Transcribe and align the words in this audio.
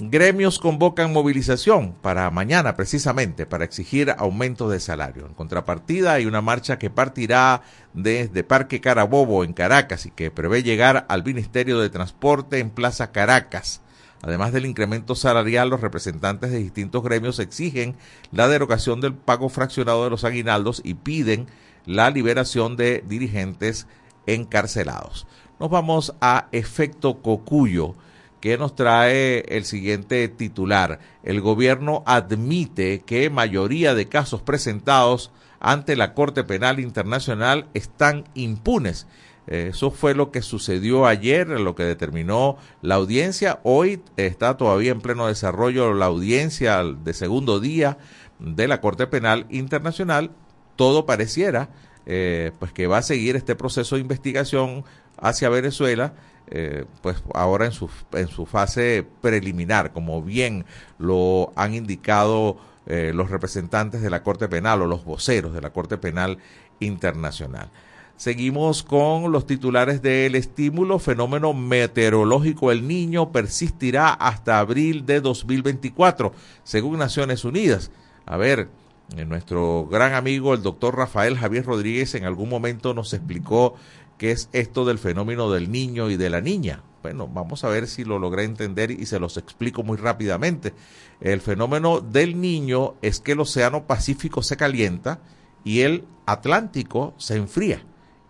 Gremios 0.00 0.60
convocan 0.60 1.12
movilización 1.12 1.92
para 2.00 2.30
mañana 2.30 2.76
precisamente 2.76 3.46
para 3.46 3.64
exigir 3.64 4.14
aumento 4.16 4.68
de 4.68 4.78
salario. 4.78 5.26
En 5.26 5.34
contrapartida 5.34 6.12
hay 6.12 6.26
una 6.26 6.40
marcha 6.40 6.78
que 6.78 6.88
partirá 6.88 7.62
desde 7.94 8.44
Parque 8.44 8.80
Carabobo 8.80 9.42
en 9.42 9.52
Caracas 9.52 10.06
y 10.06 10.12
que 10.12 10.30
prevé 10.30 10.62
llegar 10.62 11.04
al 11.08 11.24
Ministerio 11.24 11.80
de 11.80 11.90
Transporte 11.90 12.60
en 12.60 12.70
Plaza 12.70 13.10
Caracas. 13.10 13.80
Además 14.22 14.52
del 14.52 14.66
incremento 14.66 15.16
salarial, 15.16 15.68
los 15.70 15.80
representantes 15.80 16.52
de 16.52 16.58
distintos 16.58 17.02
gremios 17.02 17.40
exigen 17.40 17.96
la 18.30 18.46
derogación 18.46 19.00
del 19.00 19.14
pago 19.14 19.48
fraccionado 19.48 20.04
de 20.04 20.10
los 20.10 20.24
aguinaldos 20.24 20.80
y 20.84 20.94
piden 20.94 21.48
la 21.86 22.10
liberación 22.10 22.76
de 22.76 23.04
dirigentes 23.06 23.88
encarcelados. 24.26 25.26
Nos 25.58 25.70
vamos 25.70 26.14
a 26.20 26.46
efecto 26.52 27.20
cocuyo 27.20 27.96
que 28.40 28.58
nos 28.58 28.74
trae 28.74 29.40
el 29.48 29.64
siguiente 29.64 30.28
titular. 30.28 31.00
El 31.22 31.40
gobierno 31.40 32.02
admite 32.06 33.00
que 33.00 33.30
mayoría 33.30 33.94
de 33.94 34.08
casos 34.08 34.42
presentados 34.42 35.30
ante 35.60 35.96
la 35.96 36.14
Corte 36.14 36.44
Penal 36.44 36.80
Internacional 36.80 37.66
están 37.74 38.24
impunes. 38.34 39.06
Eso 39.46 39.90
fue 39.90 40.14
lo 40.14 40.30
que 40.30 40.42
sucedió 40.42 41.06
ayer, 41.06 41.48
lo 41.48 41.74
que 41.74 41.84
determinó 41.84 42.58
la 42.82 42.96
audiencia. 42.96 43.60
Hoy 43.62 44.02
está 44.18 44.58
todavía 44.58 44.92
en 44.92 45.00
pleno 45.00 45.26
desarrollo 45.26 45.94
la 45.94 46.04
audiencia 46.04 46.84
de 46.84 47.14
segundo 47.14 47.58
día 47.58 47.96
de 48.38 48.68
la 48.68 48.82
Corte 48.82 49.06
Penal 49.06 49.46
Internacional. 49.48 50.32
Todo 50.76 51.06
pareciera 51.06 51.70
eh, 52.04 52.52
pues 52.58 52.72
que 52.72 52.86
va 52.86 52.98
a 52.98 53.02
seguir 53.02 53.36
este 53.36 53.56
proceso 53.56 53.96
de 53.96 54.02
investigación 54.02 54.84
hacia 55.16 55.48
Venezuela 55.48 56.12
eh, 56.50 56.84
pues 57.02 57.22
ahora 57.34 57.66
en 57.66 57.72
su, 57.72 57.90
en 58.12 58.28
su 58.28 58.46
fase 58.46 59.06
preliminar, 59.20 59.92
como 59.92 60.22
bien 60.22 60.64
lo 60.98 61.52
han 61.56 61.74
indicado 61.74 62.58
eh, 62.86 63.12
los 63.14 63.30
representantes 63.30 64.00
de 64.00 64.10
la 64.10 64.22
Corte 64.22 64.48
Penal 64.48 64.82
o 64.82 64.86
los 64.86 65.04
voceros 65.04 65.52
de 65.52 65.60
la 65.60 65.70
Corte 65.70 65.98
Penal 65.98 66.38
Internacional. 66.80 67.70
Seguimos 68.16 68.82
con 68.82 69.30
los 69.30 69.46
titulares 69.46 70.02
del 70.02 70.34
estímulo. 70.34 70.98
Fenómeno 70.98 71.54
meteorológico 71.54 72.72
El 72.72 72.88
Niño 72.88 73.30
persistirá 73.30 74.08
hasta 74.12 74.58
abril 74.58 75.06
de 75.06 75.20
2024, 75.20 76.32
según 76.64 76.98
Naciones 76.98 77.44
Unidas. 77.44 77.92
A 78.26 78.36
ver, 78.36 78.68
eh, 79.16 79.24
nuestro 79.24 79.86
gran 79.86 80.14
amigo, 80.14 80.52
el 80.52 80.62
doctor 80.62 80.96
Rafael 80.96 81.38
Javier 81.38 81.64
Rodríguez, 81.64 82.14
en 82.14 82.24
algún 82.24 82.48
momento 82.48 82.92
nos 82.92 83.12
explicó 83.14 83.76
qué 84.18 84.32
es 84.32 84.50
esto 84.52 84.84
del 84.84 84.98
fenómeno 84.98 85.50
del 85.50 85.70
niño 85.70 86.10
y 86.10 86.16
de 86.16 86.28
la 86.30 86.40
niña. 86.40 86.82
Bueno, 87.02 87.28
vamos 87.28 87.64
a 87.64 87.68
ver 87.68 87.86
si 87.86 88.04
lo 88.04 88.18
logré 88.18 88.44
entender 88.44 88.90
y 88.90 89.06
se 89.06 89.20
los 89.20 89.36
explico 89.36 89.82
muy 89.82 89.96
rápidamente. 89.96 90.74
El 91.20 91.40
fenómeno 91.40 92.00
del 92.00 92.40
niño 92.40 92.96
es 93.02 93.20
que 93.20 93.32
el 93.32 93.40
océano 93.40 93.86
Pacífico 93.86 94.42
se 94.42 94.56
calienta 94.56 95.20
y 95.64 95.80
el 95.80 96.04
Atlántico 96.26 97.14
se 97.16 97.36
enfría 97.36 97.82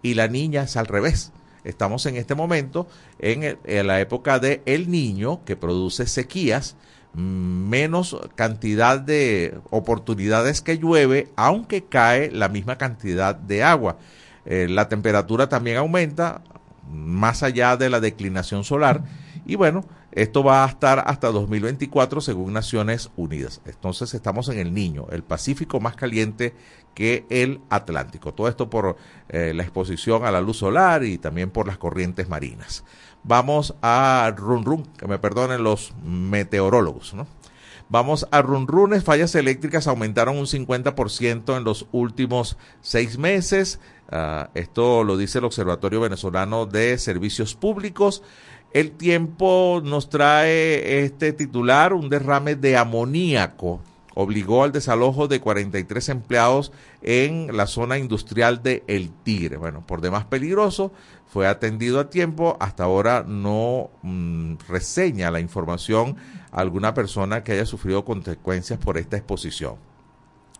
y 0.02 0.14
la 0.14 0.28
niña 0.28 0.62
es 0.62 0.76
al 0.76 0.86
revés. 0.86 1.32
Estamos 1.64 2.06
en 2.06 2.16
este 2.16 2.34
momento 2.34 2.86
en, 3.18 3.58
la 3.86 4.00
época 4.00 4.38
de 4.38 4.62
el 4.64 4.90
niño 4.90 5.44
que 5.44 5.56
produce 5.56 6.06
sequías, 6.06 6.76
menos 7.14 8.16
cantidad 8.36 9.00
de 9.00 9.58
oportunidades 9.70 10.60
que 10.60 10.78
llueve, 10.78 11.28
aunque 11.36 11.84
cae 11.84 12.30
la 12.30 12.48
misma 12.48 12.78
cantidad 12.78 13.34
de 13.34 13.64
agua. 13.64 13.98
Eh, 14.50 14.66
la 14.66 14.88
temperatura 14.88 15.50
también 15.50 15.76
aumenta 15.76 16.40
más 16.90 17.42
allá 17.42 17.76
de 17.76 17.90
la 17.90 18.00
declinación 18.00 18.64
solar 18.64 19.04
y 19.44 19.56
bueno, 19.56 19.84
esto 20.12 20.42
va 20.42 20.64
a 20.64 20.68
estar 20.68 21.04
hasta 21.06 21.30
2024 21.30 22.22
según 22.22 22.54
Naciones 22.54 23.10
Unidas. 23.16 23.60
Entonces 23.66 24.14
estamos 24.14 24.48
en 24.48 24.58
el 24.58 24.72
Niño, 24.72 25.06
el 25.10 25.22
Pacífico 25.22 25.80
más 25.80 25.96
caliente 25.96 26.54
que 26.94 27.26
el 27.28 27.60
Atlántico. 27.68 28.32
Todo 28.32 28.48
esto 28.48 28.70
por 28.70 28.96
eh, 29.28 29.52
la 29.54 29.64
exposición 29.64 30.24
a 30.24 30.30
la 30.30 30.40
luz 30.40 30.56
solar 30.56 31.04
y 31.04 31.18
también 31.18 31.50
por 31.50 31.66
las 31.66 31.76
corrientes 31.76 32.30
marinas. 32.30 32.84
Vamos 33.22 33.74
a 33.82 34.32
run 34.34 34.64
run, 34.64 34.82
que 34.96 35.06
me 35.06 35.18
perdonen 35.18 35.62
los 35.62 35.92
meteorólogos, 36.02 37.12
¿no? 37.12 37.26
Vamos 37.90 38.26
a 38.30 38.42
runrunes, 38.42 39.02
fallas 39.02 39.34
eléctricas 39.34 39.86
aumentaron 39.86 40.36
un 40.36 40.46
50% 40.46 41.56
en 41.56 41.64
los 41.64 41.86
últimos 41.90 42.58
seis 42.82 43.16
meses. 43.16 43.80
Ah, 44.10 44.50
esto 44.54 45.04
lo 45.04 45.16
dice 45.16 45.38
el 45.38 45.44
Observatorio 45.44 46.00
Venezolano 46.00 46.66
de 46.66 46.98
Servicios 46.98 47.54
Públicos. 47.54 48.22
El 48.74 48.90
tiempo 48.90 49.80
nos 49.82 50.10
trae 50.10 51.02
este 51.02 51.32
titular, 51.32 51.94
un 51.94 52.10
derrame 52.10 52.56
de 52.56 52.76
amoníaco 52.76 53.80
obligó 54.20 54.64
al 54.64 54.72
desalojo 54.72 55.28
de 55.28 55.38
43 55.38 56.08
empleados 56.08 56.72
en 57.02 57.56
la 57.56 57.68
zona 57.68 57.98
industrial 57.98 58.64
de 58.64 58.82
El 58.88 59.10
Tigre. 59.10 59.58
Bueno, 59.58 59.86
por 59.86 60.00
demás 60.00 60.24
peligroso, 60.24 60.92
fue 61.28 61.46
atendido 61.46 62.00
a 62.00 62.10
tiempo, 62.10 62.56
hasta 62.58 62.82
ahora 62.82 63.24
no 63.24 63.90
mm, 64.02 64.54
reseña 64.68 65.30
la 65.30 65.38
información 65.38 66.16
alguna 66.52 66.94
persona 66.94 67.44
que 67.44 67.52
haya 67.52 67.66
sufrido 67.66 68.04
consecuencias 68.04 68.78
por 68.78 68.98
esta 68.98 69.16
exposición. 69.16 69.76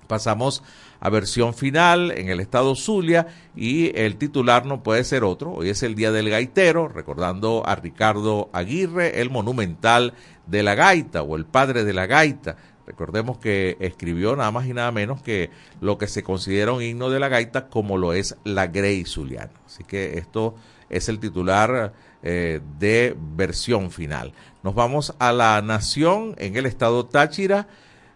Pasamos 0.09 0.63
a 1.01 1.11
versión 1.11 1.53
final 1.53 2.11
en 2.13 2.31
el 2.31 2.41
estado 2.41 2.75
Zulia 2.75 3.27
y 3.55 3.97
el 3.97 4.17
titular 4.17 4.65
no 4.65 4.83
puede 4.83 5.05
ser 5.05 5.23
otro. 5.23 5.53
Hoy 5.53 5.69
es 5.69 5.83
el 5.83 5.95
Día 5.95 6.11
del 6.11 6.31
Gaitero, 6.31 6.89
recordando 6.89 7.63
a 7.67 7.77
Ricardo 7.77 8.49
Aguirre, 8.55 9.21
el 9.21 9.29
monumental 9.29 10.15
de 10.47 10.63
la 10.63 10.75
gaita 10.75 11.23
o 11.23 11.37
el 11.37 11.45
padre 11.45 11.85
de 11.85 11.93
la 11.93 12.07
gaita. 12.07 12.57
Recordemos 12.87 13.37
que 13.37 13.77
escribió 13.81 14.35
nada 14.35 14.51
más 14.51 14.67
y 14.67 14.73
nada 14.73 14.91
menos 14.93 15.23
que 15.23 15.51
lo 15.83 15.99
que 15.99 16.07
se 16.07 16.23
considera 16.23 16.73
un 16.73 16.83
himno 16.83 17.11
de 17.11 17.21
la 17.21 17.29
gaita 17.29 17.69
como 17.69 17.99
lo 17.99 18.15
es 18.15 18.35
la 18.45 18.67
Grey 18.67 19.05
Zuliana. 19.05 19.53
Así 19.67 19.85
que 19.85 20.17
esto 20.17 20.55
es 20.89 21.11
el 21.11 21.19
titular 21.19 21.93
eh, 22.23 22.61
de 22.79 23.15
versión 23.37 23.91
final. 23.91 24.33
Nos 24.63 24.75
vamos 24.75 25.15
a 25.21 25.33
la 25.33 25.63
nación 25.63 26.35
en 26.39 26.57
el 26.57 26.67
estado 26.67 27.07
Táchira. 27.07 27.69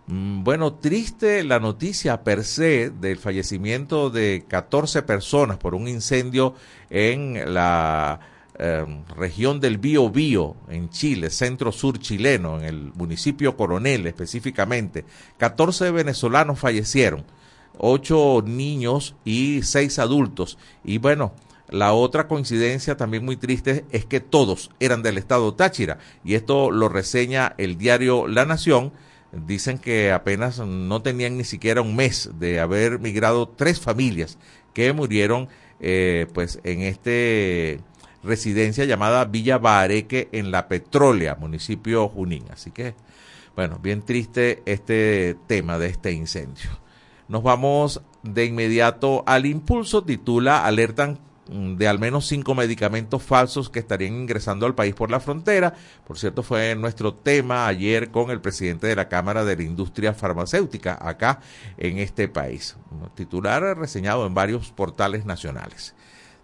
Mm, 0.09 0.43
bueno, 0.43 0.75
triste 0.75 1.45
la 1.45 1.61
noticia 1.61 2.25
per 2.25 2.43
se 2.43 2.91
del 2.91 3.17
fallecimiento 3.19 4.11
de 4.11 4.45
14 4.49 5.03
personas 5.03 5.59
por 5.59 5.77
un 5.77 5.87
incendio 5.87 6.55
en 6.91 7.55
la 7.55 8.19
em, 8.59 9.05
región 9.17 9.61
del 9.61 9.79
Bío 9.79 10.11
Bío, 10.11 10.57
en 10.69 10.91
Chile, 10.91 11.31
centro-sur 11.31 12.01
chileno, 12.01 12.59
en 12.59 12.65
el 12.65 12.93
municipio 12.95 13.57
Coronel 13.57 14.07
específicamente. 14.09 15.05
14 15.39 15.93
venezolanos 15.93 16.59
fallecieron, 16.59 17.25
8 17.79 18.43
niños 18.45 19.15
y 19.25 19.63
6 19.63 20.01
adultos. 20.01 20.59
Y 20.83 20.99
bueno, 20.99 21.35
la 21.73 21.95
otra 21.95 22.29
coincidencia 22.29 22.99
también 22.99 23.25
muy 23.25 23.37
triste 23.37 23.87
es 23.91 24.05
que 24.05 24.21
todos 24.21 24.71
eran 24.79 25.03
del 25.03 25.17
estado 25.17 25.55
Táchira 25.55 25.99
y 26.23 26.35
esto 26.35 26.71
lo 26.71 26.91
reseña 26.91 27.55
el 27.57 27.79
diario 27.79 28.29
La 28.29 28.45
Nación. 28.45 28.93
Dicen 29.33 29.79
que 29.79 30.13
apenas 30.13 30.59
no 30.59 31.01
tenían 31.01 31.39
ni 31.39 31.45
siquiera 31.45 31.81
un 31.81 31.97
mes 31.97 32.29
de 32.39 32.61
haber 32.61 32.99
migrado 32.99 33.49
tres 33.49 33.81
familias 33.81 34.37
que 34.75 34.93
murieron 34.93 35.49
eh, 35.81 36.27
pues 36.35 36.61
en 36.63 36.83
este 36.83 37.81
residencia 38.23 38.85
llamada 38.85 39.25
Villa 39.25 39.57
Bareque 39.57 40.29
en 40.33 40.51
La 40.51 40.69
Petrólea, 40.69 41.37
municipio 41.37 42.07
Junín. 42.07 42.45
Así 42.53 42.71
que, 42.71 42.95
bueno, 43.57 43.79
bien 43.83 44.03
triste 44.03 44.63
este 44.67 45.39
tema 45.47 45.79
de 45.79 45.87
este 45.87 46.13
incendio. 46.13 46.69
Nos 47.29 47.43
vamos 47.43 48.03
de 48.23 48.45
inmediato 48.45 49.25
al 49.27 49.47
impulso, 49.47 50.05
titula 50.05 50.67
Alertan 50.67 51.19
de 51.53 51.89
al 51.89 51.99
menos 51.99 52.27
cinco 52.27 52.55
medicamentos 52.55 53.23
falsos 53.23 53.69
que 53.69 53.79
estarían 53.79 54.15
ingresando 54.15 54.67
al 54.67 54.75
país 54.75 54.95
por 54.95 55.11
la 55.11 55.21
frontera. 55.21 55.75
Por 56.07 56.19
cierto, 56.19 56.43
fue 56.43 56.75
nuestro 56.75 57.15
tema 57.15 57.67
ayer 57.67 58.11
con 58.11 58.31
el 58.31 58.41
presidente 58.41 58.87
de 58.87 58.97
la 58.97 59.09
Cámara 59.09 59.45
de 59.45 59.57
la 59.57 59.63
Industria 59.63 60.15
Farmacéutica 60.15 60.99
acá 61.01 61.41
en 61.79 61.99
este 61.99 62.29
país. 62.29 62.77
Titular 63.15 63.63
reseñado 63.77 64.27
en 64.27 64.35
varios 64.35 64.71
portales 64.71 65.25
nacionales. 65.25 65.95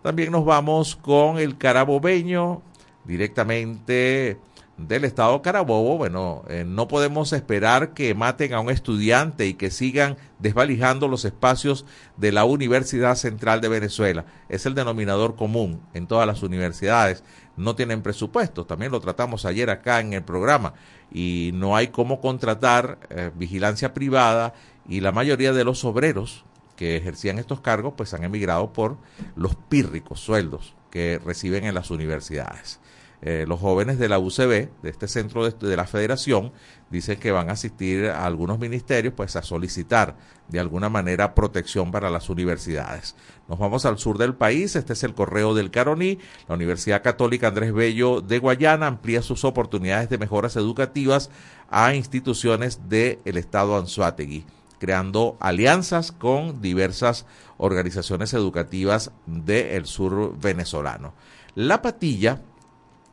También 0.03 0.31
nos 0.31 0.45
vamos 0.45 0.97
con 0.97 1.39
el 1.39 1.59
carabobeño 1.59 2.63
directamente 3.05 4.39
del 4.79 5.05
estado 5.05 5.43
Carabobo, 5.43 5.99
bueno, 5.99 6.45
eh, 6.49 6.65
no 6.67 6.87
podemos 6.87 7.33
esperar 7.33 7.95
que 7.95 8.15
maten 8.15 8.55
a 8.55 8.61
un 8.61 8.71
estudiante 8.71 9.47
y 9.47 9.55
que 9.55 9.73
sigan 9.73 10.17
desvalijando 10.39 11.09
los 11.09 11.25
espacios 11.25 11.85
de 12.17 12.31
la 12.31 12.45
Universidad 12.45 13.17
Central 13.17 13.61
de 13.61 13.69
Venezuela. 13.69 14.25
Es 14.49 14.67
el 14.67 14.75
denominador 14.75 15.35
común 15.35 15.81
en 15.95 16.07
todas 16.07 16.29
las 16.29 16.45
universidades. 16.45 17.25
No 17.57 17.75
tienen 17.75 18.03
presupuesto, 18.03 18.67
también 18.67 18.93
lo 18.93 19.01
tratamos 19.01 19.45
ayer 19.45 19.69
acá 19.69 19.99
en 19.99 20.13
el 20.13 20.23
programa, 20.23 20.75
y 21.11 21.51
no 21.55 21.75
hay 21.75 21.89
cómo 21.89 22.21
contratar 22.21 23.01
eh, 23.11 23.33
vigilancia 23.35 23.93
privada 23.93 24.55
y 24.89 25.01
la 25.01 25.11
mayoría 25.11 25.53
de 25.53 25.65
los 25.65 25.85
obreros 25.85 26.45
que 26.77 26.97
ejercían 26.97 27.41
estos 27.41 27.61
cargos 27.61 27.95
pues 27.97 28.15
han 28.15 28.23
emigrado 28.23 28.73
por 28.73 28.97
los 29.35 29.57
pírricos 29.57 30.21
sueldos 30.21 30.75
que 30.91 31.21
reciben 31.25 31.65
en 31.65 31.75
las 31.75 31.91
universidades. 31.91 32.79
Eh, 33.21 33.47
los 33.49 33.59
jóvenes 33.59 33.99
de 33.99 34.09
la 34.09 34.21
UCB, 34.21 34.69
de 34.81 34.91
este 34.91 35.09
centro 35.09 35.51
de, 35.51 35.77
la 35.77 35.87
federación, 35.89 36.53
dicen 36.89 37.19
que 37.19 37.33
van 37.33 37.49
a 37.49 37.55
asistir 37.55 38.07
a 38.07 38.25
algunos 38.25 38.61
ministerios 38.61 39.13
pues 39.17 39.35
a 39.35 39.43
solicitar 39.43 40.17
de 40.47 40.61
alguna 40.61 40.89
manera 40.89 41.35
protección 41.35 41.91
para 41.91 42.11
las 42.11 42.31
universidades. 42.31 43.17
Nos 43.49 43.59
vamos 43.59 43.85
al 43.87 43.99
sur 43.99 44.19
del 44.19 44.35
país, 44.35 44.77
este 44.77 44.93
es 44.93 45.03
el 45.03 45.15
correo 45.15 45.53
del 45.55 45.73
Caroní, 45.73 46.21
la 46.49 46.55
Universidad 46.55 47.03
Católica 47.03 47.49
Andrés 47.49 47.73
Bello 47.73 48.21
de 48.21 48.39
Guayana 48.39 48.87
amplía 48.87 49.21
sus 49.21 49.45
oportunidades 49.45 50.09
de 50.09 50.19
mejoras 50.19 50.55
educativas 50.55 51.29
a 51.71 51.95
instituciones 51.95 52.89
del 52.89 53.19
estado 53.25 53.77
Anzuategui, 53.77 54.47
creando 54.79 55.37
alianzas 55.41 56.13
con 56.13 56.63
diversas 56.63 57.27
organizaciones 57.57 58.33
educativas 58.33 59.11
del 59.27 59.87
sur 59.87 60.39
venezolano. 60.39 61.15
La 61.57 61.83
Patilla 61.83 62.41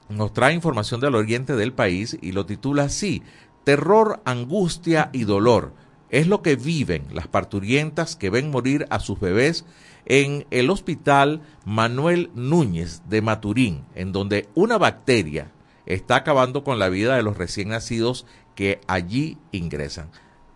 nos 0.09 0.33
trae 0.33 0.53
información 0.53 0.99
del 1.01 1.15
oriente 1.15 1.55
del 1.55 1.73
país 1.73 2.17
y 2.21 2.31
lo 2.31 2.45
titula 2.45 2.83
así, 2.83 3.23
Terror, 3.63 4.21
angustia 4.25 5.09
y 5.11 5.23
dolor. 5.23 5.73
Es 6.09 6.27
lo 6.27 6.41
que 6.43 6.55
viven 6.55 7.07
las 7.11 7.27
parturientas 7.27 8.15
que 8.15 8.29
ven 8.29 8.51
morir 8.51 8.85
a 8.91 8.99
sus 8.99 9.19
bebés 9.19 9.65
en 10.05 10.45
el 10.51 10.69
hospital 10.69 11.41
Manuel 11.65 12.29
Núñez 12.35 13.01
de 13.09 13.21
Maturín, 13.21 13.83
en 13.95 14.11
donde 14.11 14.47
una 14.53 14.77
bacteria 14.77 15.51
está 15.87 16.17
acabando 16.17 16.63
con 16.63 16.77
la 16.77 16.89
vida 16.89 17.15
de 17.15 17.23
los 17.23 17.37
recién 17.37 17.69
nacidos 17.69 18.27
que 18.53 18.81
allí 18.87 19.39
ingresan. 19.51 20.11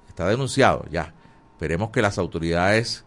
Está 0.07 0.27
denunciado 0.27 0.85
ya. 0.91 1.13
Esperemos 1.53 1.89
que 1.89 2.01
las 2.01 2.17
autoridades 2.17 3.05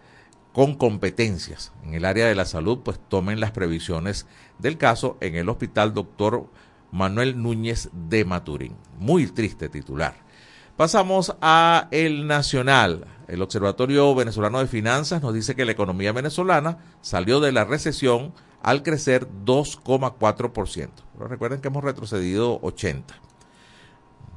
con 0.52 0.74
competencias 0.74 1.72
en 1.82 1.94
el 1.94 2.04
área 2.04 2.26
de 2.26 2.34
la 2.34 2.44
salud 2.44 2.80
pues 2.84 3.00
tomen 3.08 3.40
las 3.40 3.52
previsiones 3.52 4.26
del 4.62 4.78
caso 4.78 5.18
en 5.20 5.34
el 5.34 5.48
hospital 5.48 5.92
doctor 5.92 6.46
Manuel 6.92 7.42
Núñez 7.42 7.90
de 7.92 8.24
Maturín. 8.24 8.76
Muy 8.98 9.26
triste 9.26 9.68
titular. 9.68 10.14
Pasamos 10.76 11.36
a 11.40 11.88
el 11.90 12.26
Nacional. 12.26 13.06
El 13.28 13.42
Observatorio 13.42 14.14
Venezolano 14.14 14.60
de 14.60 14.66
Finanzas 14.66 15.20
nos 15.20 15.34
dice 15.34 15.54
que 15.54 15.64
la 15.64 15.72
economía 15.72 16.12
venezolana 16.12 16.78
salió 17.00 17.40
de 17.40 17.52
la 17.52 17.64
recesión 17.64 18.32
al 18.62 18.82
crecer 18.82 19.26
2,4%. 19.44 20.90
Pero 21.12 21.28
recuerden 21.28 21.60
que 21.60 21.68
hemos 21.68 21.84
retrocedido 21.84 22.60
80. 22.62 23.14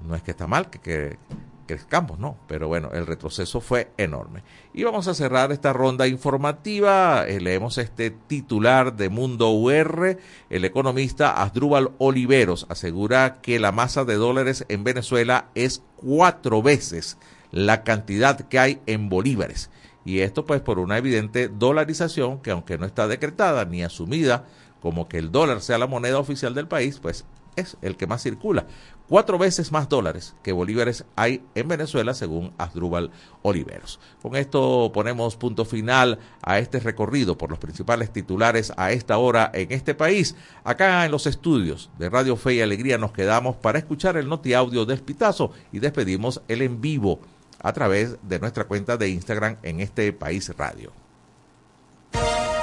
No 0.08 0.16
es 0.16 0.24
que 0.24 0.32
está 0.32 0.48
mal 0.48 0.70
que, 0.70 0.80
que 0.80 1.18
crezcamos, 1.66 2.20
¿no? 2.20 2.38
Pero 2.48 2.68
bueno, 2.68 2.90
el 2.94 3.06
retroceso 3.06 3.62
fue 3.62 3.92
enorme. 3.98 4.44
Y 4.74 4.84
vamos 4.84 5.08
a 5.08 5.14
cerrar 5.14 5.52
esta 5.52 5.74
ronda 5.74 6.08
informativa. 6.08 7.28
Eh, 7.28 7.40
leemos 7.40 7.78
este 7.78 8.12
titular 8.12 8.96
de 8.96 9.10
Mundo 9.10 9.52
UR. 9.52 10.18
El 10.50 10.66
economista 10.66 11.42
Asdrúbal 11.42 11.92
Oliveros 11.98 12.66
asegura 12.70 13.42
que 13.42 13.60
la 13.60 13.72
masa 13.72 14.06
de 14.06 14.16
dólares 14.16 14.66
en 14.70 14.84
Venezuela 14.84 15.50
es 15.56 15.82
cuatro 15.98 16.62
veces 16.62 17.18
la 17.52 17.84
cantidad 17.84 18.40
que 18.48 18.60
hay 18.60 18.82
en 18.86 19.10
bolívares. 19.10 19.70
Y 20.04 20.20
esto 20.20 20.46
pues 20.46 20.62
por 20.62 20.78
una 20.80 20.98
evidente 20.98 21.48
dolarización 21.48 22.40
que 22.42 22.52
aunque 22.52 22.78
no 22.78 22.86
está 22.86 23.08
decretada 23.08 23.66
ni 23.66 23.84
asumida 23.84 24.46
como 24.80 25.08
que 25.08 25.18
el 25.18 25.32
dólar 25.32 25.62
sea 25.62 25.80
la 25.80 25.88
moneda 25.88 26.20
oficial 26.20 26.54
del 26.54 26.68
país, 26.68 27.00
pues 27.02 27.26
es 27.56 27.78
el 27.82 27.98
que 27.98 28.08
más 28.08 28.24
circula. 28.24 28.66
Cuatro 29.08 29.38
veces 29.38 29.72
más 29.72 29.88
dólares 29.88 30.36
que 30.42 30.52
bolívares 30.52 31.06
hay 31.16 31.44
en 31.54 31.68
Venezuela, 31.68 32.14
según 32.14 32.54
Asdrúbal 32.58 33.12
Oliveros. 33.44 34.00
Con 34.22 34.36
esto 34.36 34.92
ponemos 34.94 35.36
punto 35.36 35.64
final 35.64 36.18
a 36.42 36.58
este 36.60 36.80
recorrido 36.80 37.38
por 37.38 37.50
los 37.52 37.60
principales 37.60 38.12
titulares 38.12 38.74
a 38.78 38.92
esta 38.92 39.18
hora 39.18 39.52
en 39.54 39.72
este 39.72 39.94
país. 39.94 40.36
Acá 40.64 41.06
en 41.06 41.12
los 41.12 41.28
estudios 41.28 41.92
de 42.00 42.10
Radio 42.10 42.36
Fe 42.36 42.56
y 42.56 42.62
Alegría 42.62 42.98
nos 42.98 43.12
quedamos 43.12 43.56
para 43.58 43.78
escuchar 43.78 44.18
el 44.18 44.28
noti 44.28 44.54
audio 44.54 44.86
del 44.86 45.02
Pitazo 45.02 45.52
y 45.72 45.80
despedimos 45.80 46.42
el 46.48 46.64
en 46.64 46.82
vivo 46.82 47.20
a 47.62 47.74
través 47.74 48.18
de 48.24 48.40
nuestra 48.40 48.66
cuenta 48.66 48.98
de 48.98 49.10
Instagram 49.10 49.58
en 49.64 49.82
este 49.82 50.14
país 50.14 50.52
radio. 50.58 50.92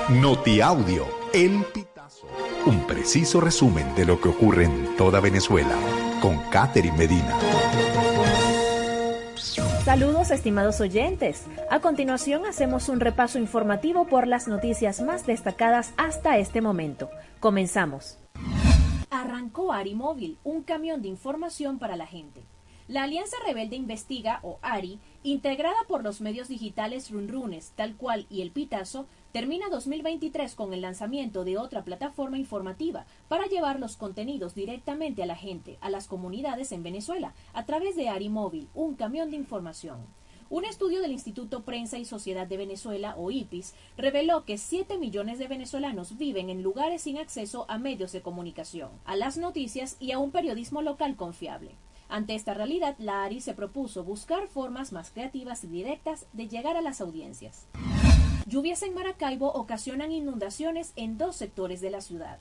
Noti 0.08 0.60
audio, 0.60 1.06
el 1.32 1.64
Pitazo. 1.72 1.91
Un 2.64 2.86
preciso 2.86 3.40
resumen 3.40 3.92
de 3.96 4.04
lo 4.04 4.20
que 4.20 4.28
ocurre 4.28 4.66
en 4.66 4.96
toda 4.96 5.18
Venezuela 5.18 5.76
con 6.20 6.38
Catherine 6.48 6.96
Medina. 6.96 7.36
Saludos 9.84 10.30
estimados 10.30 10.80
oyentes. 10.80 11.44
A 11.72 11.80
continuación 11.80 12.46
hacemos 12.46 12.88
un 12.88 13.00
repaso 13.00 13.40
informativo 13.40 14.06
por 14.06 14.28
las 14.28 14.46
noticias 14.46 15.02
más 15.02 15.26
destacadas 15.26 15.92
hasta 15.96 16.38
este 16.38 16.60
momento. 16.60 17.10
Comenzamos. 17.40 18.18
Arrancó 19.10 19.72
Ari 19.72 19.96
Móvil, 19.96 20.38
un 20.44 20.62
camión 20.62 21.02
de 21.02 21.08
información 21.08 21.80
para 21.80 21.96
la 21.96 22.06
gente. 22.06 22.42
La 22.86 23.04
Alianza 23.04 23.36
Rebelde 23.44 23.74
Investiga, 23.74 24.38
o 24.42 24.58
ARI, 24.62 25.00
integrada 25.24 25.78
por 25.88 26.04
los 26.04 26.20
medios 26.20 26.46
digitales 26.46 27.10
Runrunes, 27.10 27.72
Tal 27.74 27.96
Cual 27.96 28.26
y 28.30 28.42
El 28.42 28.52
Pitazo, 28.52 29.06
termina 29.32 29.68
2023 29.70 30.54
con 30.54 30.74
el 30.74 30.82
lanzamiento 30.82 31.44
de 31.44 31.56
otra 31.56 31.84
plataforma 31.84 32.38
informativa 32.38 33.06
para 33.28 33.46
llevar 33.46 33.80
los 33.80 33.96
contenidos 33.96 34.54
directamente 34.54 35.22
a 35.22 35.26
la 35.26 35.36
gente, 35.36 35.78
a 35.80 35.90
las 35.90 36.06
comunidades 36.06 36.70
en 36.70 36.82
Venezuela, 36.82 37.34
a 37.54 37.64
través 37.64 37.96
de 37.96 38.08
ARI 38.08 38.28
Móvil, 38.28 38.68
un 38.74 38.94
camión 38.94 39.30
de 39.30 39.36
información. 39.36 40.06
Un 40.50 40.66
estudio 40.66 41.00
del 41.00 41.12
Instituto 41.12 41.62
Prensa 41.62 41.96
y 41.96 42.04
Sociedad 42.04 42.46
de 42.46 42.58
Venezuela, 42.58 43.14
o 43.16 43.30
IPIS, 43.30 43.74
reveló 43.96 44.44
que 44.44 44.58
7 44.58 44.98
millones 44.98 45.38
de 45.38 45.48
venezolanos 45.48 46.18
viven 46.18 46.50
en 46.50 46.62
lugares 46.62 47.02
sin 47.02 47.16
acceso 47.16 47.64
a 47.70 47.78
medios 47.78 48.12
de 48.12 48.20
comunicación, 48.20 48.90
a 49.06 49.16
las 49.16 49.38
noticias 49.38 49.96
y 49.98 50.12
a 50.12 50.18
un 50.18 50.30
periodismo 50.30 50.82
local 50.82 51.16
confiable. 51.16 51.70
Ante 52.10 52.34
esta 52.34 52.52
realidad, 52.52 52.96
la 52.98 53.24
ARI 53.24 53.40
se 53.40 53.54
propuso 53.54 54.04
buscar 54.04 54.46
formas 54.46 54.92
más 54.92 55.10
creativas 55.10 55.64
y 55.64 55.68
directas 55.68 56.26
de 56.34 56.48
llegar 56.48 56.76
a 56.76 56.82
las 56.82 57.00
audiencias. 57.00 57.66
Lluvias 58.46 58.82
en 58.82 58.92
Maracaibo 58.92 59.52
ocasionan 59.52 60.10
inundaciones 60.10 60.92
en 60.96 61.16
dos 61.16 61.36
sectores 61.36 61.80
de 61.80 61.90
la 61.90 62.00
ciudad. 62.00 62.38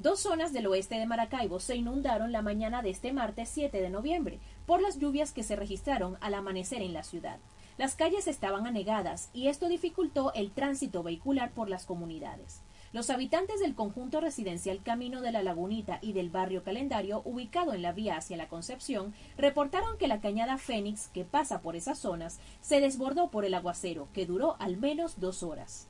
Dos 0.00 0.20
zonas 0.20 0.52
del 0.52 0.66
oeste 0.66 0.96
de 0.96 1.06
Maracaibo 1.06 1.60
se 1.60 1.76
inundaron 1.76 2.32
la 2.32 2.42
mañana 2.42 2.82
de 2.82 2.90
este 2.90 3.12
martes 3.12 3.48
7 3.48 3.80
de 3.80 3.88
noviembre 3.88 4.40
por 4.66 4.82
las 4.82 4.98
lluvias 4.98 5.32
que 5.32 5.44
se 5.44 5.54
registraron 5.54 6.18
al 6.20 6.34
amanecer 6.34 6.82
en 6.82 6.92
la 6.92 7.04
ciudad. 7.04 7.38
Las 7.78 7.94
calles 7.94 8.26
estaban 8.26 8.66
anegadas 8.66 9.30
y 9.32 9.46
esto 9.46 9.68
dificultó 9.68 10.32
el 10.34 10.50
tránsito 10.50 11.04
vehicular 11.04 11.52
por 11.52 11.68
las 11.68 11.86
comunidades. 11.86 12.60
Los 12.92 13.10
habitantes 13.10 13.60
del 13.60 13.74
conjunto 13.74 14.20
residencial 14.20 14.82
Camino 14.82 15.20
de 15.20 15.30
la 15.30 15.42
Lagunita 15.42 15.98
y 16.00 16.14
del 16.14 16.30
barrio 16.30 16.62
Calendario, 16.62 17.20
ubicado 17.26 17.74
en 17.74 17.82
la 17.82 17.92
vía 17.92 18.16
hacia 18.16 18.38
la 18.38 18.48
Concepción, 18.48 19.12
reportaron 19.36 19.98
que 19.98 20.08
la 20.08 20.22
cañada 20.22 20.56
Fénix, 20.56 21.08
que 21.08 21.24
pasa 21.24 21.60
por 21.60 21.76
esas 21.76 21.98
zonas, 21.98 22.40
se 22.62 22.80
desbordó 22.80 23.30
por 23.30 23.44
el 23.44 23.52
aguacero, 23.52 24.08
que 24.14 24.24
duró 24.24 24.56
al 24.58 24.78
menos 24.78 25.20
dos 25.20 25.42
horas. 25.42 25.86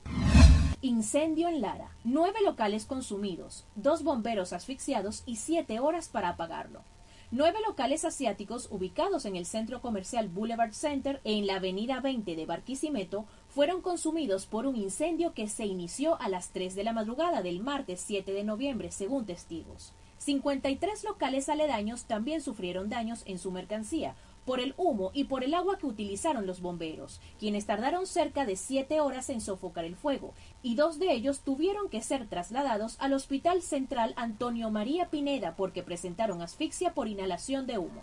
Incendio 0.81 1.49
en 1.49 1.61
Lara. 1.61 1.91
Nueve 2.03 2.41
locales 2.45 2.85
consumidos, 2.85 3.65
dos 3.77 4.03
bomberos 4.03 4.53
asfixiados 4.53 5.23
y 5.25 5.37
siete 5.37 5.79
horas 5.79 6.09
para 6.09 6.31
apagarlo. 6.31 6.83
Nueve 7.31 7.59
locales 7.67 8.07
asiáticos 8.07 8.69
ubicados 8.71 9.27
en 9.27 9.37
el 9.37 9.45
centro 9.45 9.83
comercial 9.83 10.29
Boulevard 10.29 10.73
Center 10.73 11.21
en 11.25 11.47
la 11.47 11.57
avenida 11.57 12.01
20 12.01 12.35
de 12.35 12.47
Barquisimeto 12.47 13.27
fueron 13.49 13.83
consumidos 13.83 14.47
por 14.47 14.67
un 14.67 14.77
incendio 14.77 15.35
que 15.35 15.49
se 15.49 15.67
inició 15.67 16.21
a 16.21 16.29
las 16.29 16.51
3 16.51 16.75
de 16.75 16.85
la 16.85 16.93
madrugada 16.93 17.43
del 17.43 17.61
martes 17.61 18.01
7 18.07 18.33
de 18.33 18.45
noviembre, 18.45 18.91
según 18.93 19.27
testigos. 19.27 19.93
53 20.19 21.05
locales 21.05 21.49
aledaños 21.49 22.05
también 22.05 22.41
sufrieron 22.41 22.89
daños 22.89 23.23
en 23.27 23.39
su 23.39 23.51
mercancía, 23.51 24.15
por 24.45 24.61
el 24.61 24.73
humo 24.79 25.11
y 25.13 25.25
por 25.25 25.45
el 25.45 25.53
agua 25.53 25.77
que 25.77 25.87
utilizaron 25.87 26.47
los 26.47 26.63
bomberos, 26.63 27.21
quienes 27.39 27.67
tardaron 27.67 28.07
cerca 28.07 28.47
de 28.47 28.57
siete 28.57 28.99
horas 29.01 29.29
en 29.29 29.43
sofocar 29.43 29.85
el 29.85 29.95
fuego, 29.95 30.33
y 30.63 30.75
dos 30.75 30.99
de 30.99 31.13
ellos 31.13 31.41
tuvieron 31.41 31.91
que 31.91 32.01
ser 32.01 32.27
trasladados 32.27 32.97
al 32.99 33.13
Hospital 33.13 33.61
Central 33.61 34.15
Antonio 34.17 34.71
María 34.71 35.11
Pineda 35.11 35.55
porque 35.55 35.83
presentaron 35.83 36.41
asfixia 36.41 36.95
por 36.95 37.09
inhalación 37.09 37.67
de 37.67 37.77
humo. 37.77 38.01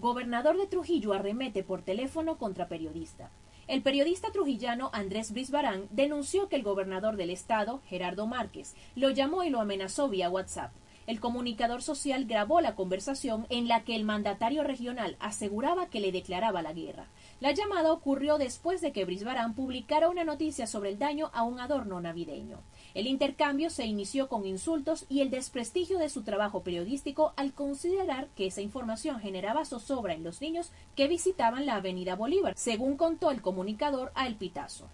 Gobernador 0.00 0.58
de 0.58 0.66
Trujillo 0.66 1.12
arremete 1.12 1.62
por 1.62 1.82
teléfono 1.82 2.38
contra 2.38 2.66
periodista. 2.66 3.30
El 3.72 3.80
periodista 3.80 4.30
trujillano 4.30 4.90
Andrés 4.92 5.32
Brisbarán 5.32 5.86
denunció 5.88 6.50
que 6.50 6.56
el 6.56 6.62
gobernador 6.62 7.16
del 7.16 7.30
estado, 7.30 7.80
Gerardo 7.86 8.26
Márquez, 8.26 8.74
lo 8.96 9.08
llamó 9.08 9.44
y 9.44 9.48
lo 9.48 9.62
amenazó 9.62 10.10
vía 10.10 10.28
WhatsApp. 10.28 10.72
El 11.06 11.20
comunicador 11.20 11.80
social 11.80 12.26
grabó 12.26 12.60
la 12.60 12.74
conversación 12.74 13.46
en 13.48 13.68
la 13.68 13.82
que 13.82 13.96
el 13.96 14.04
mandatario 14.04 14.62
regional 14.62 15.16
aseguraba 15.20 15.86
que 15.86 16.00
le 16.00 16.12
declaraba 16.12 16.60
la 16.60 16.74
guerra. 16.74 17.06
La 17.40 17.52
llamada 17.52 17.94
ocurrió 17.94 18.36
después 18.36 18.82
de 18.82 18.92
que 18.92 19.06
Brisbarán 19.06 19.54
publicara 19.54 20.10
una 20.10 20.24
noticia 20.24 20.66
sobre 20.66 20.90
el 20.90 20.98
daño 20.98 21.30
a 21.32 21.42
un 21.42 21.58
adorno 21.58 21.98
navideño. 21.98 22.58
El 22.94 23.06
intercambio 23.06 23.70
se 23.70 23.86
inició 23.86 24.28
con 24.28 24.44
insultos 24.44 25.06
y 25.08 25.20
el 25.20 25.30
desprestigio 25.30 25.98
de 25.98 26.10
su 26.10 26.22
trabajo 26.22 26.62
periodístico 26.62 27.32
al 27.36 27.54
considerar 27.54 28.28
que 28.36 28.46
esa 28.46 28.60
información 28.60 29.18
generaba 29.18 29.64
zozobra 29.64 30.12
en 30.12 30.24
los 30.24 30.42
niños 30.42 30.70
que 30.94 31.08
visitaban 31.08 31.64
la 31.64 31.76
Avenida 31.76 32.16
Bolívar, 32.16 32.52
según 32.56 32.98
contó 32.98 33.30
el 33.30 33.40
comunicador 33.40 34.12
a 34.14 34.26
El 34.26 34.36
Pitazo. 34.36 34.90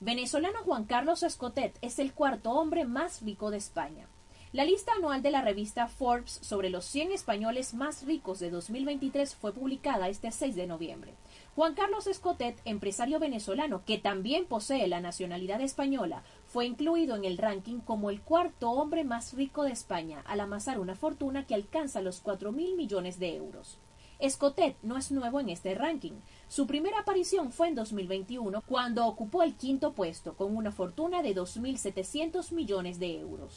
Venezolano 0.00 0.60
Juan 0.64 0.84
Carlos 0.84 1.22
Escotet 1.22 1.76
es 1.82 1.98
el 1.98 2.14
cuarto 2.14 2.52
hombre 2.52 2.86
más 2.86 3.20
rico 3.20 3.50
de 3.50 3.58
España. 3.58 4.08
La 4.52 4.64
lista 4.64 4.90
anual 4.96 5.22
de 5.22 5.30
la 5.30 5.42
revista 5.42 5.86
Forbes 5.86 6.40
sobre 6.42 6.70
los 6.70 6.84
100 6.86 7.12
españoles 7.12 7.72
más 7.72 8.04
ricos 8.04 8.40
de 8.40 8.50
2023 8.50 9.36
fue 9.36 9.52
publicada 9.52 10.08
este 10.08 10.32
6 10.32 10.56
de 10.56 10.66
noviembre. 10.66 11.14
Juan 11.54 11.74
Carlos 11.74 12.08
Escotet, 12.08 12.60
empresario 12.64 13.20
venezolano 13.20 13.84
que 13.84 13.98
también 13.98 14.46
posee 14.46 14.88
la 14.88 15.00
nacionalidad 15.00 15.60
española, 15.60 16.24
fue 16.50 16.66
incluido 16.66 17.14
en 17.14 17.24
el 17.24 17.38
ranking 17.38 17.78
como 17.78 18.10
el 18.10 18.20
cuarto 18.20 18.70
hombre 18.72 19.04
más 19.04 19.34
rico 19.34 19.62
de 19.62 19.70
España, 19.70 20.22
al 20.26 20.40
amasar 20.40 20.80
una 20.80 20.96
fortuna 20.96 21.46
que 21.46 21.54
alcanza 21.54 22.00
los 22.00 22.20
4 22.20 22.50
mil 22.50 22.76
millones 22.76 23.20
de 23.20 23.36
euros. 23.36 23.78
Escotet 24.18 24.76
no 24.82 24.98
es 24.98 25.12
nuevo 25.12 25.38
en 25.40 25.48
este 25.48 25.74
ranking. 25.74 26.12
Su 26.48 26.66
primera 26.66 26.98
aparición 26.98 27.52
fue 27.52 27.68
en 27.68 27.76
2021, 27.76 28.62
cuando 28.66 29.06
ocupó 29.06 29.44
el 29.44 29.54
quinto 29.54 29.92
puesto, 29.92 30.34
con 30.34 30.56
una 30.56 30.72
fortuna 30.72 31.22
de 31.22 31.36
2.700 31.36 32.52
millones 32.52 32.98
de 32.98 33.20
euros. 33.20 33.56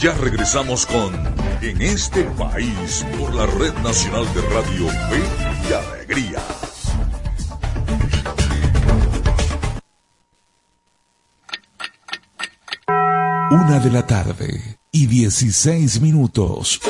Ya 0.00 0.14
regresamos 0.14 0.87
con 0.87 1.14
En 1.60 1.82
este 1.82 2.25
país 2.25 3.04
por 3.18 3.34
la 3.34 3.44
Red 3.44 3.75
Nacional 3.84 4.25
de 4.32 4.40
Radio 4.40 4.88
Fe 4.88 5.22
y 5.68 5.72
Alegría. 5.75 6.42
Una 13.50 13.80
de 13.80 13.90
la 13.90 14.06
tarde 14.06 14.78
y 14.92 15.08
16 15.08 16.00
minutos. 16.00 16.80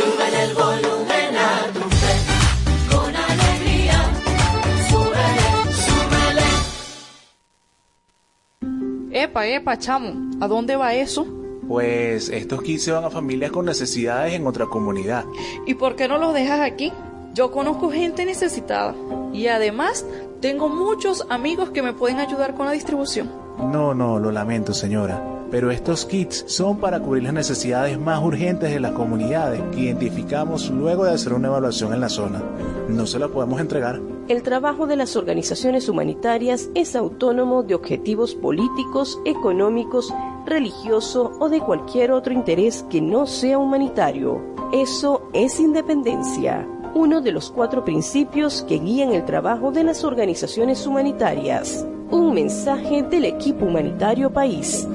Epa, 9.20 9.48
epa, 9.48 9.76
chamo, 9.76 10.30
¿a 10.40 10.46
dónde 10.46 10.76
va 10.76 10.94
eso? 10.94 11.26
Pues 11.66 12.28
estos 12.28 12.62
kits 12.62 12.84
se 12.84 12.92
van 12.92 13.04
a 13.04 13.10
familias 13.10 13.50
con 13.50 13.64
necesidades 13.64 14.32
en 14.32 14.46
otra 14.46 14.66
comunidad. 14.66 15.24
¿Y 15.66 15.74
por 15.74 15.96
qué 15.96 16.06
no 16.06 16.18
los 16.18 16.32
dejas 16.32 16.60
aquí? 16.60 16.92
Yo 17.34 17.50
conozco 17.50 17.90
gente 17.90 18.24
necesitada 18.24 18.94
y 19.32 19.48
además 19.48 20.06
tengo 20.40 20.68
muchos 20.68 21.26
amigos 21.30 21.70
que 21.70 21.82
me 21.82 21.94
pueden 21.94 22.20
ayudar 22.20 22.54
con 22.54 22.66
la 22.66 22.72
distribución. 22.72 23.28
No, 23.58 23.92
no, 23.92 24.20
lo 24.20 24.30
lamento 24.30 24.72
señora, 24.72 25.20
pero 25.50 25.70
estos 25.70 26.04
kits 26.04 26.44
son 26.46 26.78
para 26.78 27.00
cubrir 27.00 27.24
las 27.24 27.32
necesidades 27.32 27.98
más 27.98 28.22
urgentes 28.22 28.70
de 28.70 28.80
las 28.80 28.92
comunidades 28.92 29.62
que 29.72 29.80
identificamos 29.80 30.70
luego 30.70 31.04
de 31.04 31.12
hacer 31.12 31.32
una 31.32 31.48
evaluación 31.48 31.92
en 31.92 32.00
la 32.00 32.08
zona. 32.08 32.42
No 32.88 33.06
se 33.06 33.18
la 33.18 33.28
podemos 33.28 33.60
entregar. 33.60 34.00
El 34.28 34.42
trabajo 34.42 34.86
de 34.86 34.96
las 34.96 35.16
organizaciones 35.16 35.88
humanitarias 35.88 36.68
es 36.74 36.94
autónomo 36.94 37.62
de 37.62 37.74
objetivos 37.74 38.34
políticos, 38.34 39.18
económicos, 39.24 40.12
religioso 40.44 41.32
o 41.38 41.48
de 41.48 41.60
cualquier 41.60 42.12
otro 42.12 42.32
interés 42.32 42.84
que 42.90 43.00
no 43.00 43.26
sea 43.26 43.58
humanitario. 43.58 44.40
Eso 44.72 45.30
es 45.32 45.58
independencia, 45.60 46.68
uno 46.94 47.22
de 47.22 47.32
los 47.32 47.50
cuatro 47.50 47.84
principios 47.84 48.62
que 48.68 48.78
guían 48.78 49.12
el 49.12 49.24
trabajo 49.24 49.70
de 49.70 49.84
las 49.84 50.04
organizaciones 50.04 50.86
humanitarias. 50.86 51.86
Un 52.10 52.32
mensaje 52.32 53.02
del 53.02 53.26
equipo 53.26 53.66
humanitario 53.66 54.32
país. 54.32 54.86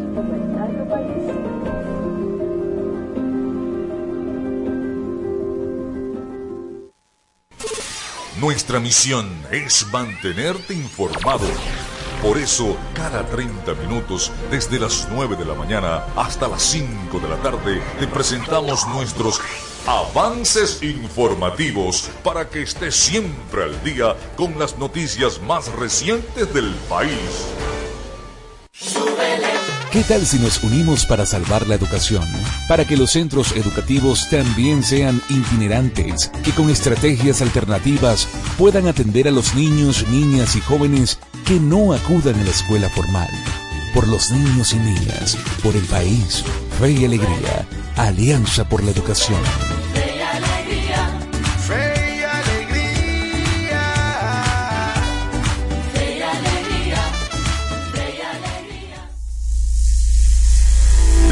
Nuestra 8.42 8.80
misión 8.80 9.30
es 9.52 9.86
mantenerte 9.92 10.74
informado. 10.74 11.46
Por 12.24 12.38
eso, 12.38 12.78
cada 12.94 13.26
30 13.26 13.74
minutos, 13.74 14.32
desde 14.50 14.80
las 14.80 15.10
9 15.12 15.36
de 15.36 15.44
la 15.44 15.56
mañana 15.56 16.06
hasta 16.16 16.48
las 16.48 16.64
5 16.64 17.20
de 17.20 17.28
la 17.28 17.36
tarde, 17.42 17.82
te 18.00 18.08
presentamos 18.08 18.88
nuestros 18.88 19.42
avances 19.86 20.82
informativos 20.82 22.10
para 22.24 22.50
que 22.50 22.62
estés 22.62 22.96
siempre 22.96 23.64
al 23.64 23.84
día 23.84 24.16
con 24.38 24.58
las 24.58 24.78
noticias 24.78 25.42
más 25.42 25.70
recientes 25.74 26.54
del 26.54 26.74
país. 26.88 27.50
¿Qué 29.94 30.04
tal 30.04 30.26
si 30.26 30.40
nos 30.40 30.64
unimos 30.64 31.06
para 31.06 31.24
salvar 31.24 31.68
la 31.68 31.76
educación? 31.76 32.24
Para 32.68 32.84
que 32.84 32.98
los 32.98 33.12
centros 33.12 33.52
educativos 33.52 34.28
también 34.28 34.82
sean 34.82 35.22
itinerantes, 35.30 36.32
y 36.48 36.50
con 36.50 36.72
estrategias 36.72 37.44
alternativas 37.44 38.28
puedan 38.58 38.88
atender 38.88 39.28
a 39.28 39.32
los 39.32 39.54
niños, 39.54 40.08
niñas 40.10 40.56
y 40.56 40.62
jóvenes 40.62 41.20
que 41.46 41.60
no 41.60 41.94
acudan 41.94 42.40
a 42.40 42.44
la 42.44 42.50
escuela 42.50 42.90
formal. 42.90 43.30
Por 43.94 44.08
los 44.08 44.32
niños 44.32 44.74
y 44.74 44.78
niñas, 44.78 45.38
por 45.62 45.76
el 45.76 45.84
país, 45.84 46.44
fe 46.80 46.94
y 46.94 47.06
alegría, 47.06 47.68
Alianza 47.96 48.68
por 48.68 48.84
la 48.84 48.90
Educación. 48.90 49.42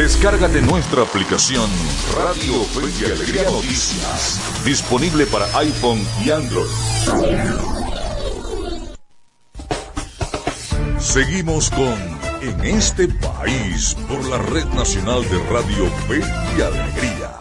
Descárgate 0.02 0.64
nuestra 0.64 1.04
aplicación 1.04 1.70
Radio 2.18 2.64
Fe 2.64 2.90
y 3.00 3.06
Alegría 3.06 3.44
Noticias, 3.44 4.42
disponible 4.66 5.28
para 5.28 5.46
iPhone 5.60 6.04
y 6.26 6.32
Android. 6.32 6.66
Seguimos 10.98 11.70
con 11.70 12.00
En 12.42 12.62
este 12.62 13.10
país 13.10 13.96
por 14.10 14.26
la 14.26 14.40
Red 14.40 14.66
Nacional 14.74 15.22
de 15.30 15.38
Radio 15.52 15.86
Fe 16.08 16.20
y 16.58 16.62
Alegría. 16.62 17.41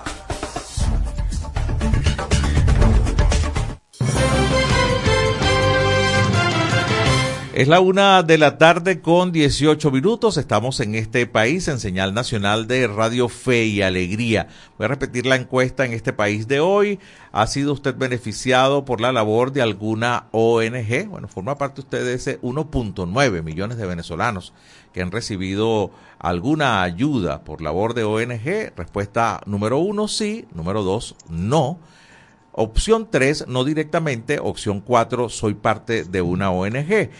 Es 7.60 7.68
la 7.68 7.80
una 7.80 8.22
de 8.22 8.38
la 8.38 8.56
tarde 8.56 9.02
con 9.02 9.32
18 9.32 9.90
minutos. 9.90 10.38
Estamos 10.38 10.80
en 10.80 10.94
este 10.94 11.26
país 11.26 11.68
en 11.68 11.78
señal 11.78 12.14
nacional 12.14 12.66
de 12.66 12.86
Radio 12.86 13.28
Fe 13.28 13.66
y 13.66 13.82
Alegría. 13.82 14.48
Voy 14.78 14.86
a 14.86 14.88
repetir 14.88 15.26
la 15.26 15.36
encuesta 15.36 15.84
en 15.84 15.92
este 15.92 16.14
país 16.14 16.48
de 16.48 16.60
hoy. 16.60 17.00
¿Ha 17.32 17.46
sido 17.46 17.74
usted 17.74 17.94
beneficiado 17.94 18.86
por 18.86 19.02
la 19.02 19.12
labor 19.12 19.52
de 19.52 19.60
alguna 19.60 20.28
ONG? 20.32 21.08
Bueno, 21.10 21.28
forma 21.28 21.58
parte 21.58 21.82
usted 21.82 22.02
de 22.02 22.14
ese 22.14 22.40
1.9 22.40 23.42
millones 23.42 23.76
de 23.76 23.84
venezolanos 23.84 24.54
que 24.94 25.02
han 25.02 25.12
recibido 25.12 25.90
alguna 26.18 26.82
ayuda 26.82 27.44
por 27.44 27.60
labor 27.60 27.92
de 27.92 28.04
ONG. 28.04 28.72
Respuesta 28.74 29.42
número 29.44 29.76
uno, 29.80 30.08
sí. 30.08 30.46
Número 30.54 30.82
dos, 30.82 31.14
no. 31.28 31.78
Opción 32.52 33.08
tres, 33.10 33.44
no 33.48 33.64
directamente. 33.64 34.38
Opción 34.40 34.80
cuatro, 34.80 35.28
soy 35.28 35.52
parte 35.52 36.04
de 36.04 36.22
una 36.22 36.50
ONG. 36.50 37.10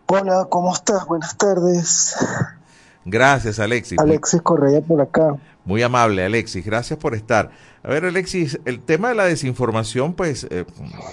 Hola, 0.07 0.47
¿cómo 0.51 0.73
estás? 0.73 1.07
Buenas 1.07 1.37
tardes. 1.37 2.15
Gracias, 3.07 3.59
Alexis. 3.59 3.99
Alexis 3.99 4.43
Correa 4.43 4.81
por 4.83 5.01
acá. 5.01 5.37
Muy 5.65 5.83
amable, 5.83 6.25
Alexis. 6.25 6.65
Gracias 6.65 6.99
por 6.99 7.15
estar. 7.15 7.51
A 7.83 7.89
ver, 7.89 8.05
Alexis, 8.05 8.61
el 8.67 8.81
tema 8.81 9.09
de 9.09 9.15
la 9.15 9.25
desinformación, 9.25 10.13
pues, 10.13 10.47
eh, 10.51 10.67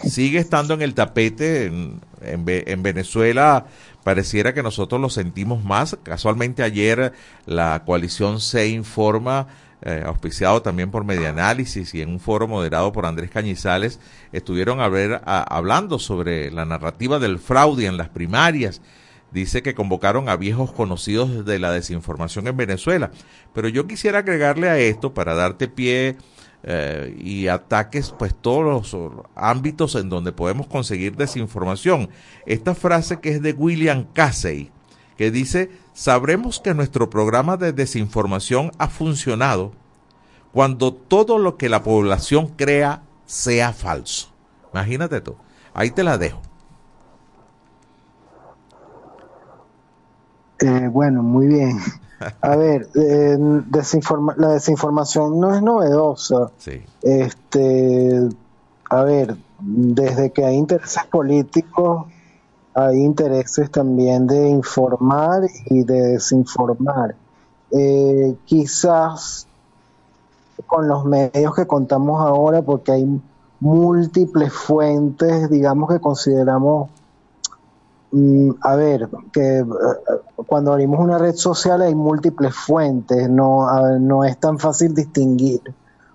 sigue 0.03 0.39
estando 0.39 0.74
en 0.74 0.81
el 0.81 0.93
tapete. 0.93 1.67
En, 1.67 2.01
en, 2.21 2.43
en, 2.48 2.83
Venezuela 2.83 3.65
pareciera 4.03 4.53
que 4.53 4.62
nosotros 4.62 5.00
lo 5.00 5.10
sentimos 5.10 5.63
más. 5.63 5.98
Casualmente 6.03 6.62
ayer 6.62 7.13
la 7.45 7.83
coalición 7.86 8.41
se 8.41 8.67
informa, 8.67 9.48
eh, 9.81 10.03
auspiciado 10.05 10.61
también 10.61 10.91
por 10.91 11.03
Medianálisis 11.03 11.93
y 11.93 12.01
en 12.01 12.09
un 12.09 12.19
foro 12.19 12.47
moderado 12.47 12.91
por 12.91 13.05
Andrés 13.05 13.31
Cañizales, 13.31 14.00
estuvieron 14.31 14.79
a 14.79 14.89
ver, 14.89 15.21
hablando 15.25 16.00
sobre 16.00 16.51
la 16.51 16.65
narrativa 16.65 17.19
del 17.19 17.39
fraude 17.39 17.85
en 17.85 17.97
las 17.97 18.09
primarias 18.09 18.81
dice 19.31 19.61
que 19.61 19.73
convocaron 19.73 20.29
a 20.29 20.35
viejos 20.35 20.71
conocidos 20.71 21.45
de 21.45 21.59
la 21.59 21.71
desinformación 21.71 22.47
en 22.47 22.57
Venezuela. 22.57 23.11
Pero 23.53 23.69
yo 23.69 23.88
quisiera 23.88 24.19
agregarle 24.19 24.69
a 24.69 24.77
esto, 24.77 25.13
para 25.13 25.33
darte 25.33 25.67
pie 25.67 26.17
eh, 26.63 27.15
y 27.17 27.47
ataques, 27.47 28.13
pues 28.17 28.35
todos 28.35 28.93
los 28.93 29.23
ámbitos 29.35 29.95
en 29.95 30.09
donde 30.09 30.31
podemos 30.31 30.67
conseguir 30.67 31.15
desinformación. 31.15 32.09
Esta 32.45 32.75
frase 32.75 33.19
que 33.19 33.29
es 33.29 33.41
de 33.41 33.53
William 33.53 34.05
Casey, 34.13 34.71
que 35.22 35.30
dice, 35.30 35.70
sabremos 35.94 36.60
que 36.60 36.74
nuestro 36.74 37.12
programa 37.12 37.56
de 37.56 37.74
desinformación 37.74 38.72
ha 38.80 38.88
funcionado 38.88 39.72
cuando 40.51 40.96
todo 40.96 41.38
lo 41.38 41.58
que 41.58 41.70
la 41.70 41.84
población 41.84 42.48
crea 42.48 43.04
sea 43.28 43.72
falso. 43.72 44.30
Imagínate 44.74 45.22
tú. 45.22 45.36
Ahí 45.75 45.92
te 45.92 46.01
la 46.04 46.18
dejo. 46.18 46.42
Eh, 50.58 50.90
bueno, 50.92 51.22
muy 51.22 51.46
bien. 51.46 51.78
A 52.42 52.56
ver, 52.56 52.90
eh, 52.96 53.38
desinforma 53.68 54.34
la 54.40 54.54
desinformación 54.54 55.40
no 55.40 55.54
es 55.54 55.62
novedosa. 55.62 56.50
Sí. 56.58 56.82
Este, 57.04 58.28
a 58.90 59.04
ver, 59.04 59.38
desde 59.60 60.32
que 60.32 60.46
hay 60.46 60.56
intereses 60.56 61.04
políticos, 61.06 62.08
hay 62.74 62.98
intereses 62.98 63.70
también 63.70 64.28
de 64.28 64.50
informar 64.50 65.44
y 65.66 65.84
de 65.84 66.13
desinformar. 66.13 67.16
Eh, 67.72 68.36
quizás 68.46 69.48
con 70.68 70.88
los 70.88 71.06
medios 71.06 71.56
que 71.56 71.66
contamos 71.68 72.22
ahora, 72.22 72.62
porque 72.62 72.92
hay 72.92 73.22
múltiples 73.60 74.54
fuentes, 74.54 75.50
digamos 75.50 75.90
que 75.90 76.00
consideramos 76.00 76.90
Mm, 78.12 78.51
a 78.62 78.75
ver, 78.75 79.10
que 79.32 79.60
eh, 79.60 79.66
cuando 80.36 80.74
abrimos 80.74 81.00
una 81.00 81.18
red 81.18 81.36
social 81.36 81.82
hay 81.82 81.96
múltiples 81.96 82.54
fuentes, 82.54 83.30
no, 83.30 83.98
no 84.00 84.25
es 84.25 84.38
tan 84.38 84.60
fácil 84.60 84.94
distinguir 84.94 85.62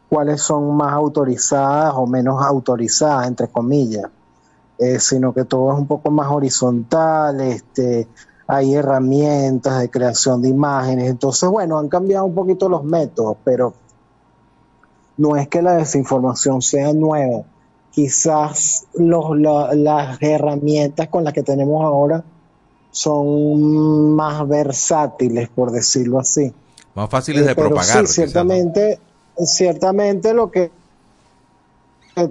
cuáles 0.09 0.43
son 0.43 0.77
más 0.77 0.93
autorizadas 0.93 1.95
o 1.97 2.07
menos 2.07 2.45
autorizadas, 2.45 3.29
entre 3.29 3.49
comillas, 3.49 4.11
eh, 4.79 4.99
sino 5.01 5.33
que 5.33 5.45
todo 5.45 5.73
es 5.73 5.79
un 5.79 5.87
poco 5.87 6.11
más 6.11 6.31
horizontal, 6.31 7.41
este, 7.41 8.09
hay 8.47 8.75
herramientas 8.75 9.81
de 9.81 9.91
creación 9.91 10.43
de 10.43 10.49
imágenes, 10.49 11.11
entonces 11.11 11.49
bueno, 11.49 11.79
han 11.79 11.89
cambiado 11.89 12.25
un 12.27 12.35
poquito 12.35 12.69
los 12.69 12.85
métodos, 12.85 13.37
pero 13.45 13.75
no 15.17 15.37
es 15.37 15.49
que 15.49 15.63
la 15.63 15.77
desinformación 15.77 16.61
sea 16.63 16.93
nueva, 16.93 17.43
quizás 17.91 18.87
los, 18.95 19.39
la, 19.39 19.75
las 19.75 20.23
herramientas 20.23 21.09
con 21.09 21.25
las 21.25 21.33
que 21.33 21.43
tenemos 21.43 21.83
ahora 21.85 22.23
son 22.91 24.15
más 24.15 24.47
versátiles, 24.49 25.49
por 25.49 25.71
decirlo 25.71 26.19
así. 26.19 26.53
Más 26.95 27.11
fáciles 27.11 27.45
de 27.45 27.53
eh, 27.53 27.55
Pero 27.55 27.69
propagar. 27.69 28.07
Sí, 28.07 28.15
ciertamente, 28.15 29.01
¿no? 29.39 29.47
ciertamente 29.47 30.33
lo 30.33 30.51
que 30.51 30.71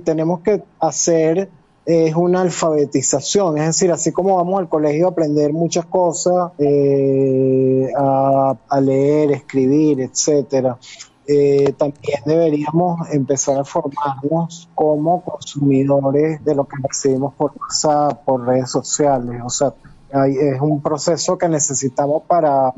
tenemos 0.04 0.40
que 0.40 0.64
hacer 0.80 1.50
es 1.86 2.16
una 2.16 2.42
alfabetización, 2.42 3.60
es 3.60 3.68
decir, 3.68 3.92
así 3.92 4.12
como 4.12 4.38
vamos 4.38 4.60
al 4.60 4.68
colegio 4.68 5.08
a 5.08 5.10
aprender 5.12 5.54
muchas 5.54 5.86
cosas, 5.86 6.52
eh, 6.58 7.88
a, 7.96 8.82
leer, 8.82 9.32
escribir, 9.32 10.02
etcétera, 10.02 10.80
eh, 11.28 11.74
también 11.78 12.22
deberíamos 12.26 13.08
empezar 13.12 13.60
a 13.60 13.64
formarnos 13.64 14.68
como 14.74 15.24
consumidores 15.24 16.44
de 16.44 16.56
lo 16.56 16.66
que 16.66 16.78
recibimos 16.82 17.34
por 17.36 17.52
WhatsApp, 17.60 18.24
por 18.26 18.46
redes 18.46 18.72
sociales. 18.72 19.42
O 19.46 19.50
sea, 19.50 19.74
hay, 20.12 20.38
es 20.38 20.62
un 20.62 20.82
proceso 20.82 21.38
que 21.38 21.48
necesitamos 21.48 22.24
para 22.24 22.74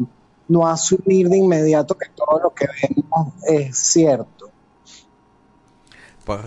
no 0.50 0.68
asumir 0.68 1.30
de 1.30 1.38
inmediato 1.38 1.98
que 1.98 2.08
todo 2.14 2.40
lo 2.42 2.54
que 2.54 2.66
vemos 2.68 3.34
es 3.46 3.78
cierto. 3.78 4.37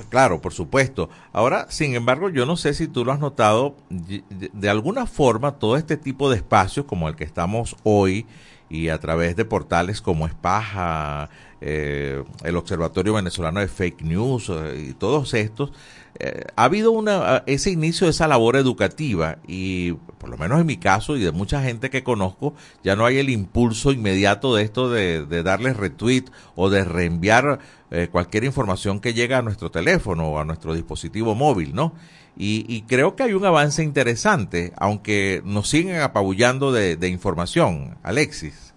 Claro, 0.08 0.40
por 0.40 0.52
supuesto. 0.52 1.08
Ahora, 1.32 1.66
sin 1.70 1.94
embargo, 1.94 2.28
yo 2.28 2.46
no 2.46 2.56
sé 2.56 2.74
si 2.74 2.88
tú 2.88 3.04
lo 3.04 3.12
has 3.12 3.20
notado, 3.20 3.76
de 3.88 4.70
alguna 4.70 5.06
forma 5.06 5.52
todo 5.52 5.76
este 5.76 5.96
tipo 5.96 6.30
de 6.30 6.36
espacios 6.36 6.86
como 6.86 7.08
el 7.08 7.16
que 7.16 7.24
estamos 7.24 7.76
hoy 7.82 8.26
y 8.70 8.88
a 8.88 8.98
través 8.98 9.36
de 9.36 9.44
portales 9.44 10.00
como 10.00 10.26
Espaja, 10.26 11.28
eh, 11.60 12.22
el 12.44 12.56
Observatorio 12.56 13.14
Venezolano 13.14 13.60
de 13.60 13.68
Fake 13.68 14.02
News 14.02 14.48
eh, 14.48 14.86
y 14.90 14.92
todos 14.94 15.34
estos, 15.34 15.72
eh, 16.18 16.44
ha 16.54 16.64
habido 16.64 16.92
una, 16.92 17.42
ese 17.46 17.70
inicio 17.70 18.06
de 18.06 18.12
esa 18.12 18.28
labor 18.28 18.56
educativa 18.56 19.38
y 19.46 19.92
por 20.18 20.30
lo 20.30 20.38
menos 20.38 20.60
en 20.60 20.66
mi 20.66 20.76
caso 20.76 21.16
y 21.16 21.20
de 21.20 21.32
mucha 21.32 21.62
gente 21.62 21.90
que 21.90 22.04
conozco, 22.04 22.54
ya 22.84 22.94
no 22.94 23.04
hay 23.04 23.18
el 23.18 23.28
impulso 23.28 23.90
inmediato 23.90 24.54
de 24.54 24.62
esto 24.62 24.88
de, 24.88 25.26
de 25.26 25.42
darle 25.42 25.72
retweet 25.72 26.24
o 26.54 26.70
de 26.70 26.84
reenviar 26.84 27.58
eh, 27.92 28.08
cualquier 28.10 28.44
información 28.44 29.00
que 29.00 29.14
llega 29.14 29.38
a 29.38 29.42
nuestro 29.42 29.72
teléfono 29.72 30.28
o 30.28 30.38
a 30.38 30.44
nuestro 30.44 30.74
dispositivo 30.74 31.34
móvil, 31.34 31.74
¿no? 31.74 31.92
Y, 32.36 32.64
y, 32.68 32.82
creo 32.82 33.16
que 33.16 33.24
hay 33.24 33.34
un 33.34 33.44
avance 33.44 33.82
interesante, 33.82 34.72
aunque 34.76 35.42
nos 35.44 35.68
siguen 35.68 36.00
apabullando 36.00 36.72
de, 36.72 36.96
de 36.96 37.08
información. 37.08 37.98
Alexis. 38.02 38.72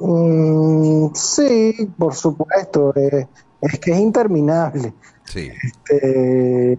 Mm, 0.00 1.14
sí, 1.14 1.88
por 1.96 2.14
supuesto. 2.14 2.92
Eh, 2.96 3.26
es 3.60 3.78
que 3.78 3.92
es 3.92 3.98
interminable. 3.98 4.92
Sí. 5.24 5.50
Este, 5.62 6.72
eh, 6.72 6.78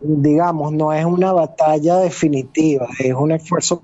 digamos, 0.00 0.72
no 0.72 0.92
es 0.92 1.04
una 1.04 1.32
batalla 1.32 1.98
definitiva, 1.98 2.86
es 2.98 3.14
un 3.14 3.32
esfuerzo 3.32 3.82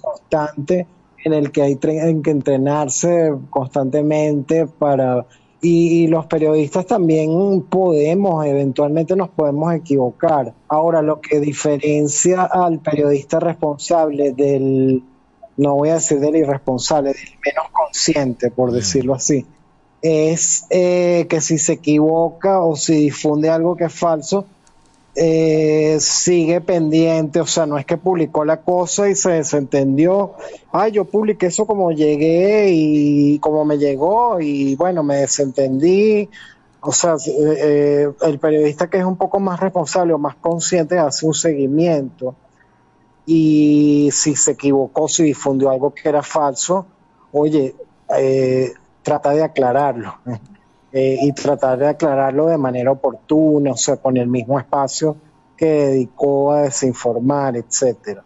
constante 0.00 0.86
en 1.24 1.32
el 1.32 1.52
que 1.52 1.62
hay 1.62 1.76
que 1.76 2.30
entrenarse 2.30 3.32
constantemente 3.50 4.66
para 4.66 5.26
y, 5.64 6.08
los 6.08 6.26
periodistas 6.26 6.86
también 6.86 7.62
podemos, 7.70 8.44
eventualmente 8.44 9.14
nos 9.14 9.28
podemos 9.30 9.72
equivocar. 9.72 10.52
Ahora, 10.66 11.02
lo 11.02 11.20
que 11.20 11.38
diferencia 11.38 12.42
al 12.42 12.80
periodista 12.80 13.38
responsable 13.38 14.32
del 14.32 15.04
no 15.56 15.74
voy 15.76 15.90
a 15.90 15.94
decir 15.94 16.18
del 16.18 16.36
irresponsable, 16.36 17.10
del 17.10 17.38
menos 17.44 17.70
consciente, 17.70 18.50
por 18.50 18.72
decirlo 18.72 19.14
así, 19.14 19.46
es 20.00 20.66
eh, 20.70 21.26
que 21.28 21.40
si 21.40 21.58
se 21.58 21.74
equivoca 21.74 22.60
o 22.60 22.74
si 22.74 22.94
difunde 22.94 23.48
algo 23.48 23.76
que 23.76 23.84
es 23.84 23.92
falso, 23.92 24.46
eh, 25.14 25.98
sigue 26.00 26.60
pendiente, 26.60 27.40
o 27.40 27.46
sea, 27.46 27.66
no 27.66 27.76
es 27.76 27.84
que 27.84 27.98
publicó 27.98 28.44
la 28.44 28.62
cosa 28.62 29.10
y 29.10 29.14
se 29.14 29.32
desentendió, 29.32 30.34
ay, 30.72 30.92
yo 30.92 31.04
publiqué 31.04 31.46
eso 31.46 31.66
como 31.66 31.92
llegué 31.92 32.70
y 32.70 33.38
como 33.38 33.64
me 33.64 33.76
llegó 33.76 34.40
y 34.40 34.74
bueno, 34.76 35.02
me 35.02 35.16
desentendí, 35.16 36.30
o 36.80 36.92
sea, 36.92 37.16
eh, 37.26 37.56
eh 37.58 38.12
el 38.22 38.38
periodista 38.38 38.88
que 38.88 38.98
es 38.98 39.04
un 39.04 39.16
poco 39.16 39.38
más 39.38 39.60
responsable 39.60 40.14
o 40.14 40.18
más 40.18 40.36
consciente 40.36 40.98
hace 40.98 41.26
un 41.26 41.34
seguimiento. 41.34 42.34
Y 43.24 44.10
si 44.12 44.34
se 44.34 44.52
equivocó, 44.52 45.06
si 45.06 45.22
difundió 45.22 45.70
algo 45.70 45.94
que 45.94 46.08
era 46.08 46.22
falso, 46.22 46.86
oye, 47.32 47.74
eh, 48.18 48.72
trata 49.02 49.30
de 49.30 49.44
aclararlo. 49.44 50.14
Eh, 50.92 51.18
y 51.22 51.32
tratar 51.32 51.78
de 51.78 51.88
aclararlo 51.88 52.46
de 52.48 52.58
manera 52.58 52.90
oportuna, 52.90 53.72
o 53.72 53.76
sea, 53.76 53.96
con 53.96 54.16
el 54.16 54.26
mismo 54.28 54.58
espacio 54.58 55.16
que 55.56 55.66
dedicó 55.66 56.52
a 56.52 56.62
desinformar, 56.62 57.56
etcétera. 57.56 58.24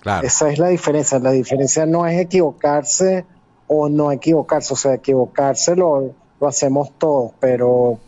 Claro. 0.00 0.26
Esa 0.26 0.50
es 0.50 0.58
la 0.58 0.68
diferencia. 0.68 1.18
La 1.20 1.30
diferencia 1.30 1.86
no 1.86 2.06
es 2.06 2.20
equivocarse 2.20 3.24
o 3.68 3.88
no 3.88 4.10
equivocarse, 4.12 4.74
o 4.74 4.76
sea, 4.76 4.94
equivocarse 4.94 5.76
lo, 5.76 6.12
lo 6.40 6.46
hacemos 6.48 6.90
todos, 6.98 7.32
pero 7.40 7.98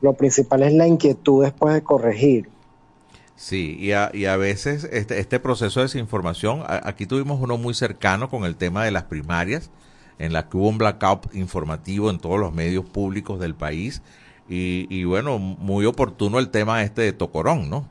lo 0.00 0.12
principal 0.14 0.62
es 0.62 0.72
la 0.72 0.86
inquietud 0.86 1.42
después 1.42 1.74
de 1.74 1.82
corregir. 1.82 2.48
Sí, 3.36 3.76
y 3.80 3.92
a, 3.92 4.10
y 4.14 4.26
a 4.26 4.36
veces 4.36 4.84
este, 4.92 5.18
este 5.18 5.40
proceso 5.40 5.80
de 5.80 5.84
desinformación, 5.86 6.60
a- 6.60 6.86
aquí 6.88 7.06
tuvimos 7.06 7.40
uno 7.40 7.56
muy 7.58 7.74
cercano 7.74 8.30
con 8.30 8.44
el 8.44 8.54
tema 8.56 8.84
de 8.84 8.90
las 8.92 9.04
primarias, 9.04 9.70
en 10.20 10.32
la 10.32 10.48
que 10.48 10.56
hubo 10.56 10.68
un 10.68 10.78
blackout 10.78 11.34
informativo 11.34 12.10
en 12.10 12.18
todos 12.18 12.38
los 12.38 12.52
medios 12.52 12.84
públicos 12.84 13.40
del 13.40 13.54
país, 13.54 14.02
y, 14.48 14.86
y 14.90 15.04
bueno, 15.04 15.38
muy 15.38 15.86
oportuno 15.86 16.38
el 16.38 16.50
tema 16.50 16.82
este 16.82 17.02
de 17.02 17.12
Tocorón, 17.12 17.70
¿no? 17.70 17.86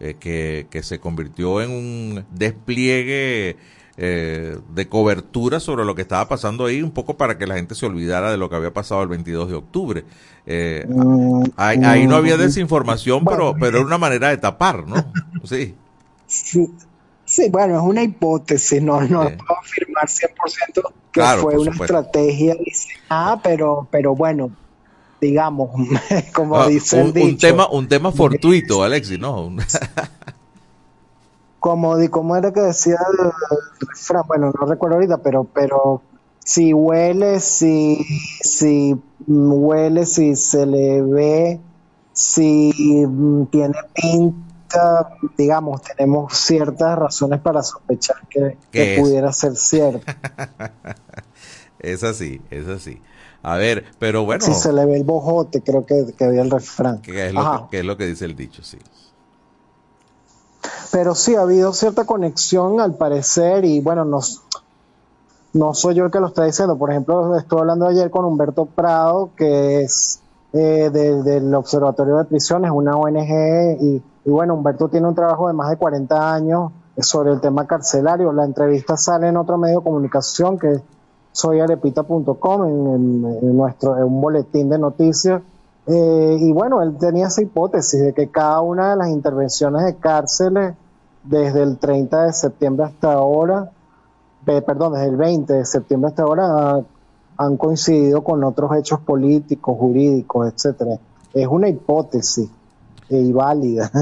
Eh, 0.00 0.16
que, 0.18 0.66
que 0.68 0.82
se 0.82 0.98
convirtió 0.98 1.62
en 1.62 1.70
un 1.70 2.24
despliegue 2.32 3.56
eh, 3.96 4.58
de 4.74 4.88
cobertura 4.88 5.60
sobre 5.60 5.84
lo 5.84 5.94
que 5.94 6.02
estaba 6.02 6.26
pasando 6.26 6.66
ahí, 6.66 6.82
un 6.82 6.90
poco 6.90 7.16
para 7.16 7.38
que 7.38 7.46
la 7.46 7.54
gente 7.54 7.74
se 7.74 7.86
olvidara 7.86 8.30
de 8.30 8.36
lo 8.36 8.50
que 8.50 8.56
había 8.56 8.72
pasado 8.72 9.02
el 9.02 9.08
22 9.08 9.50
de 9.50 9.54
octubre. 9.54 10.04
Eh, 10.46 10.86
ahí, 11.56 12.06
no 12.06 12.16
había 12.16 12.36
desinformación, 12.36 13.24
pero, 13.24 13.54
pero 13.60 13.78
era 13.78 13.86
una 13.86 13.98
manera 13.98 14.30
de 14.30 14.38
tapar, 14.38 14.88
¿no? 14.88 14.96
Sí. 15.44 15.74
Sí, 16.26 16.68
sí, 17.34 17.48
bueno, 17.50 17.76
es 17.76 17.82
una 17.82 18.02
hipótesis, 18.02 18.82
no, 18.82 19.00
no 19.00 19.22
Sí. 19.28 19.36
puedo 19.36 19.58
afirmar 19.60 20.08
100% 20.08 20.82
que 21.12 21.20
Claro, 21.20 21.42
fue 21.42 21.58
una 21.58 21.72
supuesto. 21.72 21.84
estrategia 21.98 22.54
diseñada, 22.54 23.40
pero, 23.42 23.88
pero 23.90 24.14
bueno, 24.14 24.50
digamos, 25.20 25.70
como 26.34 26.58
Ah, 26.58 26.66
dice 26.68 27.00
el 27.00 27.12
un, 27.22 27.38
tema, 27.38 27.68
un 27.70 27.88
tema 27.88 28.12
fortuito, 28.12 28.82
Alexis, 28.82 29.18
¿no? 29.18 29.50
Como, 31.58 31.96
di- 31.96 32.08
como 32.08 32.36
era 32.36 32.52
que 32.52 32.60
decía 32.60 32.96
el, 33.20 33.26
el 33.26 33.86
refrán, 33.88 34.24
bueno, 34.26 34.52
no 34.58 34.66
recuerdo 34.66 34.96
ahorita, 34.96 35.18
pero, 35.22 35.44
pero 35.44 36.02
si 36.44 36.72
huele, 36.74 37.38
si, 37.38 37.98
si 38.42 38.96
huele, 39.28 40.04
si 40.06 40.34
se 40.34 40.66
le 40.66 41.02
ve, 41.02 41.60
si 42.12 42.72
mm, 43.06 43.46
tiene 43.46 43.74
pinta, 43.94 44.51
digamos, 45.36 45.82
tenemos 45.82 46.32
ciertas 46.36 46.98
razones 46.98 47.40
para 47.40 47.62
sospechar 47.62 48.16
que, 48.28 48.56
pudiera 49.00 49.32
ser 49.32 49.56
cierto. 49.56 50.04
es 51.78 52.02
así, 52.04 52.40
es 52.50 52.68
así. 52.68 53.00
A 53.42 53.56
ver, 53.56 53.84
pero 53.98 54.24
bueno, 54.24 54.44
Si 54.44 54.54
se 54.54 54.72
le 54.72 54.84
ve 54.86 54.96
el 54.96 55.04
bojote, 55.04 55.62
creo 55.62 55.84
que, 55.84 56.14
que 56.16 56.24
había 56.24 56.42
el 56.42 56.50
refrán. 56.50 57.00
que 57.02 57.26
es, 57.26 57.34
lo 57.34 57.42
que, 57.42 57.70
que 57.72 57.78
es 57.80 57.84
lo 57.84 57.96
que 57.96 58.06
dice 58.06 58.24
el 58.24 58.36
dicho, 58.36 58.62
sí. 58.62 58.78
Pero 60.92 61.14
sí, 61.14 61.34
ha 61.34 61.40
habido 61.42 61.72
cierta 61.72 62.04
conexión 62.04 62.78
al 62.80 62.94
parecer 62.94 63.64
y 63.64 63.80
bueno, 63.80 64.04
nos, 64.04 64.42
no 65.54 65.74
soy 65.74 65.94
yo 65.94 66.04
el 66.04 66.10
que 66.10 66.20
lo 66.20 66.28
está 66.28 66.44
diciendo. 66.44 66.76
Por 66.78 66.90
ejemplo, 66.90 67.36
estuve 67.36 67.60
hablando 67.60 67.86
ayer 67.86 68.10
con 68.10 68.24
Humberto 68.26 68.66
Prado, 68.66 69.30
que 69.36 69.82
es 69.82 70.20
eh, 70.52 70.90
de- 70.92 71.22
del 71.22 71.52
Observatorio 71.54 72.18
de 72.18 72.24
Prisiones, 72.26 72.70
una 72.70 72.94
ONG, 72.96 73.78
y, 73.80 74.02
y 74.24 74.30
bueno, 74.30 74.54
Humberto 74.54 74.88
tiene 74.88 75.08
un 75.08 75.14
trabajo 75.14 75.48
de 75.48 75.52
más 75.54 75.70
de 75.70 75.76
40 75.76 76.34
años 76.34 76.72
sobre 76.98 77.32
el 77.32 77.40
tema 77.40 77.66
carcelario. 77.66 78.32
La 78.32 78.44
entrevista 78.44 78.96
sale 78.96 79.28
en 79.28 79.36
otro 79.36 79.58
medio 79.58 79.78
de 79.78 79.84
comunicación 79.84 80.58
que 80.58 80.72
es 80.72 80.82
soyarepita.com, 81.32 82.64
en, 82.66 83.24
en- 83.42 83.56
nuestro, 83.56 83.96
en 83.96 84.04
un 84.04 84.20
boletín 84.20 84.68
de 84.68 84.78
noticias. 84.78 85.42
Eh, 85.86 86.36
y 86.40 86.52
bueno, 86.52 86.82
él 86.82 86.96
tenía 86.98 87.26
esa 87.26 87.42
hipótesis 87.42 88.00
de 88.00 88.12
que 88.12 88.28
cada 88.28 88.60
una 88.60 88.90
de 88.90 88.96
las 88.96 89.08
intervenciones 89.08 89.84
de 89.84 89.96
cárceles 89.96 90.74
desde 91.24 91.62
el 91.62 91.78
30 91.78 92.24
de 92.24 92.32
septiembre 92.32 92.86
hasta 92.86 93.12
ahora, 93.14 93.70
eh, 94.46 94.62
perdón, 94.62 94.92
desde 94.94 95.06
el 95.08 95.16
20 95.16 95.52
de 95.54 95.64
septiembre 95.64 96.10
hasta 96.10 96.22
ahora 96.22 96.46
ha- 96.70 96.82
han 97.38 97.56
coincidido 97.56 98.22
con 98.22 98.44
otros 98.44 98.70
hechos 98.76 99.00
políticos, 99.00 99.76
jurídicos, 99.78 100.52
etcétera. 100.52 100.98
Es 101.34 101.46
una 101.48 101.68
hipótesis 101.68 102.48
eh, 103.08 103.18
y 103.18 103.32
válida. 103.32 103.90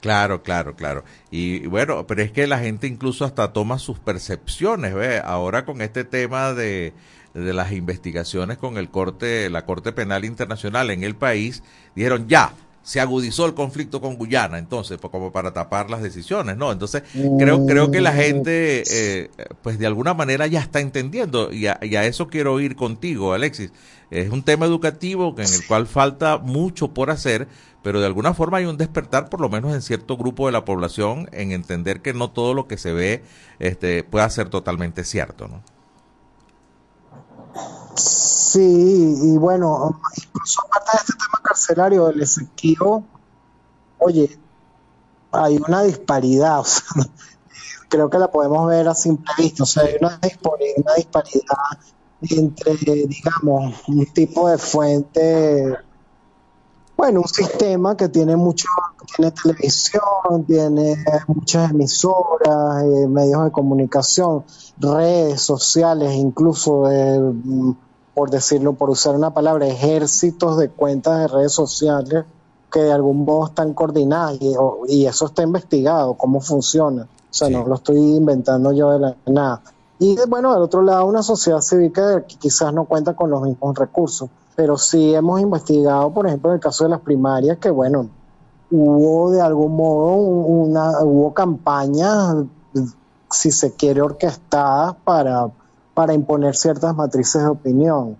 Claro, 0.00 0.42
claro, 0.42 0.76
claro. 0.76 1.02
Y 1.30 1.66
bueno, 1.66 2.06
pero 2.06 2.20
es 2.20 2.30
que 2.30 2.46
la 2.46 2.58
gente 2.58 2.86
incluso 2.86 3.24
hasta 3.24 3.54
toma 3.54 3.78
sus 3.78 3.98
percepciones, 3.98 4.92
¿ve? 4.92 5.18
Ahora 5.24 5.64
con 5.64 5.80
este 5.80 6.04
tema 6.04 6.52
de, 6.52 6.92
de 7.32 7.54
las 7.54 7.72
investigaciones 7.72 8.58
con 8.58 8.76
el 8.76 8.90
corte, 8.90 9.48
la 9.48 9.64
Corte 9.64 9.92
Penal 9.92 10.26
Internacional 10.26 10.90
en 10.90 11.04
el 11.04 11.16
país, 11.16 11.62
dijeron 11.94 12.28
ya, 12.28 12.52
se 12.84 13.00
agudizó 13.00 13.46
el 13.46 13.54
conflicto 13.54 14.00
con 14.00 14.16
Guyana, 14.16 14.58
entonces, 14.58 14.98
pues, 15.00 15.10
como 15.10 15.32
para 15.32 15.52
tapar 15.52 15.90
las 15.90 16.02
decisiones, 16.02 16.58
¿no? 16.58 16.70
Entonces, 16.70 17.02
creo, 17.38 17.64
creo 17.66 17.90
que 17.90 18.02
la 18.02 18.12
gente, 18.12 18.84
eh, 18.86 19.30
pues 19.62 19.78
de 19.78 19.86
alguna 19.86 20.12
manera 20.12 20.46
ya 20.46 20.60
está 20.60 20.80
entendiendo, 20.80 21.50
y 21.50 21.66
a, 21.66 21.78
y 21.82 21.96
a 21.96 22.04
eso 22.04 22.28
quiero 22.28 22.60
ir 22.60 22.76
contigo, 22.76 23.32
Alexis. 23.32 23.72
Es 24.10 24.30
un 24.30 24.42
tema 24.42 24.66
educativo 24.66 25.34
en 25.38 25.52
el 25.52 25.66
cual 25.66 25.86
falta 25.86 26.36
mucho 26.36 26.88
por 26.88 27.10
hacer, 27.10 27.48
pero 27.82 28.00
de 28.00 28.06
alguna 28.06 28.34
forma 28.34 28.58
hay 28.58 28.66
un 28.66 28.76
despertar, 28.76 29.30
por 29.30 29.40
lo 29.40 29.48
menos 29.48 29.74
en 29.74 29.80
cierto 29.80 30.18
grupo 30.18 30.46
de 30.46 30.52
la 30.52 30.66
población, 30.66 31.28
en 31.32 31.52
entender 31.52 32.02
que 32.02 32.12
no 32.12 32.30
todo 32.30 32.52
lo 32.52 32.68
que 32.68 32.76
se 32.76 32.92
ve 32.92 33.24
este, 33.58 34.04
pueda 34.04 34.28
ser 34.28 34.50
totalmente 34.50 35.04
cierto, 35.04 35.48
¿no? 35.48 35.62
Sí, 37.96 39.16
y 39.22 39.36
bueno, 39.36 40.00
incluso 40.16 40.62
aparte 40.66 40.90
de 40.92 40.98
este 40.98 41.12
tema 41.12 41.40
carcelario 41.54 42.06
del 42.06 42.22
Esequibo, 42.22 43.04
oye, 43.98 44.28
hay 45.30 45.56
una 45.56 45.84
disparidad, 45.84 46.64
creo 47.88 48.10
que 48.10 48.18
la 48.18 48.28
podemos 48.28 48.66
ver 48.68 48.88
a 48.88 48.94
simple 48.94 49.32
vista, 49.38 49.62
o 49.62 49.66
sea, 49.66 49.84
hay 49.84 49.94
una, 50.00 50.18
una 50.76 50.94
disparidad 50.96 51.56
entre, 52.22 53.06
digamos, 53.06 53.76
un 53.86 54.04
tipo 54.06 54.48
de 54.48 54.58
fuente, 54.58 55.76
bueno, 56.96 57.20
un 57.20 57.28
sistema 57.28 57.96
que 57.96 58.08
tiene 58.08 58.34
mucho, 58.34 58.66
tiene 59.14 59.30
televisión, 59.30 60.44
tiene 60.48 60.96
muchas 61.28 61.70
emisoras, 61.70 62.82
eh, 62.82 63.06
medios 63.06 63.44
de 63.44 63.52
comunicación, 63.52 64.44
redes 64.78 65.40
sociales, 65.40 66.14
incluso, 66.14 66.90
eh, 66.90 67.20
mm, 67.20 67.72
por 68.14 68.30
decirlo, 68.30 68.74
por 68.74 68.90
usar 68.90 69.14
una 69.16 69.34
palabra, 69.34 69.66
ejércitos 69.66 70.56
de 70.58 70.68
cuentas 70.70 71.18
de 71.20 71.28
redes 71.28 71.52
sociales 71.52 72.24
que 72.72 72.80
de 72.80 72.92
algún 72.92 73.24
modo 73.24 73.46
están 73.46 73.72
coordinadas 73.74 74.38
y, 74.88 75.06
eso 75.06 75.26
está 75.26 75.42
investigado, 75.42 76.14
cómo 76.14 76.40
funciona. 76.40 77.02
O 77.04 77.34
sea, 77.34 77.48
Sí. 77.48 77.54
no 77.54 77.64
lo 77.66 77.74
estoy 77.76 77.98
inventando 77.98 78.72
yo 78.72 78.90
de 78.92 78.98
la 79.00 79.16
nada. 79.26 79.60
Y 79.98 80.16
bueno, 80.28 80.52
del 80.52 80.62
otro 80.62 80.82
lado, 80.82 81.06
una 81.06 81.22
sociedad 81.22 81.60
civil 81.60 81.92
que 81.92 82.24
quizás 82.38 82.72
no 82.72 82.84
cuenta 82.84 83.14
con 83.14 83.30
los 83.30 83.42
mismos 83.42 83.76
recursos, 83.76 84.28
pero 84.56 84.76
sí 84.76 85.14
hemos 85.14 85.40
investigado, 85.40 86.10
por 86.10 86.26
ejemplo, 86.26 86.50
en 86.50 86.54
el 86.56 86.60
caso 86.60 86.84
de 86.84 86.90
las 86.90 87.00
primarias, 87.00 87.58
que 87.58 87.70
bueno, 87.70 88.08
hubo 88.70 89.30
de 89.30 89.40
algún 89.40 89.76
modo 89.76 90.14
un- 90.16 90.70
una, 90.70 91.00
hubo 91.02 91.32
campañas, 91.32 92.36
si 93.30 93.50
se 93.52 93.72
quiere, 93.72 94.00
orquestadas 94.02 94.94
para, 95.04 95.48
para 95.94 96.12
imponer 96.12 96.54
ciertas 96.56 96.94
matrices 96.94 97.42
de 97.42 97.48
opinión. 97.48 98.16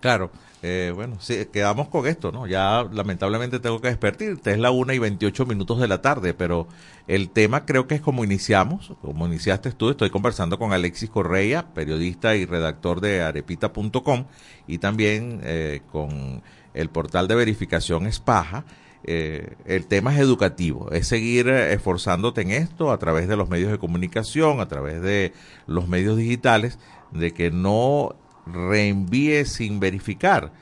Claro. 0.00 0.30
Eh, 0.64 0.92
bueno, 0.94 1.16
sí, 1.18 1.48
quedamos 1.52 1.88
con 1.88 2.06
esto, 2.06 2.30
¿no? 2.30 2.46
Ya 2.46 2.84
lamentablemente 2.92 3.58
tengo 3.58 3.80
que 3.80 3.88
despertirte, 3.88 4.52
es 4.52 4.58
la 4.60 4.70
una 4.70 4.94
y 4.94 5.00
28 5.00 5.44
minutos 5.44 5.80
de 5.80 5.88
la 5.88 6.00
tarde, 6.00 6.34
pero 6.34 6.68
el 7.08 7.30
tema 7.30 7.66
creo 7.66 7.88
que 7.88 7.96
es 7.96 8.00
como 8.00 8.22
iniciamos, 8.22 8.92
como 9.02 9.26
iniciaste 9.26 9.72
tú, 9.72 9.90
estoy 9.90 10.10
conversando 10.10 10.60
con 10.60 10.72
Alexis 10.72 11.10
Correa, 11.10 11.66
periodista 11.74 12.36
y 12.36 12.46
redactor 12.46 13.00
de 13.00 13.22
arepita.com 13.22 14.26
y 14.68 14.78
también 14.78 15.40
eh, 15.42 15.80
con 15.90 16.42
el 16.74 16.88
portal 16.90 17.26
de 17.26 17.34
verificación 17.34 18.06
Espaja. 18.06 18.64
Eh, 19.04 19.56
el 19.66 19.86
tema 19.86 20.14
es 20.14 20.20
educativo, 20.20 20.90
es 20.92 21.08
seguir 21.08 21.48
eh, 21.48 21.72
esforzándote 21.72 22.42
en 22.42 22.52
esto 22.52 22.92
a 22.92 22.98
través 22.98 23.26
de 23.28 23.36
los 23.36 23.48
medios 23.48 23.70
de 23.72 23.78
comunicación, 23.78 24.60
a 24.60 24.68
través 24.68 25.02
de 25.02 25.32
los 25.66 25.88
medios 25.88 26.16
digitales, 26.16 26.78
de 27.10 27.32
que 27.34 27.50
no 27.50 28.14
reenvíe 28.46 29.44
sin 29.44 29.80
verificar 29.80 30.52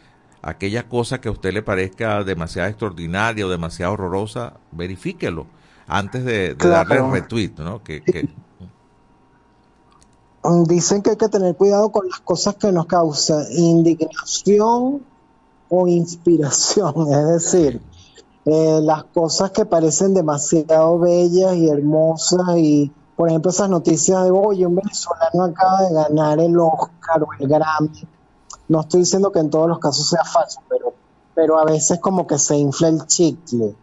aquella 0.42 0.88
cosa 0.88 1.20
que 1.20 1.28
a 1.28 1.32
usted 1.32 1.52
le 1.52 1.62
parezca 1.62 2.24
demasiado 2.24 2.68
extraordinaria 2.70 3.46
o 3.46 3.50
demasiado 3.50 3.92
horrorosa, 3.92 4.54
verifíquelo 4.72 5.46
antes 5.86 6.24
de, 6.24 6.54
de 6.54 6.56
Claro. 6.56 6.88
darle 6.88 7.20
retweet, 7.20 7.52
¿no? 7.58 7.82
Que, 7.82 8.00
que- 8.02 8.28
Dicen 10.66 11.02
que 11.02 11.10
hay 11.10 11.16
que 11.16 11.28
tener 11.28 11.54
cuidado 11.54 11.90
con 11.92 12.08
las 12.08 12.20
cosas 12.20 12.54
que 12.56 12.72
nos 12.72 12.86
causan 12.86 13.44
indignación 13.52 15.02
o 15.68 15.86
inspiración, 15.88 16.94
es 17.12 17.26
decir, 17.52 17.80
eh, 18.50 18.80
las 18.82 19.04
cosas 19.04 19.52
que 19.52 19.64
parecen 19.64 20.12
demasiado 20.12 20.98
bellas 20.98 21.54
y 21.54 21.68
hermosas 21.68 22.56
y, 22.56 22.90
por 23.16 23.28
ejemplo, 23.28 23.50
esas 23.50 23.70
noticias 23.70 24.24
de, 24.24 24.30
oye, 24.30 24.66
un 24.66 24.74
venezolano 24.74 25.44
acaba 25.44 25.82
de 25.82 25.94
ganar 25.94 26.40
el 26.40 26.58
Oscar 26.58 27.22
o 27.22 27.28
el 27.38 27.46
Grammy 27.46 28.08
No 28.68 28.80
estoy 28.80 29.00
diciendo 29.00 29.30
que 29.30 29.38
en 29.38 29.50
todos 29.50 29.68
los 29.68 29.78
casos 29.78 30.08
sea 30.08 30.24
falso, 30.24 30.60
pero, 30.68 30.94
pero 31.34 31.58
a 31.60 31.64
veces 31.64 32.00
como 32.00 32.26
que 32.26 32.38
se 32.38 32.56
infla 32.56 32.88
el 32.88 33.06
chicle, 33.06 33.76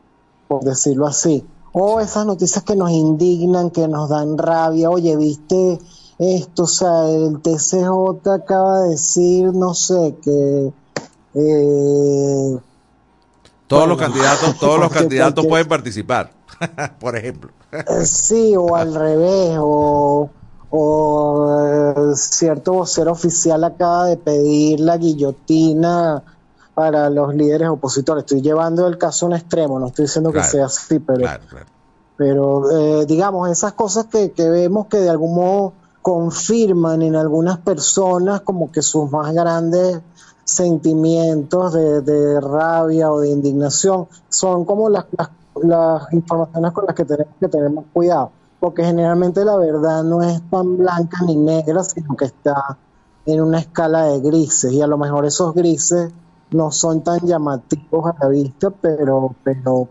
por 0.47 0.63
decirlo 0.63 1.07
así. 1.07 1.47
O 1.71 1.99
esas 1.99 2.25
noticias 2.25 2.63
que 2.63 2.75
nos 2.75 2.91
indignan, 2.91 3.69
que 3.69 3.87
nos 3.87 4.09
dan 4.09 4.37
rabia, 4.37 4.89
oye, 4.89 5.15
viste 5.15 5.79
esto, 6.17 6.63
o 6.63 6.67
sea, 6.67 7.07
el 7.07 7.41
TCJ 7.41 8.31
acaba 8.33 8.81
de 8.81 8.89
decir, 8.89 9.53
no 9.53 9.73
sé, 9.73 10.17
que... 10.21 10.73
Eh, 11.35 12.59
Todos 13.67 13.87
los 13.87 13.97
candidatos, 13.97 14.57
todos 14.59 14.79
los 14.79 14.91
candidatos 14.91 15.45
pueden 15.45 15.67
participar, 15.67 16.31
por 16.99 17.15
ejemplo. 17.15 17.51
Eh, 17.71 18.05
Sí, 18.05 18.55
o 18.55 18.75
al 18.75 18.95
revés, 18.95 19.57
o, 19.59 20.29
o 20.69 21.65
eh, 21.67 22.15
cierto 22.15 22.73
vocero 22.73 23.11
oficial 23.11 23.63
acaba 23.63 24.05
de 24.05 24.17
pedir 24.17 24.79
la 24.79 24.97
guillotina 24.97 26.23
para 26.73 27.09
los 27.09 27.33
líderes 27.35 27.69
opositores. 27.69 28.23
Estoy 28.23 28.41
llevando 28.41 28.87
el 28.87 28.97
caso 28.97 29.25
a 29.25 29.29
un 29.29 29.35
extremo, 29.35 29.79
no 29.79 29.87
estoy 29.87 30.05
diciendo 30.05 30.31
Claro, 30.31 30.45
que 30.45 30.51
sea 30.51 30.65
así, 30.65 30.99
pero, 30.99 31.19
Claro, 31.19 31.43
claro. 31.49 31.65
pero 32.15 32.71
eh, 33.01 33.05
digamos, 33.05 33.49
esas 33.49 33.73
cosas 33.73 34.05
que, 34.05 34.31
que 34.31 34.49
vemos 34.49 34.87
que 34.87 34.97
de 34.97 35.09
algún 35.09 35.35
modo 35.35 35.73
confirman 36.01 37.01
en 37.01 37.15
algunas 37.15 37.57
personas 37.57 38.41
como 38.41 38.71
que 38.71 38.81
sus 38.81 39.11
más 39.11 39.33
grandes 39.33 39.99
sentimientos 40.47 41.73
de, 41.73 42.39
rabia 42.39 43.11
o 43.11 43.19
de 43.19 43.29
indignación 43.29 44.07
son 44.29 44.63
como 44.63 44.89
las, 44.89 45.05
las, 45.17 45.29
las 45.61 46.13
informaciones 46.13 46.71
con 46.71 46.85
las 46.85 46.95
que 46.95 47.03
tenemos 47.03 47.33
que 47.39 47.49
tener 47.49 47.69
más 47.69 47.83
cuidado, 47.91 48.31
porque 48.59 48.83
generalmente 48.83 49.43
la 49.43 49.57
verdad 49.57 50.03
no 50.03 50.23
es 50.23 50.41
tan 50.49 50.77
blanca 50.77 51.17
ni 51.25 51.35
negra, 51.35 51.83
sino 51.83 52.15
que 52.15 52.25
está 52.25 52.77
en 53.25 53.41
una 53.41 53.59
escala 53.59 54.05
de 54.05 54.21
grises 54.21 54.71
y 54.71 54.81
a 54.81 54.87
lo 54.87 54.97
mejor 54.97 55.25
esos 55.25 55.53
grises 55.53 56.11
no 56.51 56.71
son 56.71 57.03
tan 57.03 57.19
llamativos 57.19 58.05
a 58.05 58.15
la 58.23 58.29
vista, 58.29 58.69
pero, 58.69 59.35
pero 59.43 59.89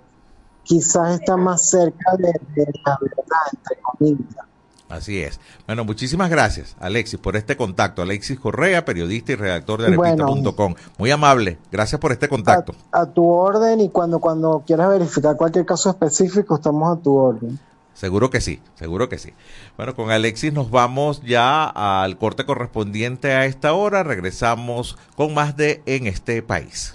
quizás 0.63 1.21
están 1.21 1.41
más 1.41 1.69
cerca 1.69 2.17
de, 2.17 2.33
de 2.55 2.73
la 2.87 2.99
verdad, 2.99 3.43
entre 3.53 3.79
comillas. 3.83 4.47
Así 4.89 5.21
es. 5.21 5.41
Bueno, 5.67 5.85
muchísimas 5.85 6.31
gracias, 6.31 6.77
Alexis, 6.79 7.19
por 7.19 7.37
este 7.37 7.57
contacto. 7.57 8.03
Alexis 8.03 8.39
Correa, 8.39 8.85
periodista 8.85 9.33
y 9.33 9.35
redactor 9.35 9.83
de 9.83 9.97
Bueno. 9.97 10.27
arepita.com. 10.29 10.75
Muy 10.99 11.11
amable. 11.11 11.59
Gracias 11.73 12.01
por 12.01 12.13
este 12.13 12.29
contacto. 12.29 12.75
A, 12.93 13.01
a 13.01 13.07
tu 13.07 13.27
orden 13.29 13.81
y 13.81 13.89
cuando, 13.89 14.21
cuando 14.21 14.63
quieras 14.67 14.89
verificar 14.91 15.37
cualquier 15.37 15.67
caso 15.67 15.91
específico, 15.91 16.55
estamos 16.57 16.97
a 16.97 17.01
tu 17.03 17.17
orden. 17.17 17.59
Seguro 17.95 18.29
que 18.31 18.41
sí, 18.43 18.61
seguro 18.75 19.09
que 19.09 19.19
sí. 19.19 19.33
Bueno, 19.79 19.97
con 19.97 20.11
Alexis 20.11 20.53
nos 20.53 20.71
vamos 20.71 21.23
ya 21.23 21.65
al 21.65 22.19
corte 22.19 22.45
correspondiente 22.45 23.33
a 23.33 23.47
esta 23.47 23.73
hora. 23.73 24.03
Regresamos 24.03 24.99
con 25.17 25.33
más 25.35 25.57
de 25.57 25.83
En 25.87 26.07
este 26.07 26.43
país. 26.43 26.95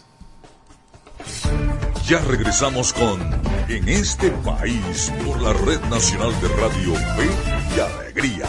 Ya 2.08 2.20
regresamos 2.20 2.94
con 2.94 3.20
En 3.68 3.88
este 3.90 4.32
país 4.32 5.12
por 5.26 5.42
la 5.42 5.54
Red 5.54 5.82
Nacional 5.90 6.32
de 6.42 6.48
Radio 6.50 6.94
y 6.94 7.61
Alegría. 8.12 8.46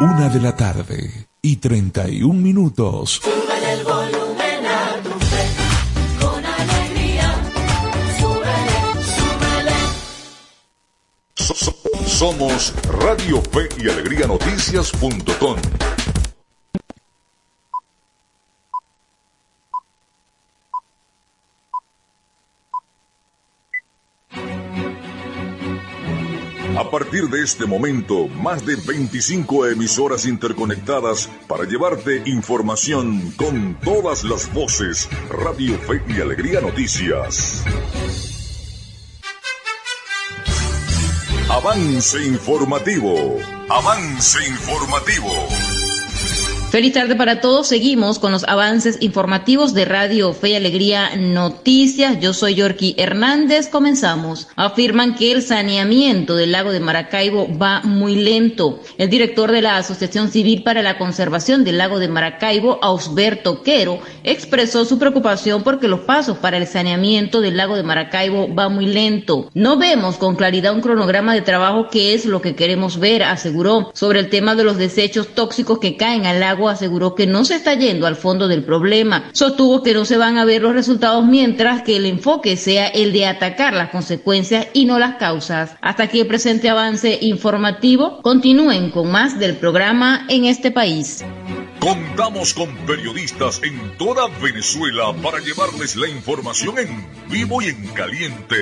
Una 0.00 0.28
de 0.28 0.40
la 0.40 0.56
tarde 0.56 1.28
y 1.42 1.56
31 1.56 2.34
minutos. 2.40 3.20
Súbele 3.22 3.72
el 3.74 3.84
volumen 3.84 4.66
a 4.66 5.02
tu 5.02 5.10
fe, 5.10 5.46
con 6.20 6.44
alegría. 6.44 7.34
Súbele, 8.18 9.04
súbele. 9.16 9.76
So- 11.36 11.54
so- 11.54 11.76
somos 12.06 12.74
Radio 12.86 13.40
Fe 13.42 13.68
y 13.82 13.88
Alegría 13.88 14.26
Noticias.com. 14.26 15.56
partir 27.20 27.38
de 27.38 27.44
este 27.44 27.66
momento, 27.66 28.28
más 28.28 28.64
de 28.64 28.76
25 28.76 29.66
emisoras 29.66 30.26
interconectadas 30.26 31.28
para 31.48 31.64
llevarte 31.64 32.22
información 32.26 33.32
con 33.32 33.74
todas 33.80 34.24
las 34.24 34.52
voces. 34.52 35.08
Radio 35.30 35.78
Fe 35.78 36.02
y 36.08 36.20
Alegría 36.20 36.60
Noticias. 36.60 37.64
Avance 41.50 42.24
informativo. 42.24 43.38
Avance 43.68 44.38
informativo. 44.46 45.79
Feliz 46.70 46.92
tarde 46.92 47.16
para 47.16 47.40
todos. 47.40 47.66
Seguimos 47.66 48.20
con 48.20 48.30
los 48.30 48.44
avances 48.44 48.98
informativos 49.00 49.74
de 49.74 49.84
Radio 49.84 50.32
Fe 50.32 50.50
y 50.50 50.54
Alegría 50.54 51.16
Noticias. 51.16 52.20
Yo 52.20 52.32
soy 52.32 52.54
Yorky 52.54 52.94
Hernández. 52.96 53.66
Comenzamos. 53.66 54.46
Afirman 54.54 55.16
que 55.16 55.32
el 55.32 55.42
saneamiento 55.42 56.36
del 56.36 56.52
lago 56.52 56.70
de 56.70 56.78
Maracaibo 56.78 57.48
va 57.58 57.80
muy 57.82 58.14
lento. 58.14 58.78
El 58.98 59.10
director 59.10 59.50
de 59.50 59.62
la 59.62 59.78
Asociación 59.78 60.30
Civil 60.30 60.62
para 60.62 60.80
la 60.80 60.96
Conservación 60.96 61.64
del 61.64 61.78
Lago 61.78 61.98
de 61.98 62.06
Maracaibo, 62.06 62.78
Ausberto 62.82 63.64
Quero, 63.64 63.98
expresó 64.22 64.84
su 64.84 64.96
preocupación 64.96 65.64
porque 65.64 65.88
los 65.88 66.00
pasos 66.00 66.38
para 66.38 66.56
el 66.56 66.68
saneamiento 66.68 67.40
del 67.40 67.56
lago 67.56 67.74
de 67.74 67.82
Maracaibo 67.82 68.54
va 68.54 68.68
muy 68.68 68.86
lento. 68.86 69.50
No 69.54 69.76
vemos 69.76 70.18
con 70.18 70.36
claridad 70.36 70.72
un 70.72 70.82
cronograma 70.82 71.34
de 71.34 71.42
trabajo 71.42 71.88
que 71.90 72.14
es 72.14 72.26
lo 72.26 72.40
que 72.40 72.54
queremos 72.54 73.00
ver, 73.00 73.24
aseguró. 73.24 73.90
Sobre 73.92 74.20
el 74.20 74.30
tema 74.30 74.54
de 74.54 74.62
los 74.62 74.78
desechos 74.78 75.34
tóxicos 75.34 75.80
que 75.80 75.96
caen 75.96 76.26
al 76.26 76.38
lago, 76.38 76.59
aseguró 76.68 77.14
que 77.14 77.26
no 77.26 77.44
se 77.44 77.56
está 77.56 77.74
yendo 77.74 78.06
al 78.06 78.16
fondo 78.16 78.48
del 78.48 78.64
problema. 78.64 79.30
Sostuvo 79.32 79.82
que 79.82 79.94
no 79.94 80.04
se 80.04 80.18
van 80.18 80.38
a 80.38 80.44
ver 80.44 80.62
los 80.62 80.74
resultados 80.74 81.24
mientras 81.24 81.82
que 81.82 81.96
el 81.96 82.06
enfoque 82.06 82.56
sea 82.56 82.88
el 82.88 83.12
de 83.12 83.26
atacar 83.26 83.74
las 83.74 83.90
consecuencias 83.90 84.68
y 84.72 84.84
no 84.84 84.98
las 84.98 85.16
causas. 85.16 85.76
Hasta 85.80 86.04
aquí 86.04 86.20
el 86.20 86.26
presente 86.26 86.68
avance 86.68 87.18
informativo. 87.20 88.20
Continúen 88.22 88.90
con 88.90 89.10
más 89.10 89.38
del 89.38 89.56
programa 89.56 90.26
en 90.28 90.44
este 90.44 90.70
país. 90.70 91.24
Contamos 91.80 92.52
con 92.52 92.68
periodistas 92.86 93.62
en 93.62 93.96
toda 93.96 94.28
Venezuela 94.42 95.14
para 95.22 95.38
llevarles 95.38 95.96
la 95.96 96.08
información 96.08 96.78
en 96.78 97.06
vivo 97.30 97.62
y 97.62 97.68
en 97.68 97.86
caliente. 97.94 98.56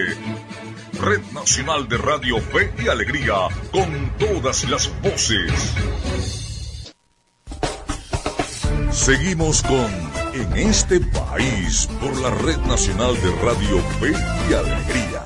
Red 1.00 1.22
Nacional 1.32 1.88
de 1.88 1.96
Radio 1.96 2.40
Fe 2.40 2.72
y 2.78 2.88
Alegría, 2.88 3.48
con 3.72 4.12
todas 4.18 4.68
las 4.70 4.90
voces. 5.02 6.47
Seguimos 8.98 9.62
con 9.62 9.88
En 10.34 10.52
este 10.56 10.98
país 10.98 11.88
por 12.00 12.20
la 12.20 12.30
Red 12.30 12.58
Nacional 12.66 13.14
de 13.14 13.30
Radio 13.42 13.78
Fe 14.00 14.12
y 14.50 14.54
Alegría. 14.54 15.17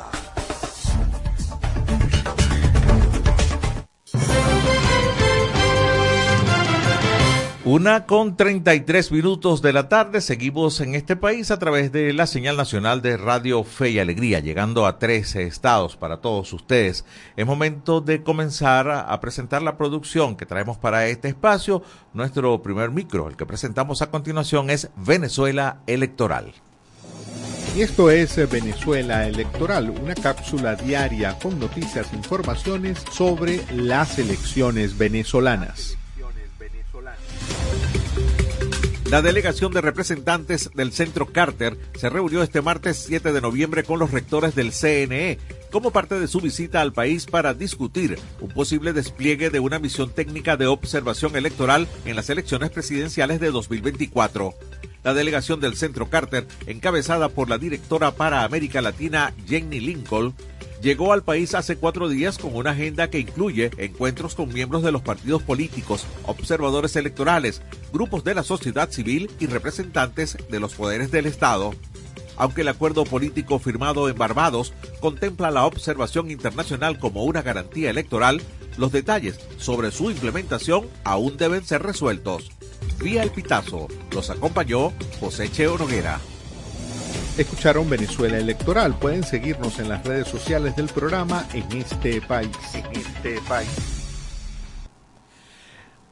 Una 7.65 8.07
con 8.07 8.37
33 8.37 9.13
minutos 9.13 9.63
de 9.63 9.73
la 9.73 9.89
tarde, 9.89 10.21
seguimos 10.21 10.81
en 10.81 10.97
este 10.97 11.15
país 11.15 11.53
a 11.53 11.61
través 11.61 11.93
de 11.93 12.13
la 12.13 12.27
señal 12.27 12.57
nacional 12.57 13.03
de 13.03 13.17
Radio 13.17 13.63
Fe 13.63 13.91
y 13.91 13.99
Alegría, 14.01 14.41
llegando 14.41 14.85
a 14.85 14.99
13 14.99 15.45
estados 15.45 15.97
para 15.97 16.17
todos 16.17 16.53
ustedes. 16.53 17.05
Es 17.37 17.47
momento 17.47 18.01
de 18.01 18.25
comenzar 18.25 18.91
a, 18.91 19.21
presentar 19.21 19.63
la 19.63 19.77
producción 19.77 20.35
que 20.35 20.45
traemos 20.45 20.77
para 20.77 21.07
este 21.07 21.29
espacio. 21.29 21.85
Nuestro 22.13 22.61
primer 22.65 22.91
micro, 22.91 23.29
el 23.29 23.37
que 23.37 23.47
presentamos 23.47 24.03
a 24.03 24.11
continuación, 24.11 24.69
es 24.69 24.91
Venezuela 24.97 25.83
Electoral. 25.87 26.53
Y 27.77 27.83
esto 27.83 28.11
es 28.11 28.35
Venezuela 28.51 29.29
Electoral, 29.29 29.91
una 29.91 30.17
cápsula 30.17 30.75
diaria 30.75 31.39
con 31.39 31.61
noticias 31.61 32.13
e 32.13 32.17
informaciones 32.17 33.05
sobre 33.13 33.61
las 33.71 34.19
elecciones 34.19 34.99
venezolanas. 34.99 35.97
La 39.13 39.21
delegación 39.21 39.75
de 39.75 39.83
representantes 39.83 40.71
del 40.73 40.91
Centro 40.91 41.27
Carter 41.27 41.77
se 41.99 42.09
reunió 42.09 42.43
este 42.43 42.63
martes 42.63 42.97
7 42.97 43.35
de 43.35 43.43
noviembre 43.43 43.85
con 43.85 43.99
los 43.99 44.11
rectores 44.11 44.55
del 44.55 44.73
CNE 44.73 45.39
como 45.71 45.91
parte 45.91 46.19
de 46.19 46.27
su 46.27 46.41
visita 46.41 46.81
al 46.81 46.95
país 46.95 47.27
para 47.27 47.53
discutir 47.53 48.19
un 48.41 48.49
posible 48.49 48.95
despliegue 48.95 49.51
de 49.51 49.61
una 49.61 49.79
misión 49.79 50.09
técnica 50.09 50.57
de 50.57 50.67
observación 50.67 51.37
electoral 51.37 51.89
en 52.07 52.17
las 52.17 52.31
elecciones 52.31 52.71
presidenciales 52.71 53.39
de 53.39 53.51
2024. 53.51 54.55
La 55.05 55.13
delegación 55.13 55.61
del 55.61 55.77
Centro 55.77 56.09
Carter, 56.09 56.47
encabezada 56.67 57.29
por 57.29 57.51
la 57.51 57.59
directora 57.59 58.13
para 58.13 58.45
América 58.45 58.81
Latina 58.81 59.35
Jenny 59.47 59.81
Lincoln, 59.81 60.35
llegó 60.83 61.13
al 61.13 61.23
país 61.23 61.55
hace 61.55 61.77
cuatro 61.77 62.09
días 62.09 62.39
con 62.39 62.55
una 62.55 62.73
agenda 62.73 63.09
que 63.09 63.21
incluye 63.21 63.71
encuentros 63.79 64.35
con 64.35 64.53
miembros 64.53 64.83
de 64.83 64.93
los 64.93 65.01
partidos 65.01 65.43
políticos, 65.43 66.05
observadores 66.27 66.97
electorales, 66.97 67.63
grupos 67.93 68.25
de 68.25 68.35
la 68.35 68.43
sociedad 68.43 68.91
civil 68.91 69.31
y 69.39 69.47
representantes 69.47 70.37
de 70.51 70.61
los 70.61 70.75
poderes 70.75 71.11
del 71.11 71.27
Estado. 71.27 71.73
Aunque 72.37 72.63
el 72.63 72.69
acuerdo 72.69 73.05
político 73.05 73.59
firmado 73.59 74.09
en 74.09 74.19
Barbados 74.19 74.73
contempla 75.01 75.51
la 75.51 75.65
observación 75.65 76.31
internacional 76.31 76.99
como 76.99 77.25
una 77.25 77.43
garantía 77.43 77.91
electoral, 77.91 78.43
Los 78.79 78.93
detalles 78.93 79.39
sobre 79.59 79.91
su 79.91 80.11
implementación 80.11 80.89
aún 81.05 81.37
deben 81.37 81.65
ser 81.65 81.83
resueltos. 81.83 82.51
Vía 82.99 83.23
El 83.23 83.31
Pitazo, 83.31 83.89
los 84.13 84.31
acompañó 84.31 84.93
José 85.21 85.51
Cheo 85.51 85.77
Noguera. 85.77 86.21
Escucharon 87.37 87.89
Venezuela 87.89 88.39
Electoral. 88.39 88.95
Pueden 88.99 89.25
seguirnos 89.25 89.79
en 89.79 89.89
las 89.89 90.05
redes 90.05 90.29
sociales 90.29 90.77
del 90.77 90.89
programa 90.89 91.47
en 91.53 91.71
este 91.73 92.21
país. 92.21 92.51
En 92.75 92.85
este 92.99 93.41
país. 93.49 94.03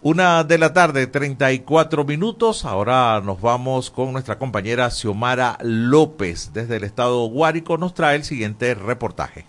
Una 0.03 0.45
de 0.45 0.57
la 0.57 0.73
tarde, 0.73 1.07
34 1.07 2.05
minutos. 2.05 2.65
Ahora 2.65 3.21
nos 3.23 3.41
vamos 3.43 3.91
con 3.91 4.13
nuestra 4.13 4.39
compañera 4.39 4.91
Xiomara 4.91 5.59
López 5.61 6.53
desde 6.55 6.77
el 6.77 6.85
estado 6.85 7.27
Guárico. 7.27 7.77
Nos 7.77 7.93
trae 7.93 8.17
el 8.17 8.25
siguiente 8.25 8.75
reportaje. 8.75 9.45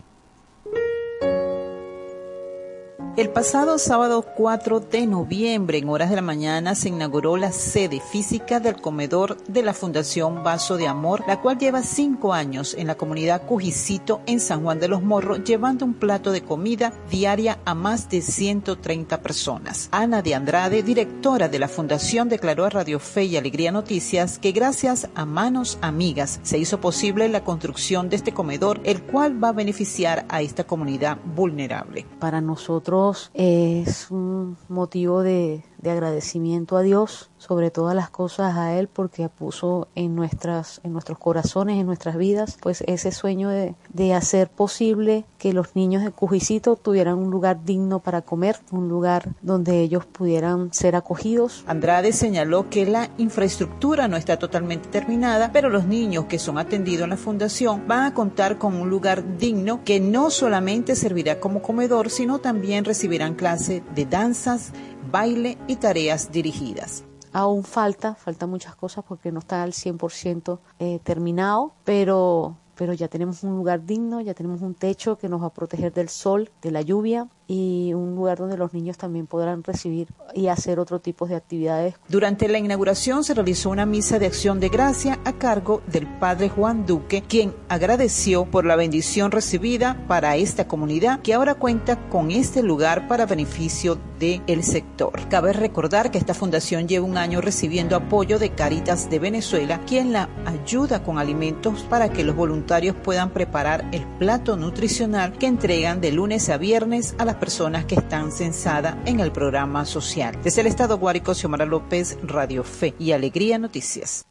El 3.18 3.30
pasado 3.30 3.78
sábado 3.78 4.26
4 4.38 4.80
de 4.80 5.06
noviembre, 5.06 5.78
en 5.78 5.90
horas 5.90 6.10
de 6.10 6.16
la 6.16 6.22
mañana, 6.22 6.76
se 6.76 6.88
inauguró 6.88 7.36
la 7.36 7.52
sede 7.52 8.00
física 8.00 8.62
del 8.62 8.80
comedor 8.80 9.36
de 9.48 9.64
la 9.64 9.74
Fundación 9.74 10.44
Vaso 10.44 10.78
de 10.78 10.88
Amor, 10.88 11.22
la 11.28 11.42
cual 11.42 11.58
lleva 11.58 11.84
cinco 11.84 12.32
años 12.34 12.74
en 12.74 12.88
la 12.88 12.96
comunidad 12.96 13.46
Cujicito, 13.46 14.22
en 14.28 14.40
San 14.40 14.64
Juan 14.64 14.80
de 14.80 14.88
los 14.88 15.04
Morros, 15.04 15.44
llevando 15.44 15.84
un 15.84 15.94
plato 15.94 16.32
de 16.32 16.42
comida 16.42 16.94
diaria 17.10 17.60
a 17.66 17.76
más 17.76 18.10
de 18.10 18.22
130 18.22 19.22
personas. 19.22 19.90
Ana 19.92 20.22
de 20.22 20.34
Andrade, 20.34 20.82
directora 20.82 21.50
de 21.50 21.60
la 21.60 21.68
Fundación, 21.68 22.30
declaró 22.30 22.64
a 22.64 22.70
Radio 22.70 22.98
Fe 23.00 23.26
y 23.26 23.36
Alegría 23.36 23.74
Noticias 23.74 24.40
que 24.40 24.54
gracias 24.54 25.10
a 25.16 25.26
manos 25.26 25.80
amigas 25.82 26.40
se 26.44 26.60
hizo 26.60 26.80
posible 26.80 27.28
la 27.28 27.44
construcción 27.44 28.08
de 28.08 28.16
este 28.16 28.34
comedor, 28.34 28.80
el 28.86 29.04
cual 29.04 29.44
va 29.44 29.50
a 29.50 29.54
beneficiar 29.54 30.26
a 30.30 30.42
esta 30.42 30.64
comunidad 30.64 31.18
vulnerable. 31.36 32.06
Para 32.18 32.40
nosotros 32.40 33.01
es 33.34 34.12
un 34.12 34.58
motivo 34.70 35.24
de, 35.24 35.64
de 35.82 35.92
agradecimiento 35.92 36.78
a 36.78 36.82
Dios 36.82 37.30
sobre 37.38 37.72
todas 37.72 37.96
las 37.96 38.10
cosas 38.10 38.56
a 38.56 38.78
Él 38.78 38.88
porque 38.88 39.30
puso 39.30 39.88
en, 39.96 40.16
nuestras, 40.16 40.80
en 40.84 40.94
nuestros 40.94 41.18
corazones, 41.18 41.80
en 41.80 41.88
nuestras 41.88 42.18
vidas, 42.18 42.58
pues 42.62 42.84
ese 42.88 43.12
sueño 43.12 43.50
de, 43.50 43.76
de 43.94 44.14
hacer 44.14 44.50
posible 44.50 45.26
que 45.38 45.54
los 45.54 45.76
niños 45.76 46.04
de 46.04 46.12
Cujicito 46.12 46.76
tuvieran 46.76 47.18
un 47.18 47.32
lugar 47.32 47.66
digno 47.66 48.00
para 48.00 48.22
comer, 48.22 48.58
un 48.72 48.90
lugar 48.90 49.30
donde 49.42 49.82
ellos 49.82 50.06
pudieran 50.06 50.72
ser 50.72 50.96
acogidos. 50.96 51.64
Andrade 51.66 52.14
señaló 52.14 52.70
que 52.70 52.86
la 52.86 53.10
infraestructura 53.18 54.08
no 54.08 54.18
está 54.18 54.38
totalmente 54.38 54.90
terminada, 54.90 55.52
pero 55.52 55.70
los 55.70 55.86
niños 55.86 56.26
que 56.26 56.40
son 56.40 56.58
atendidos 56.58 57.06
en 57.06 57.10
la 57.12 57.18
fundación 57.18 57.88
van 57.88 58.04
a 58.04 58.14
contar 58.14 58.58
con 58.58 58.76
un 58.76 58.90
lugar 58.90 59.38
digno 59.38 59.84
que 59.84 60.00
no 60.00 60.30
solamente 60.30 60.96
servirá 60.96 61.40
como 61.40 61.62
comedor, 61.62 62.10
sino 62.10 62.40
también 62.40 62.86
recibirán 62.86 63.36
clases 63.36 63.82
de 63.96 64.06
danzas, 64.06 64.74
baile 65.10 65.58
y 65.68 65.78
tareas 65.78 66.32
dirigidas. 66.32 67.04
Aún 67.34 67.64
falta, 67.64 68.16
falta 68.16 68.46
muchas 68.46 68.76
cosas 68.76 69.06
porque 69.08 69.32
no 69.32 69.40
está 69.40 69.64
al 69.64 69.72
100% 69.72 70.60
eh, 70.80 71.00
terminado, 71.04 71.74
pero, 71.86 72.58
pero 72.76 72.94
ya 72.94 73.08
tenemos 73.08 73.44
un 73.44 73.56
lugar 73.56 73.86
digno, 73.86 74.20
ya 74.20 74.34
tenemos 74.34 74.62
un 74.62 74.74
techo 74.74 75.18
que 75.18 75.30
nos 75.30 75.42
va 75.42 75.48
a 75.48 75.54
proteger 75.54 75.94
del 75.94 76.10
sol, 76.10 76.52
de 76.62 76.72
la 76.72 76.82
lluvia 76.82 77.30
y 77.52 77.94
un 77.94 78.16
lugar 78.16 78.38
donde 78.38 78.56
los 78.56 78.74
niños 78.74 78.98
también 78.98 79.28
podrán 79.28 79.62
recibir 79.62 80.08
y 80.34 80.48
hacer 80.48 80.80
otro 80.80 81.02
tipo 81.02 81.28
de 81.28 81.36
actividades. 81.36 81.96
Durante 82.08 82.48
la 82.48 82.60
inauguración 82.60 83.26
se 83.26 83.34
realizó 83.34 83.70
una 83.70 83.86
misa 83.86 84.20
de 84.20 84.28
acción 84.28 84.62
de 84.62 84.70
gracia 84.70 85.20
a 85.26 85.34
cargo 85.34 85.82
del 85.88 86.08
padre 86.08 86.48
Juan 86.48 86.86
Duque, 86.86 87.24
quien 87.24 87.54
agradeció 87.68 88.46
por 88.46 88.64
la 88.64 88.78
bendición 88.78 89.32
recibida 89.32 90.02
para 90.08 90.38
esta 90.38 90.70
comunidad 90.70 91.22
que 91.24 91.34
ahora 91.34 91.56
cuenta 91.56 92.08
con 92.08 92.32
este 92.32 92.64
lugar 92.64 93.10
para 93.10 93.26
beneficio 93.26 93.98
del 94.18 94.64
sector. 94.64 95.12
Cabe 95.30 95.52
recordar 95.52 96.12
que 96.12 96.20
esta 96.20 96.36
fundación 96.36 96.88
lleva 96.88 97.08
un 97.08 97.18
año 97.18 97.42
recibiendo 97.42 97.96
apoyo 97.96 98.38
de 98.38 98.52
Caritas 98.52 99.10
de 99.10 99.18
Venezuela, 99.18 99.82
quien 99.88 100.14
la 100.14 100.30
ayuda 100.46 101.04
con 101.04 101.18
alimentos 101.18 101.82
para 101.90 102.10
que 102.10 102.24
los 102.24 102.36
voluntarios 102.36 102.96
puedan 102.96 103.32
preparar 103.32 103.90
el 103.92 104.06
plato 104.20 104.58
nutricional 104.58 105.34
que 105.34 105.48
entregan 105.48 106.02
de 106.02 106.12
lunes 106.12 106.50
a 106.50 106.58
viernes 106.58 107.16
a 107.18 107.26
las 107.26 107.41
personas 107.42 107.86
que 107.86 107.96
están 107.96 108.32
censadas 108.32 108.96
en 109.06 109.20
el 109.20 109.32
programa 109.32 109.84
social. 109.84 110.38
Desde 110.44 110.62
el 110.62 110.68
Estado 110.68 111.00
Guárico, 111.00 111.34
Xiomara 111.34 111.66
López, 111.66 112.20
Radio 112.22 112.64
Fe 112.64 112.94
y 113.00 113.14
Alegría 113.14 113.58
Noticias. 113.58 114.24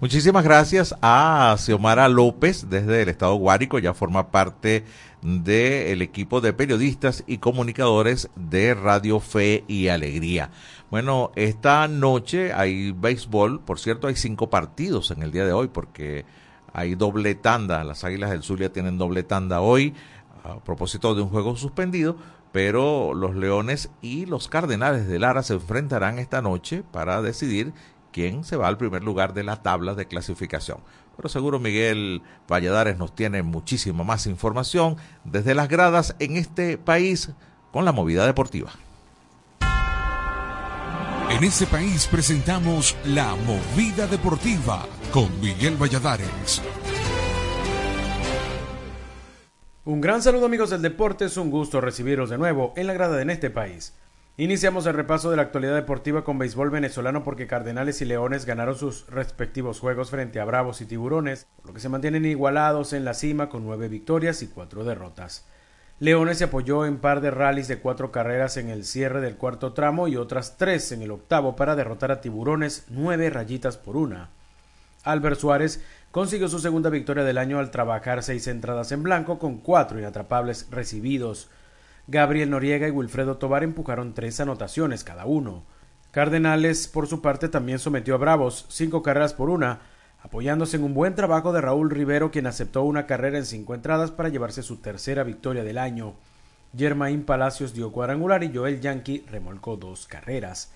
Muchísimas 0.00 0.42
gracias 0.42 0.94
a 1.02 1.54
Xiomara 1.58 2.08
López 2.08 2.70
desde 2.70 3.02
el 3.02 3.10
Estado 3.10 3.34
Guárico, 3.34 3.78
ya 3.78 3.92
forma 3.92 4.30
parte 4.30 4.86
del 5.20 6.00
equipo 6.00 6.40
de 6.40 6.54
periodistas 6.54 7.24
y 7.26 7.36
comunicadores 7.36 8.30
de 8.36 8.72
Radio 8.72 9.20
Fe 9.20 9.62
y 9.68 9.88
Alegría. 9.88 10.50
Bueno, 10.90 11.30
esta 11.36 11.86
noche 11.88 12.54
hay 12.54 12.92
béisbol, 12.92 13.60
por 13.60 13.78
cierto, 13.78 14.06
hay 14.06 14.16
cinco 14.16 14.48
partidos 14.48 15.10
en 15.10 15.22
el 15.22 15.30
día 15.30 15.44
de 15.44 15.52
hoy 15.52 15.68
porque 15.68 16.24
hay 16.72 16.94
doble 16.94 17.34
tanda, 17.34 17.84
las 17.84 18.02
Águilas 18.02 18.30
del 18.30 18.42
Zulia 18.42 18.72
tienen 18.72 18.96
doble 18.96 19.24
tanda 19.24 19.60
hoy 19.60 19.92
a 20.44 20.60
propósito 20.60 21.14
de 21.14 21.22
un 21.22 21.28
juego 21.28 21.56
suspendido, 21.56 22.16
pero 22.52 23.14
los 23.14 23.34
Leones 23.34 23.90
y 24.02 24.26
los 24.26 24.48
Cardenales 24.48 25.06
de 25.06 25.18
Lara 25.18 25.42
se 25.42 25.54
enfrentarán 25.54 26.18
esta 26.18 26.42
noche 26.42 26.82
para 26.90 27.22
decidir 27.22 27.72
quién 28.12 28.44
se 28.44 28.56
va 28.56 28.68
al 28.68 28.76
primer 28.76 29.04
lugar 29.04 29.34
de 29.34 29.44
la 29.44 29.62
tabla 29.62 29.94
de 29.94 30.06
clasificación. 30.06 30.78
Pero 31.16 31.28
seguro 31.28 31.58
Miguel 31.58 32.22
Valladares 32.48 32.98
nos 32.98 33.14
tiene 33.14 33.42
muchísima 33.42 34.04
más 34.04 34.26
información 34.26 34.96
desde 35.24 35.54
las 35.54 35.68
gradas 35.68 36.16
en 36.18 36.36
este 36.36 36.78
país 36.78 37.30
con 37.72 37.84
la 37.84 37.92
movida 37.92 38.26
deportiva. 38.26 38.72
En 41.30 41.44
este 41.44 41.66
país 41.66 42.08
presentamos 42.08 42.96
la 43.04 43.36
movida 43.46 44.08
deportiva 44.08 44.84
con 45.12 45.40
Miguel 45.40 45.76
Valladares. 45.76 46.60
Un 49.90 50.00
gran 50.00 50.22
saludo 50.22 50.46
amigos 50.46 50.70
del 50.70 50.82
deporte, 50.82 51.24
es 51.24 51.36
un 51.36 51.50
gusto 51.50 51.80
recibiros 51.80 52.30
de 52.30 52.38
nuevo 52.38 52.72
en 52.76 52.86
la 52.86 52.92
grada 52.92 53.20
en 53.20 53.28
este 53.28 53.50
país. 53.50 53.92
Iniciamos 54.36 54.86
el 54.86 54.94
repaso 54.94 55.30
de 55.32 55.36
la 55.36 55.42
actualidad 55.42 55.74
deportiva 55.74 56.22
con 56.22 56.38
béisbol 56.38 56.70
venezolano 56.70 57.24
porque 57.24 57.48
Cardenales 57.48 58.00
y 58.00 58.04
Leones 58.04 58.46
ganaron 58.46 58.76
sus 58.76 59.08
respectivos 59.08 59.80
juegos 59.80 60.10
frente 60.10 60.38
a 60.38 60.44
Bravos 60.44 60.80
y 60.80 60.86
Tiburones, 60.86 61.48
por 61.56 61.66
lo 61.66 61.74
que 61.74 61.80
se 61.80 61.88
mantienen 61.88 62.24
igualados 62.24 62.92
en 62.92 63.04
la 63.04 63.14
cima 63.14 63.48
con 63.48 63.64
nueve 63.64 63.88
victorias 63.88 64.42
y 64.42 64.46
cuatro 64.46 64.84
derrotas. 64.84 65.44
Leones 65.98 66.38
se 66.38 66.44
apoyó 66.44 66.86
en 66.86 66.98
par 66.98 67.20
de 67.20 67.32
rallies 67.32 67.66
de 67.66 67.80
cuatro 67.80 68.12
carreras 68.12 68.58
en 68.58 68.68
el 68.68 68.84
cierre 68.84 69.20
del 69.20 69.38
cuarto 69.38 69.72
tramo 69.72 70.06
y 70.06 70.14
otras 70.14 70.56
tres 70.56 70.92
en 70.92 71.02
el 71.02 71.10
octavo 71.10 71.56
para 71.56 71.74
derrotar 71.74 72.12
a 72.12 72.20
Tiburones 72.20 72.84
nueve 72.90 73.28
rayitas 73.28 73.76
por 73.76 73.96
una. 73.96 74.30
Albert 75.02 75.40
Suárez 75.40 75.82
consiguió 76.10 76.48
su 76.48 76.58
segunda 76.58 76.90
victoria 76.90 77.24
del 77.24 77.38
año 77.38 77.58
al 77.58 77.70
trabajar 77.70 78.22
seis 78.22 78.46
entradas 78.46 78.92
en 78.92 79.02
blanco 79.02 79.38
con 79.38 79.58
cuatro 79.58 79.98
inatrapables 79.98 80.68
recibidos. 80.70 81.48
Gabriel 82.06 82.50
Noriega 82.50 82.88
y 82.88 82.90
Wilfredo 82.90 83.36
Tobar 83.36 83.62
empujaron 83.62 84.14
tres 84.14 84.40
anotaciones 84.40 85.04
cada 85.04 85.26
uno. 85.26 85.62
Cardenales, 86.10 86.88
por 86.88 87.06
su 87.06 87.22
parte, 87.22 87.48
también 87.48 87.78
sometió 87.78 88.16
a 88.16 88.18
Bravos, 88.18 88.66
cinco 88.68 89.02
carreras 89.02 89.32
por 89.32 89.48
una, 89.48 89.80
apoyándose 90.22 90.76
en 90.76 90.82
un 90.82 90.92
buen 90.92 91.14
trabajo 91.14 91.52
de 91.52 91.60
Raúl 91.60 91.90
Rivero, 91.90 92.32
quien 92.32 92.48
aceptó 92.48 92.82
una 92.82 93.06
carrera 93.06 93.38
en 93.38 93.46
cinco 93.46 93.74
entradas 93.76 94.10
para 94.10 94.28
llevarse 94.28 94.62
su 94.62 94.78
tercera 94.78 95.22
victoria 95.22 95.62
del 95.62 95.78
año. 95.78 96.14
Germain 96.76 97.24
Palacios 97.24 97.74
dio 97.74 97.92
cuadrangular 97.92 98.42
y 98.42 98.52
Joel 98.54 98.80
Yankee 98.80 99.24
remolcó 99.30 99.76
dos 99.76 100.06
carreras. 100.06 100.72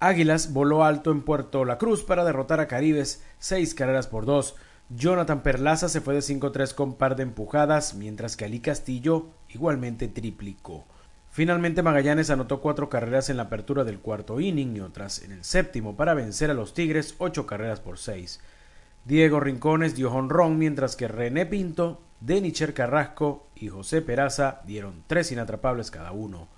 Águilas 0.00 0.52
voló 0.52 0.84
alto 0.84 1.12
en 1.12 1.22
Puerto 1.22 1.64
La 1.64 1.78
Cruz 1.78 2.02
para 2.02 2.24
derrotar 2.24 2.58
a 2.58 2.66
Caribes 2.66 3.22
seis 3.38 3.74
carreras 3.74 4.08
por 4.08 4.26
dos. 4.26 4.56
Jonathan 4.94 5.42
Perlaza 5.42 5.88
se 5.88 6.02
fue 6.02 6.12
de 6.12 6.20
5-3 6.20 6.74
con 6.74 6.94
par 6.94 7.16
de 7.16 7.22
empujadas, 7.22 7.94
mientras 7.94 8.36
que 8.36 8.44
Ali 8.44 8.60
Castillo 8.60 9.28
igualmente 9.48 10.06
triplicó. 10.06 10.84
Finalmente 11.30 11.82
Magallanes 11.82 12.28
anotó 12.28 12.60
cuatro 12.60 12.90
carreras 12.90 13.30
en 13.30 13.38
la 13.38 13.44
apertura 13.44 13.84
del 13.84 14.00
cuarto 14.00 14.38
inning 14.38 14.76
y 14.76 14.80
otras 14.80 15.22
en 15.22 15.32
el 15.32 15.44
séptimo 15.44 15.96
para 15.96 16.12
vencer 16.12 16.50
a 16.50 16.54
los 16.54 16.74
Tigres 16.74 17.14
ocho 17.16 17.46
carreras 17.46 17.80
por 17.80 17.96
seis. 17.96 18.40
Diego 19.06 19.40
Rincones 19.40 19.96
dio 19.96 20.12
honrón, 20.12 20.58
mientras 20.58 20.94
que 20.94 21.08
René 21.08 21.46
Pinto, 21.46 22.02
Denicher 22.20 22.74
Carrasco 22.74 23.46
y 23.54 23.68
José 23.68 24.02
Peraza 24.02 24.60
dieron 24.66 25.04
tres 25.06 25.32
inatrapables 25.32 25.90
cada 25.90 26.12
uno. 26.12 26.48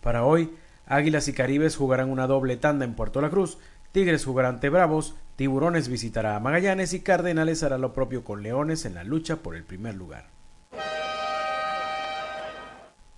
Para 0.00 0.24
hoy, 0.24 0.54
Águilas 0.86 1.28
y 1.28 1.34
Caribes 1.34 1.76
jugarán 1.76 2.10
una 2.10 2.26
doble 2.26 2.56
tanda 2.56 2.84
en 2.84 2.94
Puerto 2.94 3.20
La 3.20 3.30
Cruz, 3.30 3.58
Tigres 3.94 4.24
jugará 4.24 4.48
ante 4.48 4.70
Bravos, 4.70 5.14
Tiburones 5.36 5.86
visitará 5.86 6.34
a 6.34 6.40
Magallanes 6.40 6.92
y 6.94 7.02
Cardenales 7.02 7.62
hará 7.62 7.78
lo 7.78 7.92
propio 7.92 8.24
con 8.24 8.42
Leones 8.42 8.86
en 8.86 8.94
la 8.96 9.04
lucha 9.04 9.36
por 9.36 9.54
el 9.54 9.62
primer 9.62 9.94
lugar. 9.94 10.30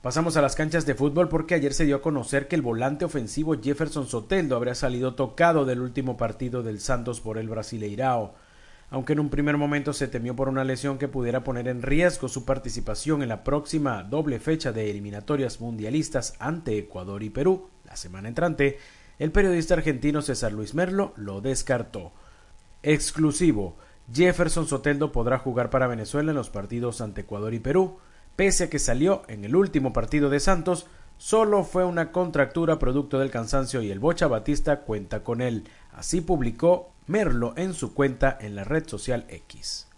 Pasamos 0.02 0.36
a 0.36 0.42
las 0.42 0.54
canchas 0.54 0.84
de 0.84 0.94
fútbol 0.94 1.30
porque 1.30 1.54
ayer 1.54 1.72
se 1.72 1.86
dio 1.86 1.96
a 1.96 2.02
conocer 2.02 2.46
que 2.46 2.56
el 2.56 2.60
volante 2.60 3.06
ofensivo 3.06 3.56
Jefferson 3.58 4.06
Soteldo 4.06 4.54
habría 4.54 4.74
salido 4.74 5.14
tocado 5.14 5.64
del 5.64 5.80
último 5.80 6.18
partido 6.18 6.62
del 6.62 6.78
Santos 6.78 7.22
por 7.22 7.38
el 7.38 7.48
Brasileirao. 7.48 8.34
aunque 8.90 9.14
en 9.14 9.20
un 9.20 9.30
primer 9.30 9.56
momento 9.56 9.94
se 9.94 10.08
temió 10.08 10.36
por 10.36 10.50
una 10.50 10.62
lesión 10.62 10.98
que 10.98 11.08
pudiera 11.08 11.42
poner 11.42 11.68
en 11.68 11.80
riesgo 11.80 12.28
su 12.28 12.44
participación 12.44 13.22
en 13.22 13.30
la 13.30 13.44
próxima 13.44 14.02
doble 14.02 14.40
fecha 14.40 14.72
de 14.72 14.90
eliminatorias 14.90 15.58
mundialistas 15.58 16.34
ante 16.38 16.76
Ecuador 16.76 17.22
y 17.22 17.30
Perú 17.30 17.70
la 17.86 17.96
semana 17.96 18.28
entrante, 18.28 18.78
el 19.18 19.32
periodista 19.32 19.74
argentino 19.74 20.22
César 20.22 20.52
Luis 20.52 20.74
Merlo 20.74 21.12
lo 21.16 21.40
descartó. 21.40 22.12
Exclusivo, 22.82 23.76
Jefferson 24.12 24.66
Soteldo 24.66 25.10
podrá 25.12 25.38
jugar 25.38 25.70
para 25.70 25.86
Venezuela 25.86 26.30
en 26.30 26.36
los 26.36 26.50
partidos 26.50 27.00
ante 27.00 27.22
Ecuador 27.22 27.54
y 27.54 27.58
Perú, 27.58 27.98
pese 28.36 28.64
a 28.64 28.70
que 28.70 28.78
salió 28.78 29.22
en 29.28 29.44
el 29.44 29.56
último 29.56 29.92
partido 29.92 30.30
de 30.30 30.40
Santos, 30.40 30.86
solo 31.18 31.64
fue 31.64 31.84
una 31.84 32.12
contractura 32.12 32.78
producto 32.78 33.18
del 33.18 33.30
cansancio 33.30 33.82
y 33.82 33.90
el 33.90 33.98
Bocha 33.98 34.26
Batista 34.26 34.80
cuenta 34.82 35.24
con 35.24 35.40
él. 35.40 35.68
Así 35.92 36.20
publicó 36.20 36.92
Merlo 37.06 37.54
en 37.56 37.72
su 37.72 37.94
cuenta 37.94 38.36
en 38.40 38.54
la 38.54 38.64
red 38.64 38.86
social 38.86 39.24
X. 39.28 39.88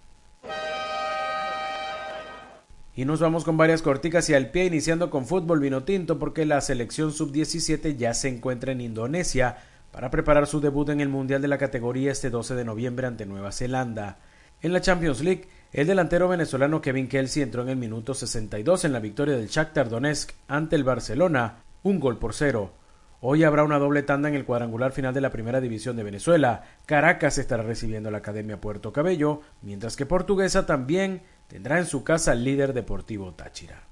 Y 2.99 3.05
nos 3.05 3.21
vamos 3.21 3.45
con 3.45 3.57
varias 3.57 3.81
corticas 3.81 4.29
y 4.29 4.35
al 4.35 4.51
pie, 4.51 4.65
iniciando 4.65 5.09
con 5.09 5.25
fútbol 5.25 5.61
vino 5.61 5.85
tinto, 5.85 6.19
porque 6.19 6.45
la 6.45 6.61
selección 6.61 7.13
sub-17 7.13 7.97
ya 7.97 8.13
se 8.13 8.27
encuentra 8.27 8.73
en 8.73 8.81
Indonesia 8.81 9.59
para 9.93 10.11
preparar 10.11 10.49
su 10.49 10.61
debut 10.61 10.89
en 10.89 11.01
el 11.01 11.09
Mundial 11.09 11.41
de 11.41 11.47
la 11.47 11.59
categoría 11.59 12.11
este 12.11 12.29
12 12.29 12.57
de 12.57 12.65
noviembre 12.65 13.07
ante 13.07 13.25
Nueva 13.25 13.53
Zelanda. 13.53 14.19
En 14.63 14.73
la 14.73 14.81
Champions 14.81 15.21
League, 15.21 15.45
el 15.73 15.87
delantero 15.87 16.27
venezolano 16.27 16.81
Kevin 16.81 17.07
Kelsey 17.07 17.45
entró 17.45 17.63
en 17.63 17.69
el 17.69 17.77
minuto 17.77 18.15
62 18.15 18.87
en 18.87 18.93
la 18.93 18.99
victoria 18.99 19.37
del 19.37 19.47
Shakhtar 19.47 19.89
Donetsk 19.89 20.33
ante 20.49 20.75
el 20.75 20.83
Barcelona, 20.83 21.59
un 21.85 22.01
gol 22.01 22.19
por 22.19 22.35
cero. 22.35 22.73
Hoy 23.21 23.45
habrá 23.45 23.63
una 23.63 23.79
doble 23.79 24.03
tanda 24.03 24.29
en 24.29 24.35
el 24.35 24.45
cuadrangular 24.45 24.91
final 24.91 25.15
de 25.15 25.21
la 25.21 25.31
Primera 25.31 25.61
División 25.61 25.97
de 25.97 26.03
Venezuela. 26.03 26.65
Caracas 26.85 27.39
estará 27.39 27.63
recibiendo 27.63 28.09
a 28.09 28.13
la 28.13 28.19
Academia 28.19 28.61
Puerto 28.61 28.93
Cabello, 28.93 29.43
mientras 29.63 29.95
que 29.95 30.05
Portuguesa 30.05 30.67
también 30.67 31.23
tendrá 31.49 31.79
en 31.79 31.87
su 31.87 32.05
casa 32.05 32.33
al 32.33 32.45
líder 32.45 32.73
deportivo 32.73 33.35
Táchira. 33.35 33.83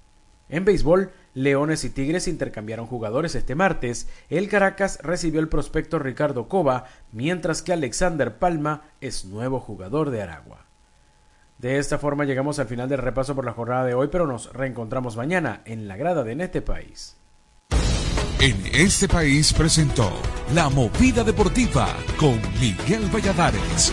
En 0.49 0.65
béisbol, 0.65 1.11
Leones 1.35 1.85
y 1.85 1.91
Tigres 1.91 2.29
intercambiaron 2.29 2.87
jugadores 2.87 3.35
este 3.35 3.57
martes. 3.57 4.09
El 4.31 4.49
Caracas 4.49 5.01
recibió 5.03 5.41
el 5.41 5.49
prospecto 5.49 5.99
Ricardo 5.99 6.49
Cova, 6.49 6.85
mientras 7.11 7.63
que 7.63 7.73
Alexander 7.73 8.39
Palma 8.39 8.85
es 9.01 9.25
nuevo 9.25 9.59
jugador 9.59 10.11
de 10.11 10.23
Aragua. 10.23 10.67
De 11.59 11.79
esta 11.79 11.99
forma 11.99 12.25
llegamos 12.25 12.59
al 12.59 12.67
final 12.67 12.89
del 12.89 12.99
repaso 12.99 13.35
por 13.35 13.45
la 13.45 13.53
jornada 13.53 13.85
de 13.85 13.95
hoy, 13.95 14.09
pero 14.13 14.27
nos 14.27 14.53
reencontramos 14.53 15.17
mañana 15.17 15.63
en 15.65 15.89
la 15.89 15.97
grada 15.97 16.23
de 16.23 16.33
En 16.33 16.43
este 16.43 16.63
país. 16.63 17.17
En 18.39 18.63
este 18.75 19.09
país 19.09 19.53
presentó 19.55 20.13
La 20.55 20.69
Movida 20.69 21.25
Deportiva 21.25 21.89
con 22.19 22.39
Miguel 22.61 23.09
Valladares. 23.13 23.93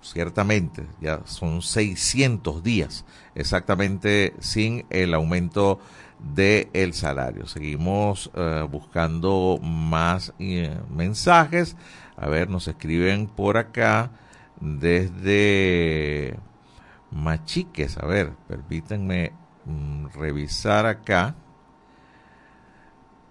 ciertamente, 0.02 0.88
ya 1.02 1.20
son 1.26 1.62
600 1.62 2.64
días 2.64 3.04
exactamente 3.36 4.36
sin 4.40 4.86
el 4.90 5.14
aumento 5.14 5.80
de 6.20 6.70
el 6.74 6.94
salario. 6.94 7.48
Seguimos 7.48 8.30
eh, 8.36 8.66
buscando 8.70 9.60
más 9.62 10.34
eh, 10.40 10.78
mensajes. 10.94 11.76
A 12.20 12.28
ver, 12.28 12.50
nos 12.50 12.68
escriben 12.68 13.28
por 13.28 13.58
acá 13.58 14.12
desde 14.60 16.38
Machiques. 17.12 17.98
A 17.98 18.06
ver, 18.06 18.34
permítanme 18.48 19.32
mm, 19.66 20.08
revisar 20.16 20.86
acá. 20.86 21.36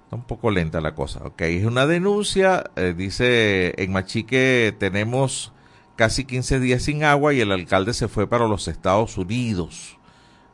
Está 0.05 0.17
un 0.17 0.23
poco 0.25 0.51
lenta 0.51 0.81
la 0.81 0.95
cosa. 0.95 1.21
Ok, 1.25 1.43
es 1.43 1.67
una 1.67 1.87
denuncia. 1.87 2.65
eh, 2.77 2.95
dice, 2.97 3.75
en 3.83 3.93
Machique 3.93 4.75
tenemos 4.79 5.53
casi 5.97 6.25
15 6.25 6.59
días 6.61 6.83
sin 6.83 7.05
agua 7.05 7.35
y 7.35 7.41
el 7.41 7.53
alcalde 7.53 7.93
se 7.93 8.09
fue 8.09 8.27
para 8.27 8.49
los 8.49 8.69
Estados 8.69 9.19
Unidos. 9.19 9.99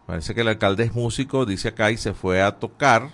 Parece 0.07 0.35
que 0.35 0.41
el 0.41 0.49
alcalde 0.49 0.85
es 0.85 0.95
músico, 0.95 1.47
dice 1.47 1.68
acá, 1.68 1.91
y 1.93 1.97
se 1.99 2.14
fue 2.14 2.43
a 2.43 2.59
tocar. 2.59 3.11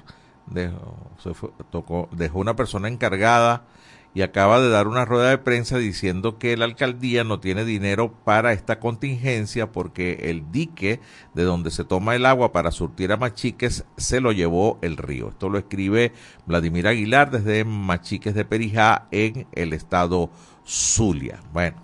Se 1.22 1.34
fue- 1.34 1.50
tocó, 1.70 2.08
dejó 2.10 2.38
una 2.40 2.56
persona 2.56 2.88
encargada 2.88 3.64
y 4.12 4.22
acaba 4.22 4.60
de 4.60 4.68
dar 4.68 4.88
una 4.88 5.04
rueda 5.04 5.30
de 5.30 5.38
prensa 5.38 5.78
diciendo 5.78 6.38
que 6.38 6.56
la 6.56 6.64
alcaldía 6.64 7.22
no 7.22 7.38
tiene 7.38 7.64
dinero 7.64 8.12
para 8.24 8.52
esta 8.52 8.80
contingencia 8.80 9.70
porque 9.70 10.30
el 10.30 10.50
dique 10.50 11.00
de 11.34 11.44
donde 11.44 11.70
se 11.70 11.84
toma 11.84 12.16
el 12.16 12.26
agua 12.26 12.52
para 12.52 12.72
surtir 12.72 13.12
a 13.12 13.16
Machiques 13.16 13.84
se 13.96 14.20
lo 14.20 14.32
llevó 14.32 14.78
el 14.82 14.96
río. 14.96 15.28
Esto 15.28 15.48
lo 15.48 15.58
escribe 15.58 16.12
Vladimir 16.46 16.88
Aguilar 16.88 17.30
desde 17.30 17.64
Machiques 17.64 18.34
de 18.34 18.44
Perijá 18.44 19.06
en 19.12 19.46
el 19.52 19.72
estado 19.72 20.30
Zulia. 20.66 21.40
Bueno, 21.52 21.76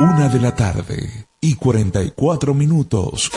Una 0.00 0.28
de 0.28 0.40
la 0.40 0.54
tarde 0.54 1.26
y 1.40 1.56
44 1.56 2.54
minutos. 2.54 3.30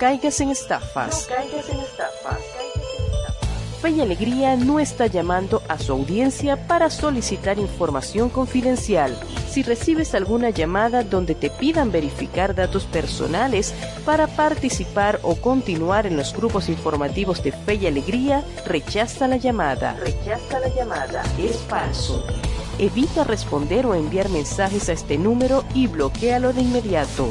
Súbele. 0.00 1.28
No 1.28 1.36
caigas 1.36 1.68
en 1.68 1.80
estafas. 1.80 2.48
Fe 3.80 3.90
y 3.90 4.00
Alegría 4.02 4.56
no 4.56 4.78
está 4.78 5.06
llamando 5.06 5.62
a 5.66 5.78
su 5.78 5.92
audiencia 5.92 6.66
para 6.66 6.90
solicitar 6.90 7.58
información 7.58 8.28
confidencial. 8.28 9.18
Si 9.48 9.62
recibes 9.62 10.14
alguna 10.14 10.50
llamada 10.50 11.02
donde 11.02 11.34
te 11.34 11.48
pidan 11.48 11.90
verificar 11.90 12.54
datos 12.54 12.84
personales 12.84 13.74
para 14.04 14.26
participar 14.26 15.18
o 15.22 15.34
continuar 15.36 16.06
en 16.06 16.18
los 16.18 16.34
grupos 16.34 16.68
informativos 16.68 17.42
de 17.42 17.52
Fe 17.52 17.76
y 17.76 17.86
Alegría, 17.86 18.44
rechaza 18.66 19.26
la 19.26 19.38
llamada. 19.38 19.94
Rechaza 19.94 20.60
la 20.60 20.68
llamada. 20.68 21.22
Es 21.38 21.56
falso. 21.62 22.22
Evita 22.78 23.24
responder 23.24 23.86
o 23.86 23.94
enviar 23.94 24.28
mensajes 24.28 24.90
a 24.90 24.92
este 24.92 25.16
número 25.16 25.64
y 25.74 25.86
bloquealo 25.86 26.52
de 26.52 26.62
inmediato. 26.62 27.28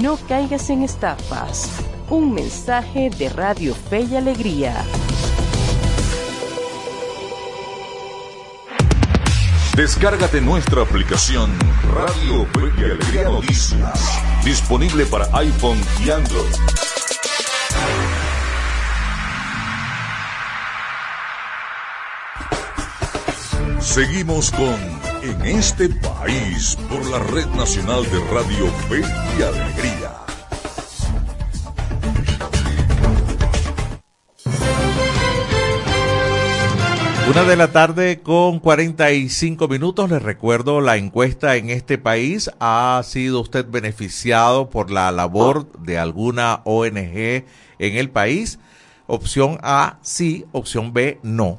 No 0.00 0.16
caigas 0.28 0.68
en 0.70 0.82
estafas. 0.82 1.91
Un 2.12 2.34
mensaje 2.34 3.08
de 3.08 3.30
Radio 3.30 3.74
Fe 3.74 4.02
y 4.02 4.16
Alegría. 4.16 4.84
Descárgate 9.74 10.42
nuestra 10.42 10.82
aplicación 10.82 11.50
Radio 11.90 12.44
Fe 12.52 12.70
y 12.76 12.84
Alegría 12.84 13.30
Noticias, 13.30 14.20
disponible 14.44 15.06
para 15.06 15.24
iPhone 15.38 15.80
y 16.04 16.10
Android. 16.10 16.52
Seguimos 23.80 24.50
con 24.50 24.76
En 25.22 25.40
este 25.46 25.88
país 25.88 26.76
por 26.90 27.06
la 27.06 27.20
Red 27.20 27.46
Nacional 27.56 28.02
de 28.04 28.20
Radio 28.30 28.66
Fe 28.90 29.00
y 29.00 29.42
Alegría. 29.42 30.01
Una 37.32 37.44
de 37.44 37.56
la 37.56 37.72
tarde 37.72 38.20
con 38.20 38.58
45 38.58 39.66
minutos. 39.66 40.10
Les 40.10 40.22
recuerdo 40.22 40.82
la 40.82 40.98
encuesta 40.98 41.56
en 41.56 41.70
este 41.70 41.96
país. 41.96 42.50
¿Ha 42.60 43.00
sido 43.06 43.40
usted 43.40 43.64
beneficiado 43.66 44.68
por 44.68 44.90
la 44.90 45.10
labor 45.12 45.72
de 45.80 45.96
alguna 45.96 46.60
ONG 46.66 46.92
en 46.98 47.46
el 47.78 48.10
país? 48.10 48.58
Opción 49.06 49.58
A, 49.62 49.98
sí. 50.02 50.44
Opción 50.52 50.92
B, 50.92 51.20
no. 51.22 51.56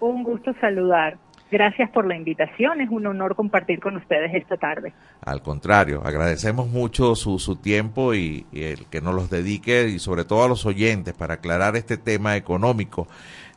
Un 0.00 0.24
gusto 0.24 0.52
saludar. 0.60 1.16
Gracias 1.50 1.90
por 1.90 2.06
la 2.06 2.16
invitación. 2.16 2.80
Es 2.80 2.90
un 2.90 3.06
honor 3.06 3.34
compartir 3.34 3.80
con 3.80 3.96
ustedes 3.96 4.32
esta 4.34 4.56
tarde. 4.56 4.92
Al 5.20 5.42
contrario, 5.42 6.02
agradecemos 6.04 6.68
mucho 6.68 7.16
su, 7.16 7.38
su 7.38 7.56
tiempo 7.56 8.14
y, 8.14 8.46
y 8.52 8.64
el 8.64 8.86
que 8.86 9.00
nos 9.00 9.14
los 9.14 9.30
dedique 9.30 9.88
y 9.88 9.98
sobre 9.98 10.24
todo 10.24 10.44
a 10.44 10.48
los 10.48 10.64
oyentes 10.64 11.12
para 11.14 11.34
aclarar 11.34 11.76
este 11.76 11.96
tema 11.96 12.36
económico. 12.36 13.08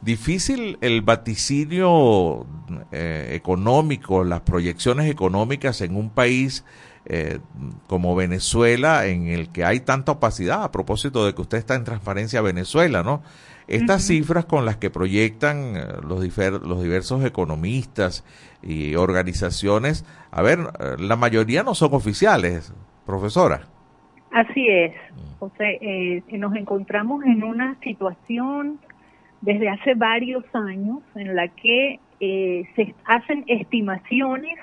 Difícil 0.03 0.77
el 0.81 1.01
vaticinio 1.01 2.45
eh, 2.91 3.29
económico, 3.33 4.23
las 4.23 4.41
proyecciones 4.41 5.09
económicas 5.09 5.79
en 5.81 5.95
un 5.95 6.09
país 6.09 6.65
eh, 7.05 7.39
como 7.87 8.15
Venezuela 8.15 9.05
en 9.05 9.27
el 9.27 9.49
que 9.49 9.63
hay 9.63 9.79
tanta 9.79 10.13
opacidad 10.13 10.63
a 10.63 10.71
propósito 10.71 11.25
de 11.25 11.33
que 11.33 11.41
usted 11.41 11.57
está 11.57 11.75
en 11.75 11.83
Transparencia 11.83 12.41
Venezuela, 12.41 13.03
¿no? 13.03 13.21
Estas 13.67 14.03
cifras 14.07 14.43
con 14.43 14.65
las 14.65 14.75
que 14.75 14.89
proyectan 14.89 15.77
eh, 15.77 15.85
los, 16.05 16.21
difer- 16.21 16.61
los 16.61 16.83
diversos 16.83 17.23
economistas 17.23 18.25
y 18.61 18.95
organizaciones, 18.95 20.05
a 20.31 20.41
ver, 20.41 20.59
eh, 20.79 20.95
la 20.99 21.15
mayoría 21.15 21.63
no 21.63 21.75
son 21.75 21.93
oficiales, 21.93 22.73
profesora. 23.05 23.67
Así 24.31 24.67
es, 24.67 24.93
José. 25.39 25.77
eh, 25.81 26.23
nos 26.31 26.55
encontramos 26.55 27.23
en 27.23 27.43
una 27.43 27.77
situación 27.81 28.79
desde 29.43 29.69
hace 29.69 29.93
varios 29.93 30.43
años 30.53 30.99
en 31.15 31.35
la 31.35 31.49
que 31.49 31.99
eh, 32.21 32.63
se 32.77 32.95
hacen 33.03 33.43
estimaciones 33.47 34.57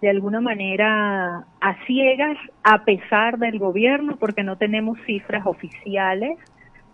de 0.00 0.08
alguna 0.08 0.40
manera 0.40 1.44
a 1.60 1.86
ciegas 1.86 2.38
a 2.62 2.84
pesar 2.84 3.38
del 3.38 3.58
gobierno 3.58 4.16
porque 4.16 4.42
no 4.42 4.56
tenemos 4.56 4.98
cifras 5.04 5.46
oficiales 5.46 6.38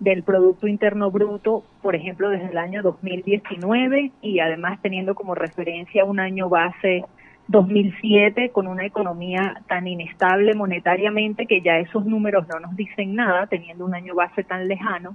del 0.00 0.24
Producto 0.24 0.66
Interno 0.66 1.12
Bruto, 1.12 1.62
por 1.80 1.94
ejemplo, 1.94 2.28
desde 2.28 2.50
el 2.50 2.58
año 2.58 2.82
2019 2.82 4.10
y 4.20 4.40
además 4.40 4.80
teniendo 4.82 5.14
como 5.14 5.36
referencia 5.36 6.04
un 6.04 6.18
año 6.18 6.48
base 6.48 7.04
2007 7.46 8.50
con 8.50 8.66
una 8.66 8.84
economía 8.84 9.62
tan 9.68 9.86
inestable 9.86 10.54
monetariamente 10.54 11.46
que 11.46 11.60
ya 11.60 11.78
esos 11.78 12.04
números 12.04 12.48
no 12.48 12.58
nos 12.58 12.74
dicen 12.74 13.14
nada, 13.14 13.46
teniendo 13.46 13.84
un 13.84 13.94
año 13.94 14.16
base 14.16 14.42
tan 14.42 14.66
lejano. 14.66 15.14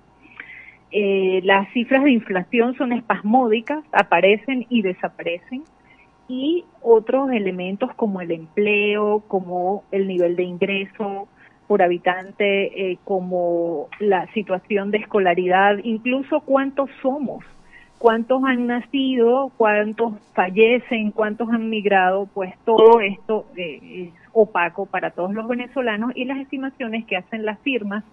Eh, 0.91 1.41
las 1.43 1.69
cifras 1.73 2.03
de 2.03 2.11
inflación 2.11 2.75
son 2.75 2.93
espasmódicas, 2.93 3.83
aparecen 3.91 4.65
y 4.69 4.81
desaparecen 4.81 5.63
y 6.29 6.65
otros 6.81 7.31
elementos 7.31 7.93
como 7.95 8.21
el 8.21 8.31
empleo, 8.31 9.23
como 9.27 9.83
el 9.91 10.07
nivel 10.07 10.35
de 10.35 10.43
ingreso 10.43 11.27
por 11.67 11.81
habitante, 11.81 12.91
eh, 12.91 12.97
como 13.03 13.88
la 13.99 14.31
situación 14.33 14.91
de 14.91 14.99
escolaridad, 14.99 15.77
incluso 15.83 16.39
cuántos 16.41 16.89
somos, 17.01 17.43
cuántos 17.97 18.41
han 18.45 18.67
nacido, 18.67 19.51
cuántos 19.57 20.13
fallecen, 20.33 21.11
cuántos 21.11 21.49
han 21.49 21.69
migrado, 21.69 22.27
pues 22.33 22.53
todo 22.63 23.01
esto 23.01 23.45
eh, 23.57 24.11
es 24.13 24.13
opaco 24.31 24.85
para 24.85 25.11
todos 25.11 25.33
los 25.33 25.47
venezolanos 25.47 26.13
y 26.15 26.23
las 26.25 26.38
estimaciones 26.38 27.05
que 27.05 27.17
hacen 27.17 27.45
las 27.45 27.59
firmas 27.59 28.05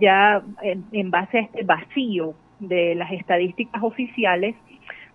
ya 0.00 0.42
en, 0.62 1.10
base 1.10 1.38
a 1.38 1.40
este 1.42 1.62
vacío 1.62 2.34
de 2.58 2.94
las 2.94 3.12
estadísticas 3.12 3.82
oficiales, 3.82 4.54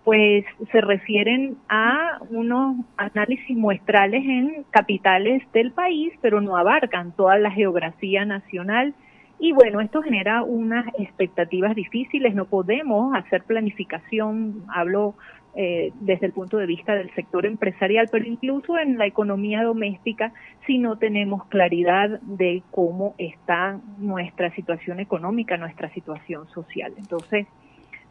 pues 0.03 0.45
se 0.71 0.81
refieren 0.81 1.57
a 1.67 2.19
unos 2.29 2.77
análisis 2.97 3.55
muestrales 3.55 4.23
en 4.23 4.65
capitales 4.71 5.43
del 5.51 5.71
país, 5.71 6.13
pero 6.21 6.41
no 6.41 6.57
abarcan 6.57 7.11
toda 7.11 7.37
la 7.37 7.51
geografía 7.51 8.25
nacional. 8.25 8.93
Y 9.37 9.51
bueno, 9.51 9.81
esto 9.81 10.01
genera 10.01 10.43
unas 10.43 10.85
expectativas 10.97 11.75
difíciles, 11.75 12.33
no 12.33 12.45
podemos 12.45 13.15
hacer 13.15 13.43
planificación, 13.43 14.63
hablo 14.73 15.15
eh, 15.61 15.91
desde 15.99 16.25
el 16.27 16.31
punto 16.31 16.55
de 16.55 16.65
vista 16.65 16.95
del 16.95 17.13
sector 17.15 17.45
empresarial, 17.45 18.07
pero 18.09 18.25
incluso 18.25 18.77
en 18.77 18.97
la 18.97 19.05
economía 19.05 19.61
doméstica, 19.61 20.31
si 20.65 20.77
no 20.77 20.97
tenemos 20.97 21.47
claridad 21.47 22.21
de 22.21 22.63
cómo 22.71 23.13
está 23.17 23.77
nuestra 23.97 24.55
situación 24.55 25.01
económica, 25.01 25.57
nuestra 25.57 25.89
situación 25.89 26.47
social. 26.47 26.93
Entonces, 26.97 27.45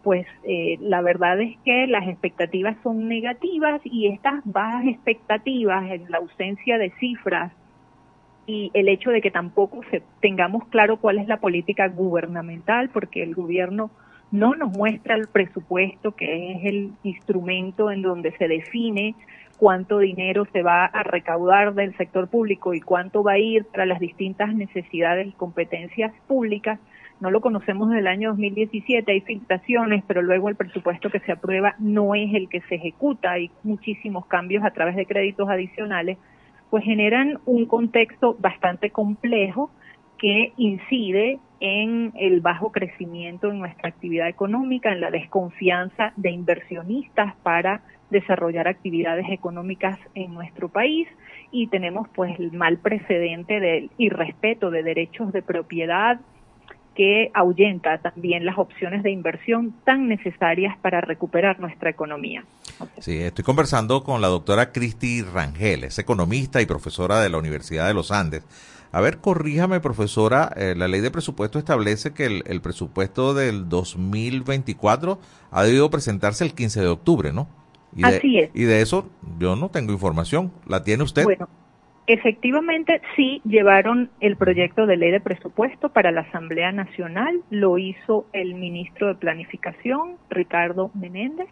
pues 0.03 0.27
eh, 0.45 0.77
la 0.83 1.01
verdad 1.01 1.41
es 1.41 1.57
que 1.65 1.87
las 1.87 2.07
expectativas 2.07 2.77
son 2.83 3.09
negativas 3.09 3.81
y 3.83 4.09
estas 4.09 4.43
bajas 4.45 4.85
expectativas 4.85 5.91
en 5.91 6.05
la 6.11 6.19
ausencia 6.19 6.77
de 6.77 6.91
cifras 7.01 7.51
y 8.47 8.71
el 8.75 8.91
hecho 8.91 9.09
de 9.09 9.23
que 9.23 9.31
tampoco 9.31 9.81
se, 9.91 10.03
tengamos 10.21 10.69
claro 10.69 10.99
cuál 10.99 11.17
es 11.17 11.27
la 11.29 11.41
política 11.41 11.89
gubernamental, 11.89 12.91
porque 12.91 13.23
el 13.23 13.35
gobierno 13.35 13.91
no 14.31 14.55
nos 14.55 14.71
muestra 14.77 15.15
el 15.15 15.29
presupuesto, 15.29 16.13
que 16.13 16.53
es 16.53 16.65
el 16.65 16.93
instrumento 17.03 17.91
en 17.91 18.03
donde 18.03 18.33
se 18.37 18.49
define 18.49 19.15
cuánto 19.59 19.99
dinero 19.99 20.47
se 20.53 20.63
va 20.63 20.85
a 20.85 21.03
recaudar 21.03 21.75
del 21.75 21.97
sector 21.97 22.29
público 22.29 22.75
y 22.75 22.81
cuánto 22.81 23.23
va 23.23 23.33
a 23.33 23.39
ir 23.39 23.65
para 23.65 23.87
las 23.87 24.01
distintas 24.01 24.55
necesidades 24.55 25.27
y 25.27 25.33
competencias 25.33 26.13
públicas. 26.27 26.79
No 27.21 27.33
lo 27.33 27.41
conocemos 27.41 27.89
desde 27.89 28.01
el 28.01 28.07
año 28.07 28.31
2017, 28.31 29.11
hay 29.11 29.21
filtraciones, 29.23 30.05
pero 30.07 30.23
luego 30.23 30.49
el 30.49 30.55
presupuesto 30.55 31.11
que 31.11 31.19
se 31.21 31.33
aprueba 31.33 31.75
no 31.81 32.15
es 32.15 32.33
el 32.33 32.49
que 32.49 32.61
se 32.63 32.77
ejecuta, 32.77 33.33
hay 33.33 33.51
muchísimos 33.65 34.27
cambios 34.27 34.65
a 34.65 34.71
través 34.71 34.95
de 34.95 35.07
créditos 35.07 35.49
adicionales, 35.49 36.19
pues 36.71 36.85
generan 36.85 37.41
un 37.45 37.67
contexto 37.67 38.37
bastante 38.39 38.91
complejo 38.91 39.71
que 40.19 40.53
incide 40.57 41.39
en 41.61 42.13
el 42.17 42.41
bajo 42.41 42.71
crecimiento 42.71 43.51
en 43.51 43.59
nuestra 43.59 43.89
actividad 43.89 44.29
económica, 44.29 44.93
en 44.93 45.01
la 45.01 45.11
desconfianza 45.11 46.13
de 46.17 46.31
inversionistas 46.31 47.35
para 47.43 47.83
desarrollar 48.11 48.69
actividades 48.69 49.27
económicas 49.31 49.99
en 50.15 50.35
nuestro 50.35 50.69
país 50.69 51.09
y 51.51 51.67
tenemos 51.69 52.09
pues 52.15 52.39
el 52.39 52.53
mal 52.53 52.79
precedente 52.79 53.61
del 53.61 53.91
irrespeto 53.99 54.71
de 54.71 54.83
derechos 54.83 55.33
de 55.33 55.43
propiedad 55.43 56.21
que 56.95 57.31
ahuyenta 57.33 57.99
también 57.99 58.45
las 58.45 58.59
opciones 58.59 59.05
de 59.05 59.13
inversión 59.13 59.73
tan 59.85 60.09
necesarias 60.09 60.77
para 60.83 61.01
recuperar 61.01 61.61
nuestra 61.61 61.91
economía. 61.91 62.45
Sí, 62.99 63.19
estoy 63.19 63.45
conversando 63.45 64.03
con 64.03 64.21
la 64.21 64.27
doctora 64.27 64.73
Cristi 64.73 65.23
Rangel, 65.23 65.85
es 65.85 66.01
economista 66.01 66.61
y 66.61 66.67
profesora 66.67 67.21
de 67.21 67.29
la 67.29 67.39
Universidad 67.39 67.87
de 67.87 67.95
los 67.95 68.11
Andes. 68.11 68.45
A 68.91 69.01
ver, 69.01 69.19
corríjame, 69.19 69.81
profesora, 69.81 70.51
eh, 70.57 70.75
la 70.77 70.89
ley 70.89 71.01
de 71.01 71.11
presupuesto 71.11 71.59
establece 71.59 72.15
que 72.15 72.27
el, 72.27 72.43
el 72.47 72.61
presupuesto 72.61 73.35
del 73.35 73.69
2024 73.69 75.19
ha 75.51 75.63
debido 75.63 75.91
presentarse 75.91 76.45
el 76.45 76.55
15 76.55 76.81
de 76.81 76.89
octubre, 76.89 77.33
¿no? 77.33 77.49
Y 77.95 78.03
de, 78.03 78.09
Así 78.09 78.39
es. 78.39 78.51
Y 78.55 78.65
de 78.65 78.81
eso 78.81 79.09
yo 79.39 79.57
no 79.57 79.69
tengo 79.71 79.93
información. 79.93 80.53
¿La 80.67 80.85
tiene 80.85 81.03
usted? 81.03 81.25
Bueno, 81.25 81.49
efectivamente 82.07 83.03
sí 83.17 83.43
llevaron 83.45 84.11
el 84.21 84.37
proyecto 84.37 84.87
de 84.87 84.97
ley 84.97 85.11
de 85.11 85.21
presupuesto 85.21 85.91
para 85.91 86.11
la 86.11 86.23
Asamblea 86.23 86.73
Nacional, 86.73 87.43
lo 87.51 87.79
hizo 87.79 88.27
el 88.33 88.55
ministro 88.55 89.09
de 89.09 89.15
Planificación, 89.15 90.17
Ricardo 90.31 90.91
Menéndez, 90.95 91.49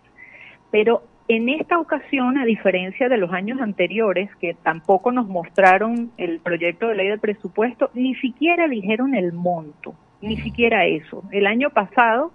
pero 0.71 1.03
en 1.29 1.49
esta 1.49 1.79
ocasión, 1.79 2.39
a 2.39 2.45
diferencia 2.45 3.09
de 3.09 3.17
los 3.17 3.33
años 3.33 3.61
anteriores, 3.61 4.31
que 4.37 4.55
tampoco 4.55 5.11
nos 5.11 5.27
mostraron 5.27 6.13
el 6.19 6.41
proyecto 6.41 6.89
de 6.89 6.95
ley 6.95 7.09
de 7.09 7.19
presupuesto, 7.19 7.91
ni 7.95 8.15
siquiera 8.17 8.69
dijeron 8.69 9.15
el 9.15 9.33
monto, 9.33 9.95
ni 10.21 10.37
siquiera 10.37 10.87
eso. 10.87 11.25
El 11.33 11.47
año 11.47 11.71
pasado 11.71 12.31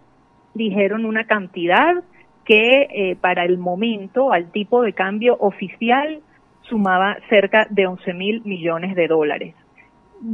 dijeron 0.53 1.05
una 1.05 1.25
cantidad 1.25 2.03
que 2.43 2.87
eh, 2.91 3.15
para 3.15 3.45
el 3.45 3.57
momento, 3.57 4.33
al 4.33 4.51
tipo 4.51 4.81
de 4.81 4.93
cambio 4.93 5.37
oficial, 5.39 6.19
sumaba 6.63 7.17
cerca 7.29 7.67
de 7.69 7.87
11 7.87 8.13
mil 8.13 8.41
millones 8.43 8.95
de 8.95 9.07
dólares. 9.07 9.55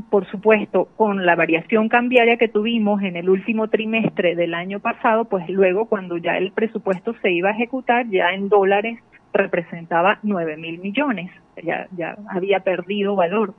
Por 0.10 0.26
supuesto, 0.30 0.90
con 0.98 1.26
la 1.26 1.36
variación 1.36 1.88
cambiaria 1.88 2.38
que 2.38 2.50
tuvimos 2.50 3.02
en 3.04 3.16
el 3.16 3.30
último 3.30 3.70
trimestre 3.70 4.36
del 4.36 4.54
año 4.54 4.80
pasado, 4.80 5.26
pues 5.26 5.48
luego 5.50 5.86
cuando 5.86 6.18
ya 6.18 6.38
el 6.38 6.52
presupuesto 6.52 7.14
se 7.22 7.32
iba 7.32 7.50
a 7.50 7.54
ejecutar, 7.54 8.06
ya 8.10 8.32
en 8.34 8.50
dólares 8.50 9.00
representaba 9.34 10.20
9 10.24 10.58
mil 10.58 10.80
millones, 10.80 11.32
ya, 11.64 11.88
ya 11.96 12.18
había 12.30 12.60
perdido 12.62 13.16
valor. 13.16 13.54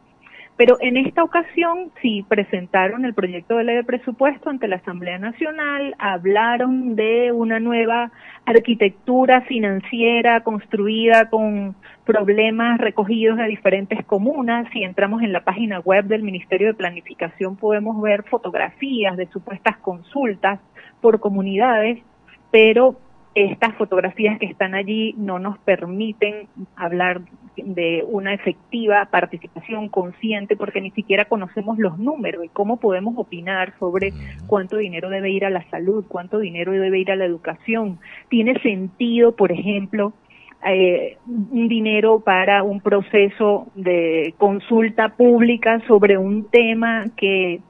Pero 0.59 0.77
en 0.81 0.97
esta 0.97 1.23
ocasión 1.23 1.93
sí 2.03 2.27
presentaron 2.29 3.05
el 3.05 3.15
proyecto 3.15 3.57
de 3.57 3.63
ley 3.63 3.77
de 3.77 3.85
presupuesto 3.85 4.51
ante 4.51 4.67
la 4.67 4.77
Asamblea 4.77 5.17
Nacional, 5.17 5.95
hablaron 6.01 6.97
de 6.97 7.31
una 7.31 7.61
nueva 7.61 8.11
arquitectura 8.45 9.43
financiera 9.43 10.41
construida 10.41 11.31
con 11.31 11.77
problemas 12.05 12.81
recogidos 12.81 13.39
de 13.39 13.47
diferentes 13.47 14.05
comunas. 14.05 14.67
Si 14.73 14.83
entramos 14.83 15.23
en 15.23 15.33
la 15.33 15.45
página 15.45 15.79
web 15.79 16.07
del 16.07 16.25
Ministerio 16.25 16.67
de 16.67 16.75
Planificación 16.75 17.55
podemos 17.55 18.03
ver 18.03 18.25
fotografías 18.25 19.17
de 19.17 19.29
supuestas 19.29 19.77
consultas 19.77 20.59
por 21.01 21.21
comunidades, 21.21 22.01
pero 22.51 22.99
estas 23.37 23.77
fotografías 23.77 24.41
que 24.41 24.47
están 24.47 24.75
allí 24.75 25.15
no 25.17 25.39
nos 25.39 25.57
permiten 25.59 26.49
hablar 26.75 27.21
de 27.65 28.05
una 28.07 28.35
efectiva 28.35 29.09
participación 29.11 29.89
consciente 29.89 30.57
porque 30.57 30.81
ni 30.81 30.91
siquiera 30.91 31.27
conocemos 31.27 31.79
los 31.79 31.99
números 31.99 32.45
y 32.45 32.49
cómo 32.49 32.79
podemos 32.79 33.15
opinar 33.17 33.75
sobre 33.79 34.13
cuánto 34.47 34.77
dinero 34.77 35.09
debe 35.09 35.31
ir 35.31 35.45
a 35.45 35.51
la 35.51 35.69
salud, 35.71 36.05
cuánto 36.09 36.39
dinero 36.39 36.73
debe 36.73 36.99
ir 36.99 37.11
a 37.11 37.17
la 37.17 37.25
educación. 37.25 37.99
¿Tiene 38.29 38.61
sentido, 38.61 39.37
por 39.37 39.53
ejemplo, 39.53 40.13
eh, 40.67 41.19
un 41.29 41.69
dinero 41.69 42.21
para 42.21 42.65
un 42.65 42.81
proceso 42.81 43.69
de 43.77 44.35
consulta 44.39 45.11
pública 45.11 45.81
sobre 45.87 46.19
un 46.19 46.51
tema 46.51 47.05
que 47.17 47.61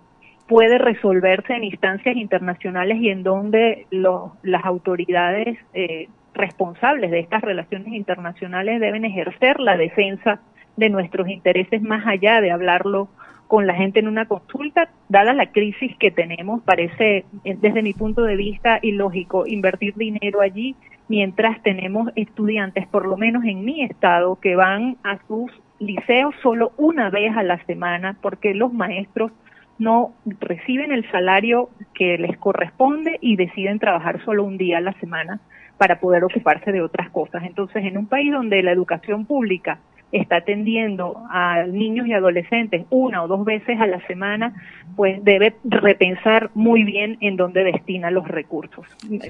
puede 0.47 0.79
resolverse 0.79 1.53
en 1.53 1.65
instancias 1.65 2.17
internacionales 2.17 2.97
y 3.01 3.11
en 3.11 3.23
donde 3.23 3.87
lo, 3.91 4.33
las 4.43 4.65
autoridades 4.65 5.59
eh, 5.75 6.09
responsables 6.39 7.11
de 7.11 7.21
estas 7.21 7.43
relaciones 7.43 7.93
internacionales 7.93 8.81
deben 8.81 9.05
ejercer 9.05 9.61
la 9.61 9.77
defensa 9.77 10.41
de 10.77 10.89
nuestros 10.89 11.29
intereses 11.29 11.83
más 11.83 12.07
allá 12.07 12.41
de 12.41 12.51
hablarlo 12.51 13.09
con 13.49 13.67
la 13.67 13.75
gente 13.75 13.99
en 13.99 14.09
una 14.09 14.27
consulta, 14.27 14.91
dada 15.09 15.33
la 15.33 15.51
crisis 15.51 15.97
que 15.99 16.11
tenemos, 16.11 16.63
parece 16.63 17.25
eh, 17.45 17.57
desde 17.61 17.83
mi 17.83 17.95
punto 17.95 18.23
de 18.23 18.37
vista 18.37 18.79
ilógico 18.83 19.47
invertir 19.47 19.95
dinero 19.95 20.41
allí 20.41 20.77
mientras 21.09 21.61
tenemos 21.63 22.11
estudiantes, 22.15 22.87
por 22.87 23.07
lo 23.07 23.17
menos 23.17 23.45
en 23.45 23.65
mi 23.65 23.83
estado, 23.83 24.37
que 24.37 24.55
van 24.55 24.99
a 25.03 25.19
sus 25.27 25.51
liceos 25.81 26.35
solo 26.43 26.73
una 26.77 27.09
vez 27.09 27.35
a 27.37 27.43
la 27.43 27.65
semana 27.65 28.17
porque 28.21 28.55
los 28.55 28.73
maestros 28.73 29.33
no 29.79 30.13
reciben 30.41 30.93
el 30.93 31.09
salario 31.11 31.71
que 31.95 32.19
les 32.19 32.37
corresponde 32.37 33.19
y 33.21 33.37
deciden 33.37 33.79
trabajar 33.79 34.23
solo 34.25 34.45
un 34.45 34.59
día 34.59 34.79
a 34.79 34.83
la 34.83 34.93
semana 34.95 35.41
para 35.79 36.01
poder 36.01 36.25
ocuparse 36.25 36.73
de 36.73 36.83
otras 36.83 37.09
cosas. 37.11 37.45
Entonces, 37.45 37.85
en 37.85 37.97
un 37.97 38.07
país 38.07 38.33
donde 38.33 38.63
la 38.63 38.73
educación 38.73 39.25
pública 39.25 39.79
está 40.13 40.37
atendiendo 40.37 41.23
a 41.31 41.65
niños 41.65 42.07
y 42.07 42.15
adolescentes 42.15 42.87
una 42.91 43.23
o 43.23 43.29
dos 43.29 43.45
veces 43.45 43.79
a 43.81 43.87
la 43.87 44.05
semana, 44.07 44.55
pues 44.97 45.23
debe 45.23 45.57
repensar 45.65 46.51
muy 46.55 46.83
bien 46.83 47.19
en 47.21 47.37
dónde 47.37 47.63
destina 47.65 48.11
los 48.11 48.27
recursos, 48.27 48.87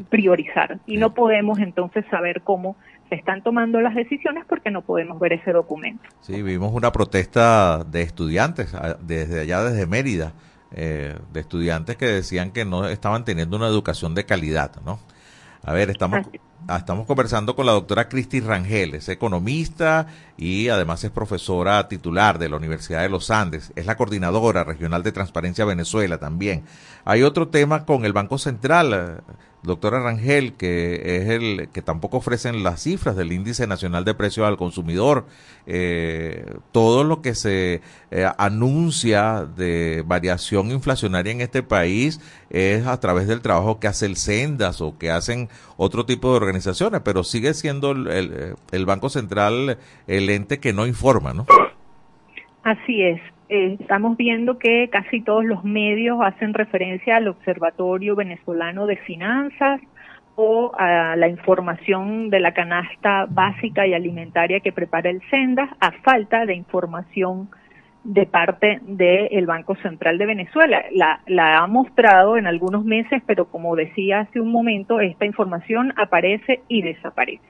priorizar. 0.08 0.78
Y 0.86 0.96
no 0.96 1.14
podemos 1.14 1.58
entonces 1.58 2.04
saber 2.10 2.42
cómo 2.42 2.76
se 3.08 3.16
están 3.16 3.42
tomando 3.42 3.80
las 3.80 3.94
decisiones 3.94 4.44
porque 4.48 4.70
no 4.70 4.82
podemos 4.82 5.18
ver 5.18 5.32
ese 5.32 5.52
documento. 5.52 6.02
Sí, 6.20 6.42
vimos 6.42 6.72
una 6.72 6.92
protesta 6.92 7.82
de 7.84 8.02
estudiantes 8.02 8.74
desde 9.00 9.40
allá, 9.40 9.64
desde 9.64 9.86
Mérida, 9.86 10.32
eh, 10.72 11.14
de 11.32 11.40
estudiantes 11.40 11.96
que 11.96 12.06
decían 12.06 12.52
que 12.52 12.64
no 12.64 12.86
estaban 12.86 13.24
teniendo 13.24 13.56
una 13.56 13.66
educación 13.66 14.14
de 14.14 14.24
calidad, 14.26 14.72
¿no? 14.84 15.00
A 15.64 15.72
ver, 15.72 15.90
estamos, 15.90 16.26
ah, 16.68 16.76
estamos 16.76 17.06
conversando 17.06 17.56
con 17.56 17.66
la 17.66 17.72
doctora 17.72 18.08
Cristi 18.08 18.40
Rangel, 18.40 18.94
es 18.94 19.08
economista 19.08 20.06
y 20.36 20.68
además 20.68 21.02
es 21.04 21.10
profesora 21.10 21.88
titular 21.88 22.38
de 22.38 22.48
la 22.48 22.56
Universidad 22.56 23.02
de 23.02 23.08
los 23.08 23.30
Andes, 23.30 23.72
es 23.74 23.86
la 23.86 23.96
coordinadora 23.96 24.64
regional 24.64 25.02
de 25.02 25.12
Transparencia 25.12 25.64
Venezuela 25.64 26.18
también. 26.18 26.62
Hay 27.04 27.22
otro 27.22 27.48
tema 27.48 27.84
con 27.84 28.04
el 28.04 28.12
Banco 28.12 28.38
Central, 28.38 29.22
doctora 29.62 30.00
Rangel, 30.00 30.54
que 30.54 31.16
es 31.16 31.28
el 31.28 31.68
que 31.72 31.82
tampoco 31.82 32.18
ofrecen 32.18 32.62
las 32.62 32.82
cifras 32.82 33.16
del 33.16 33.32
índice 33.32 33.66
nacional 33.66 34.04
de 34.04 34.14
precios 34.14 34.46
al 34.46 34.56
consumidor. 34.56 35.26
Eh, 35.66 36.44
todo 36.72 37.04
lo 37.04 37.22
que 37.22 37.34
se 37.34 37.80
eh, 38.10 38.26
anuncia 38.38 39.44
de 39.44 40.02
variación 40.06 40.70
inflacionaria 40.70 41.32
en 41.32 41.40
este 41.40 41.62
país 41.62 42.20
es 42.50 42.86
a 42.86 42.98
través 43.00 43.26
del 43.26 43.40
trabajo 43.40 43.80
que 43.80 43.88
hace 43.88 44.06
el 44.06 44.16
Sendas 44.16 44.80
o 44.80 44.96
que 44.98 45.10
hacen 45.10 45.48
otro 45.76 46.06
tipo 46.06 46.30
de 46.30 46.36
organizaciones, 46.36 47.02
pero 47.04 47.24
sigue 47.24 47.54
siendo 47.54 47.92
el, 47.92 48.56
el 48.70 48.86
Banco 48.86 49.08
Central 49.08 49.78
el 50.06 50.30
ente 50.30 50.58
que 50.58 50.72
no 50.72 50.86
informa, 50.86 51.32
¿no? 51.34 51.46
Así 52.62 53.02
es. 53.02 53.20
Eh, 53.48 53.78
estamos 53.80 54.16
viendo 54.18 54.58
que 54.58 54.88
casi 54.90 55.22
todos 55.22 55.44
los 55.44 55.64
medios 55.64 56.18
hacen 56.22 56.52
referencia 56.52 57.16
al 57.16 57.28
Observatorio 57.28 58.14
Venezolano 58.14 58.86
de 58.86 58.96
Finanzas 58.96 59.80
o 60.36 60.70
a 60.78 61.16
la 61.16 61.28
información 61.28 62.28
de 62.28 62.40
la 62.40 62.52
canasta 62.52 63.26
básica 63.28 63.86
y 63.86 63.94
alimentaria 63.94 64.60
que 64.60 64.70
prepara 64.70 65.08
el 65.08 65.22
SENDAS 65.30 65.70
a 65.80 65.92
falta 66.02 66.44
de 66.44 66.54
información 66.54 67.48
de 68.04 68.26
parte 68.26 68.80
del 68.82 69.46
Banco 69.46 69.74
Central 69.76 70.18
de 70.18 70.26
Venezuela. 70.26 70.84
La, 70.92 71.20
la 71.26 71.58
ha 71.58 71.66
mostrado 71.66 72.36
en 72.36 72.46
algunos 72.46 72.84
meses, 72.84 73.22
pero 73.26 73.46
como 73.46 73.74
decía 73.76 74.20
hace 74.20 74.40
un 74.40 74.52
momento, 74.52 75.00
esta 75.00 75.24
información 75.24 75.94
aparece 75.96 76.60
y 76.68 76.82
desaparece. 76.82 77.42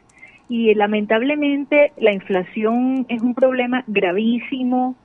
Y 0.48 0.72
lamentablemente 0.74 1.92
la 1.98 2.12
inflación 2.12 3.04
es 3.08 3.20
un 3.20 3.34
problema 3.34 3.84
gravísimo, 3.86 4.96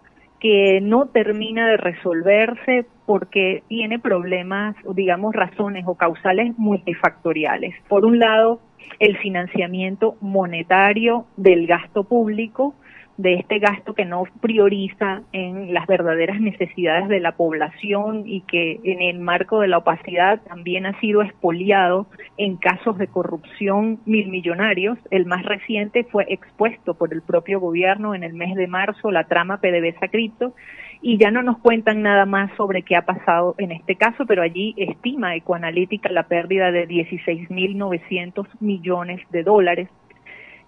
que 0.43 0.81
no 0.81 1.05
termina 1.05 1.69
de 1.69 1.77
resolverse 1.77 2.85
porque 3.05 3.63
tiene 3.69 3.97
problemas, 3.97 4.75
digamos, 4.93 5.33
razones 5.33 5.85
o 5.87 5.95
causales 5.95 6.53
multifactoriales. 6.57 7.73
Por 7.87 8.03
un 8.03 8.19
lado, 8.19 8.59
el 8.99 9.17
financiamiento 9.19 10.17
monetario 10.19 11.25
del 11.37 11.65
gasto 11.65 12.03
público, 12.03 12.75
de 13.17 13.35
este 13.35 13.59
gasto 13.59 13.93
que 13.93 14.05
no 14.05 14.23
prioriza 14.41 15.21
en 15.33 15.73
las 15.73 15.85
verdaderas 15.85 16.39
necesidades 16.39 17.07
de 17.09 17.19
la 17.19 17.33
población 17.33 18.23
y 18.25 18.41
que 18.41 18.79
en 18.83 19.01
el 19.01 19.19
marco 19.19 19.59
de 19.59 19.67
la 19.67 19.77
opacidad 19.77 20.41
también 20.41 20.85
ha 20.85 20.99
sido 20.99 21.21
expoliado 21.21 22.07
en 22.37 22.57
casos 22.57 22.97
de 22.97 23.07
corrupción 23.07 23.99
mil 24.05 24.29
millonarios. 24.29 24.97
El 25.11 25.25
más 25.25 25.43
reciente 25.45 26.05
fue 26.05 26.25
expuesto 26.29 26.95
por 26.95 27.13
el 27.13 27.21
propio 27.21 27.59
gobierno 27.59 28.15
en 28.15 28.23
el 28.23 28.33
mes 28.33 28.55
de 28.55 28.67
marzo, 28.67 29.11
la 29.11 29.25
trama 29.25 29.57
PDVSA 29.57 30.07
Cripto, 30.07 30.53
y 31.01 31.17
ya 31.17 31.29
no 31.29 31.43
nos 31.43 31.59
cuentan 31.59 32.01
nada 32.01 32.25
más 32.25 32.49
sobre 32.55 32.81
qué 32.81 32.95
ha 32.95 33.05
pasado 33.05 33.55
en 33.57 33.73
este 33.73 33.95
caso, 33.95 34.25
pero 34.25 34.41
allí 34.41 34.73
estima 34.77 35.35
Ecoanalítica 35.35 36.09
la 36.09 36.23
pérdida 36.23 36.71
de 36.71 36.87
16.900 36.87 38.47
millones 38.59 39.21
de 39.29 39.43
dólares. 39.43 39.89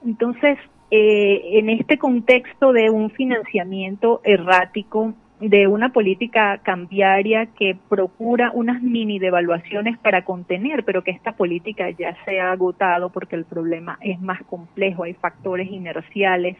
Entonces, 0.06 0.60
eh, 0.92 1.60
en 1.60 1.70
este 1.70 1.98
contexto 1.98 2.72
de 2.72 2.90
un 2.90 3.10
financiamiento 3.10 4.22
errático, 4.24 5.14
de 5.40 5.68
una 5.68 5.92
política 5.92 6.60
cambiaria 6.60 7.48
que 7.48 7.78
procura 7.90 8.52
unas 8.54 8.82
mini 8.82 9.20
devaluaciones 9.20 9.98
para 9.98 10.24
contener, 10.24 10.86
pero 10.86 11.04
que 11.04 11.12
esta 11.12 11.34
política 11.34 11.90
ya 11.90 12.16
se 12.24 12.40
ha 12.40 12.52
agotado 12.52 13.10
porque 13.10 13.36
el 13.36 13.46
problema 13.46 13.98
es 14.02 14.22
más 14.22 14.42
complejo, 14.44 15.04
hay 15.04 15.14
factores 15.14 15.70
inerciales, 15.70 16.56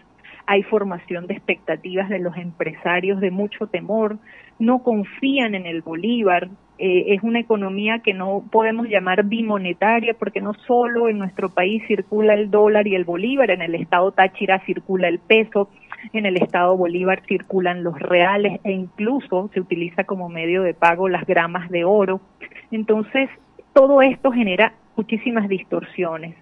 hay 0.45 0.63
formación 0.63 1.28
de 1.28 1.36
expectativas 1.36 2.09
de 2.09 2.19
los 2.19 2.36
empresarios 2.38 3.21
de 3.21 3.32
mucho 3.32 3.67
temor, 3.67 4.17
no 4.59 4.84
confían 4.84 5.55
en 5.55 5.65
el 5.65 5.82
Bolívar, 5.82 6.49
eh, 6.78 7.13
es 7.13 7.23
una 7.23 7.39
economía 7.39 7.99
que 7.99 8.13
no 8.13 8.43
podemos 8.51 8.88
llamar 8.88 9.23
bimonetaria 9.23 10.13
porque 10.13 10.41
no 10.41 10.53
solo 10.53 11.07
en 11.09 11.17
nuestro 11.17 11.49
país 11.49 11.84
circula 11.88 12.34
el 12.34 12.51
dólar 12.51 12.88
y 12.88 12.95
el 12.95 13.05
Bolívar, 13.05 13.49
en 13.51 13.61
el 13.61 13.76
estado 13.76 14.11
Táchira 14.11 14.59
circula 14.65 15.07
el 15.07 15.19
peso, 15.19 15.69
en 16.13 16.26
el 16.26 16.38
estado 16.38 16.76
Bolívar 16.76 17.21
circulan 17.28 17.84
los 17.84 17.97
reales 17.99 18.59
e 18.63 18.71
incluso 18.71 19.49
se 19.53 19.61
utiliza 19.61 20.03
como 20.03 20.30
medio 20.30 20.63
de 20.63 20.73
pago 20.73 21.07
las 21.07 21.26
gramas 21.26 21.69
de 21.69 21.86
oro. 21.86 22.21
Entonces, 22.71 23.30
todo 23.73 24.01
esto 24.01 24.32
genera 24.32 24.73
muchísimas 24.95 25.47
distorsiones 25.47 26.36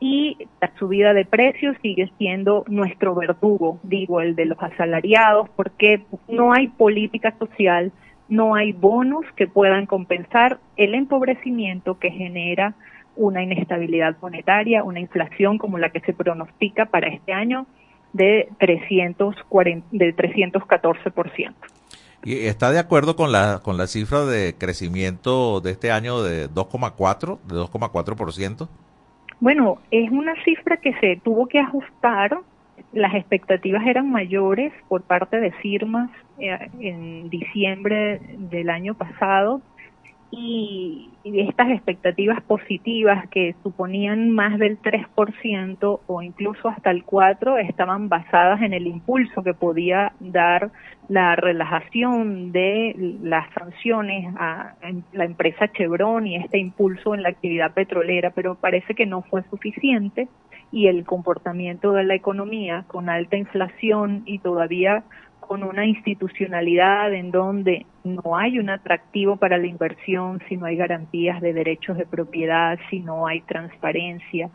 y 0.00 0.36
la 0.60 0.70
subida 0.78 1.14
de 1.14 1.24
precios 1.24 1.76
sigue 1.80 2.10
siendo 2.18 2.64
nuestro 2.68 3.14
verdugo, 3.14 3.80
digo, 3.82 4.20
el 4.20 4.36
de 4.36 4.44
los 4.44 4.62
asalariados, 4.62 5.48
porque 5.56 6.02
no 6.28 6.52
hay 6.52 6.68
política 6.68 7.34
social, 7.38 7.90
no 8.28 8.54
hay 8.54 8.72
bonos 8.72 9.24
que 9.36 9.46
puedan 9.46 9.86
compensar 9.86 10.58
el 10.76 10.94
empobrecimiento 10.94 11.98
que 11.98 12.10
genera 12.10 12.74
una 13.16 13.42
inestabilidad 13.42 14.16
monetaria, 14.20 14.82
una 14.82 15.00
inflación 15.00 15.58
como 15.58 15.78
la 15.78 15.90
que 15.90 16.00
se 16.00 16.12
pronostica 16.12 16.86
para 16.86 17.08
este 17.08 17.32
año 17.32 17.66
de 18.12 18.48
340, 18.58 19.86
de 19.90 20.16
314%. 20.16 21.54
¿Y 22.24 22.46
está 22.46 22.72
de 22.72 22.78
acuerdo 22.78 23.16
con 23.16 23.32
la 23.32 23.60
con 23.62 23.76
la 23.76 23.86
cifra 23.86 24.24
de 24.24 24.54
crecimiento 24.56 25.60
de 25.60 25.72
este 25.72 25.92
año 25.92 26.22
de 26.22 26.48
2,4, 26.48 27.38
de 27.42 27.54
2,4%? 27.56 28.68
Bueno, 29.40 29.78
es 29.90 30.10
una 30.10 30.32
cifra 30.42 30.78
que 30.78 30.94
se 31.00 31.20
tuvo 31.22 31.46
que 31.46 31.58
ajustar. 31.58 32.38
Las 32.94 33.14
expectativas 33.14 33.84
eran 33.86 34.10
mayores 34.10 34.72
por 34.88 35.02
parte 35.02 35.40
de 35.40 35.50
firmas 35.50 36.10
eh, 36.38 36.56
en 36.78 37.28
diciembre 37.28 38.20
del 38.38 38.70
año 38.70 38.94
pasado 38.94 39.60
y, 40.30 41.10
estas 41.24 41.70
expectativas 41.70 42.42
positivas 42.42 43.26
que 43.30 43.54
suponían 43.62 44.30
más 44.30 44.58
del 44.58 44.78
3% 44.78 46.00
o 46.06 46.22
incluso 46.22 46.68
hasta 46.68 46.90
el 46.90 47.04
4% 47.04 47.66
estaban 47.66 48.10
basadas 48.10 48.60
en 48.60 48.74
el 48.74 48.86
impulso 48.86 49.42
que 49.42 49.54
podía 49.54 50.12
dar 50.20 50.70
la 51.08 51.34
relajación 51.34 52.52
de 52.52 52.94
las 53.22 53.50
sanciones 53.54 54.34
a 54.36 54.74
la 55.14 55.24
empresa 55.24 55.72
Chevron 55.72 56.26
y 56.26 56.36
este 56.36 56.58
impulso 56.58 57.14
en 57.14 57.22
la 57.22 57.30
actividad 57.30 57.72
petrolera, 57.72 58.30
pero 58.30 58.54
parece 58.54 58.94
que 58.94 59.06
no 59.06 59.22
fue 59.22 59.42
suficiente 59.44 60.28
y 60.74 60.88
el 60.88 61.04
comportamiento 61.04 61.92
de 61.92 62.02
la 62.02 62.16
economía 62.16 62.84
con 62.88 63.08
alta 63.08 63.36
inflación 63.36 64.22
y 64.26 64.40
todavía 64.40 65.04
con 65.38 65.62
una 65.62 65.86
institucionalidad 65.86 67.14
en 67.14 67.30
donde 67.30 67.86
no 68.02 68.36
hay 68.36 68.58
un 68.58 68.70
atractivo 68.70 69.36
para 69.36 69.56
la 69.56 69.68
inversión, 69.68 70.42
si 70.48 70.56
no 70.56 70.66
hay 70.66 70.74
garantías 70.74 71.40
de 71.40 71.52
derechos 71.52 71.96
de 71.96 72.06
propiedad, 72.06 72.76
si 72.90 72.98
no 72.98 73.28
hay 73.28 73.42
transparencia, 73.42 74.50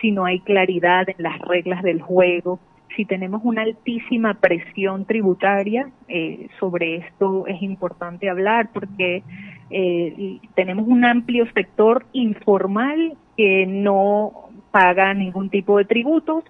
si 0.00 0.12
no 0.12 0.24
hay 0.24 0.38
claridad 0.40 1.08
en 1.08 1.16
las 1.18 1.40
reglas 1.40 1.82
del 1.82 2.00
juego, 2.00 2.60
si 2.94 3.04
tenemos 3.04 3.42
una 3.44 3.62
altísima 3.62 4.34
presión 4.34 5.06
tributaria, 5.06 5.90
eh, 6.06 6.46
sobre 6.60 6.96
esto 6.98 7.48
es 7.48 7.60
importante 7.62 8.30
hablar 8.30 8.68
porque 8.72 9.24
eh, 9.70 10.38
tenemos 10.54 10.86
un 10.86 11.04
amplio 11.04 11.46
sector 11.52 12.06
informal 12.12 13.16
que 13.36 13.66
no 13.66 14.50
paga 14.74 15.14
ningún 15.14 15.50
tipo 15.50 15.78
de 15.78 15.84
tributos, 15.84 16.42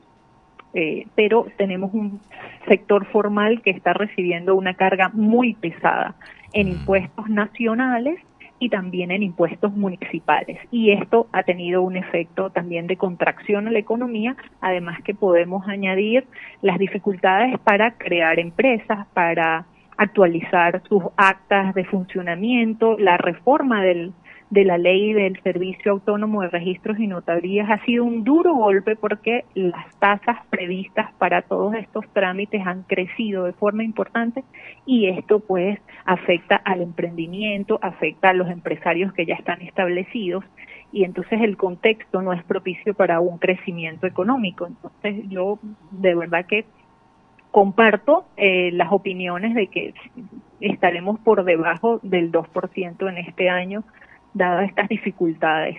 eh, 0.73 1.07
pero 1.15 1.47
tenemos 1.59 1.93
un 1.93 2.23
sector 2.67 3.05
formal 3.13 3.61
que 3.61 3.69
está 3.69 3.93
recibiendo 3.93 4.55
una 4.55 4.73
carga 4.73 5.11
muy 5.13 5.53
pesada 5.53 6.15
en 6.55 6.69
impuestos 6.69 7.29
nacionales 7.29 8.19
y 8.59 8.71
también 8.71 9.11
en 9.11 9.23
impuestos 9.23 9.75
municipales. 9.77 10.59
Y 10.71 10.93
esto 10.93 11.27
ha 11.33 11.43
tenido 11.43 11.83
un 11.83 11.99
efecto 11.99 12.49
también 12.49 12.87
de 12.87 12.97
contracción 12.97 13.69
a 13.69 13.71
la 13.71 13.79
economía, 13.79 14.37
además 14.63 15.03
que 15.03 15.13
podemos 15.13 15.69
añadir 15.69 16.25
las 16.63 16.79
dificultades 16.79 17.59
para 17.59 17.99
crear 17.99 18.39
empresas, 18.39 19.07
para 19.13 19.67
actualizar 19.99 20.81
sus 20.89 21.03
actas 21.19 21.75
de 21.75 21.85
funcionamiento, 21.85 22.97
la 22.99 23.19
reforma 23.19 23.83
del 23.83 24.15
de 24.55 24.65
la 24.65 24.79
ley 24.79 25.13
del 25.13 25.43
Servicio 25.43 25.91
Autónomo 25.91 26.43
de 26.43 26.49
Registros 26.49 27.01
y 27.01 27.09
Notarías 27.09 27.69
ha 27.69 27.85
sido 27.85 28.05
un 28.05 28.23
duro 28.23 28.55
golpe 28.55 28.95
porque 28.95 29.45
las 29.55 29.85
tasas 29.99 30.47
previstas 30.49 31.13
para 31.19 31.43
todos 31.43 31.75
estos 31.75 32.07
trámites 32.13 32.65
han 32.65 32.85
crecido 32.85 33.45
de 33.45 33.53
forma 33.53 33.83
importante 33.83 34.45
y 34.87 35.09
esto 35.09 35.41
pues 35.41 35.81
afecta 36.05 36.55
al 36.55 36.83
emprendimiento, 36.83 37.81
afecta 37.83 38.29
a 38.31 38.33
los 38.33 38.49
empresarios 38.49 39.13
que 39.13 39.27
ya 39.27 39.35
están 39.35 39.61
establecidos 39.61 40.45
y 40.93 41.03
entonces 41.03 41.41
el 41.43 41.57
contexto 41.57 42.23
no 42.23 42.33
es 42.33 42.45
propicio 42.45 42.95
para 42.95 43.19
un 43.19 43.39
crecimiento 43.39 44.07
económico. 44.07 44.69
Entonces 44.69 45.29
yo 45.31 45.59
de 45.91 46.15
verdad 46.15 46.47
que 46.47 46.65
comparto 47.51 48.27
eh, 48.37 48.71
las 48.73 48.93
opiniones 48.93 49.57
de 49.57 49.67
que 49.67 49.95
estaremos 50.61 51.19
por 51.19 51.43
debajo 51.43 51.99
del 52.05 52.31
2% 52.31 53.09
en 53.09 53.19
este 53.19 53.51
año 53.51 53.83
dadas 54.35 54.69
estas 54.69 54.89
dificultades. 54.89 55.77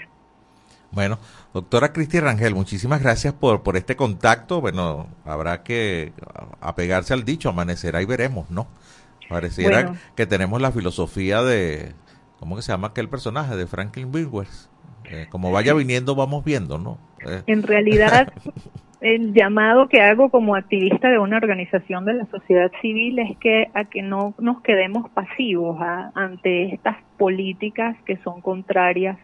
Bueno, 0.91 1.19
doctora 1.53 1.91
Cristi 1.91 2.19
Rangel, 2.19 2.55
muchísimas 2.55 3.01
gracias 3.01 3.33
por, 3.33 3.63
por 3.63 3.75
este 3.75 3.95
contacto. 3.95 4.61
Bueno, 4.61 5.07
habrá 5.25 5.61
que 5.61 6.13
apegarse 6.61 7.13
al 7.13 7.25
dicho, 7.25 7.49
amanecerá 7.49 8.01
y 8.01 8.05
veremos, 8.05 8.49
¿no? 8.49 8.67
Pareciera 9.29 9.93
que 10.15 10.25
tenemos 10.25 10.61
la 10.61 10.71
filosofía 10.71 11.43
de, 11.43 11.93
¿cómo 12.39 12.55
que 12.55 12.61
se 12.61 12.71
llama 12.71 12.89
aquel 12.89 13.09
personaje? 13.09 13.55
De 13.55 13.67
Franklin 13.67 14.09
Wilwers. 14.13 14.69
Eh, 15.05 15.27
como 15.29 15.51
vaya 15.51 15.73
viniendo, 15.73 16.15
vamos 16.15 16.43
viendo, 16.43 16.77
¿no? 16.77 16.97
Eh. 17.25 17.43
En 17.47 17.63
realidad, 17.63 18.31
el 19.05 19.35
llamado 19.35 19.87
que 19.87 20.01
hago 20.01 20.29
como 20.29 20.55
activista 20.55 21.11
de 21.11 21.19
una 21.19 21.37
organización 21.37 22.05
de 22.05 22.15
la 22.15 22.25
sociedad 22.25 22.71
civil 22.81 23.19
es 23.19 23.37
que 23.37 23.67
a 23.75 23.85
que 23.85 24.01
no 24.01 24.33
nos 24.39 24.63
quedemos 24.63 25.11
pasivos 25.11 25.77
¿ah? 25.79 26.09
ante 26.15 26.73
estas 26.73 26.97
políticas 27.15 27.95
que 28.07 28.17
son 28.17 28.41
contrarias 28.41 29.19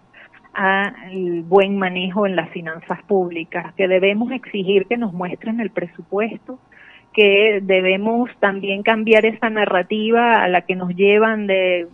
al 0.54 1.42
buen 1.48 1.80
manejo 1.80 2.28
en 2.28 2.36
las 2.36 2.52
finanzas 2.52 3.02
públicas, 3.08 3.74
que 3.74 3.88
debemos 3.88 4.32
exigir 4.32 4.86
que 4.86 4.98
nos 4.98 5.14
muestren 5.14 5.60
el 5.60 5.72
presupuesto, 5.72 6.60
que 7.12 7.60
debemos 7.64 8.30
también 8.40 8.84
cambiar 8.84 9.26
esa 9.26 9.50
narrativa 9.50 10.44
a 10.44 10.48
la 10.48 10.62
que 10.62 10.76
nos 10.76 10.96
llevan 10.96 11.48
de 11.48 11.88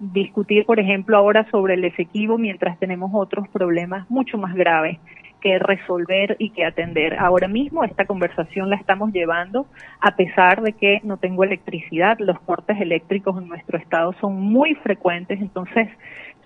discutir, 0.00 0.66
por 0.66 0.80
ejemplo, 0.80 1.16
ahora 1.16 1.46
sobre 1.52 1.74
el 1.74 1.84
efectivo 1.84 2.36
mientras 2.36 2.80
tenemos 2.80 3.12
otros 3.14 3.46
problemas 3.48 4.10
mucho 4.10 4.38
más 4.38 4.56
graves 4.56 4.98
que 5.40 5.58
resolver 5.58 6.36
y 6.38 6.50
que 6.50 6.64
atender. 6.64 7.18
Ahora 7.18 7.48
mismo 7.48 7.84
esta 7.84 8.04
conversación 8.06 8.70
la 8.70 8.76
estamos 8.76 9.12
llevando 9.12 9.66
a 10.00 10.16
pesar 10.16 10.62
de 10.62 10.72
que 10.72 11.00
no 11.04 11.16
tengo 11.16 11.44
electricidad, 11.44 12.18
los 12.18 12.38
cortes 12.40 12.80
eléctricos 12.80 13.40
en 13.40 13.48
nuestro 13.48 13.78
estado 13.78 14.12
son 14.20 14.40
muy 14.40 14.74
frecuentes, 14.76 15.40
entonces 15.40 15.88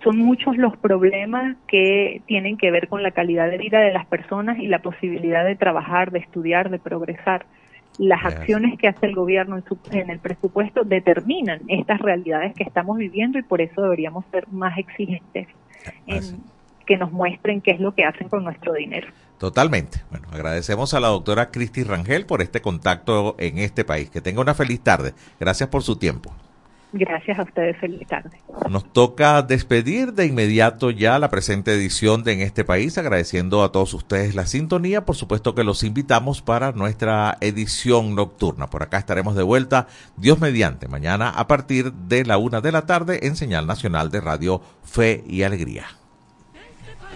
son 0.03 0.17
muchos 0.17 0.57
los 0.57 0.75
problemas 0.77 1.55
que 1.67 2.21
tienen 2.25 2.57
que 2.57 2.71
ver 2.71 2.87
con 2.89 3.03
la 3.03 3.11
calidad 3.11 3.49
de 3.49 3.57
vida 3.57 3.79
de 3.79 3.93
las 3.93 4.05
personas 4.05 4.59
y 4.59 4.67
la 4.67 4.79
posibilidad 4.79 5.45
de 5.45 5.55
trabajar, 5.55 6.11
de 6.11 6.19
estudiar, 6.19 6.69
de 6.69 6.79
progresar. 6.79 7.45
las 7.99 8.21
acciones 8.25 8.77
que 8.79 8.87
hace 8.87 9.05
el 9.05 9.13
gobierno 9.15 9.55
en, 9.55 9.63
su- 9.65 9.77
en 9.91 10.09
el 10.09 10.17
presupuesto 10.19 10.83
determinan 10.83 11.59
estas 11.67 11.99
realidades 12.01 12.53
que 12.55 12.63
estamos 12.63 12.97
viviendo 12.97 13.37
y 13.37 13.43
por 13.43 13.61
eso 13.61 13.81
deberíamos 13.83 14.25
ser 14.31 14.47
más 14.51 14.77
exigentes 14.79 15.47
en 16.07 16.23
que 16.85 16.97
nos 16.97 17.11
muestren 17.11 17.61
qué 17.61 17.71
es 17.71 17.79
lo 17.79 17.93
que 17.93 18.03
hacen 18.03 18.29
con 18.29 18.43
nuestro 18.43 18.73
dinero. 18.73 19.07
Totalmente. 19.37 20.01
Bueno, 20.09 20.27
agradecemos 20.31 20.93
a 20.93 20.99
la 20.99 21.09
doctora 21.09 21.51
Cristi 21.51 21.83
Rangel 21.83 22.25
por 22.25 22.41
este 22.41 22.61
contacto 22.61 23.35
en 23.39 23.57
este 23.57 23.83
país. 23.83 24.09
Que 24.09 24.21
tenga 24.21 24.41
una 24.41 24.53
feliz 24.53 24.81
tarde. 24.81 25.13
Gracias 25.39 25.69
por 25.69 25.83
su 25.83 25.97
tiempo. 25.97 26.33
Gracias 26.95 27.39
a 27.39 27.41
ustedes, 27.41 27.75
feliz 27.77 28.07
tarde. 28.07 28.39
Nos 28.69 28.93
toca 28.93 29.41
despedir 29.41 30.13
de 30.13 30.27
inmediato 30.27 30.91
ya 30.91 31.17
la 31.17 31.31
presente 31.31 31.73
edición 31.73 32.23
de 32.23 32.33
En 32.33 32.41
este 32.41 32.63
país, 32.63 32.99
agradeciendo 32.99 33.63
a 33.63 33.71
todos 33.71 33.95
ustedes 33.95 34.35
la 34.35 34.45
sintonía. 34.45 35.03
Por 35.03 35.15
supuesto 35.15 35.55
que 35.55 35.63
los 35.63 35.83
invitamos 35.83 36.43
para 36.43 36.71
nuestra 36.71 37.37
edición 37.41 38.13
nocturna. 38.13 38.69
Por 38.69 38.83
acá 38.83 38.99
estaremos 38.99 39.35
de 39.35 39.41
vuelta, 39.41 39.87
Dios 40.17 40.39
mediante, 40.39 40.87
mañana 40.87 41.31
a 41.31 41.47
partir 41.47 41.91
de 41.93 42.25
la 42.25 42.37
una 42.37 42.61
de 42.61 42.71
la 42.71 42.85
tarde 42.85 43.25
en 43.25 43.35
Señal 43.35 43.65
Nacional 43.65 44.11
de 44.11 44.21
Radio 44.21 44.61
Fe 44.83 45.23
y 45.27 45.41
Alegría. 45.41 45.87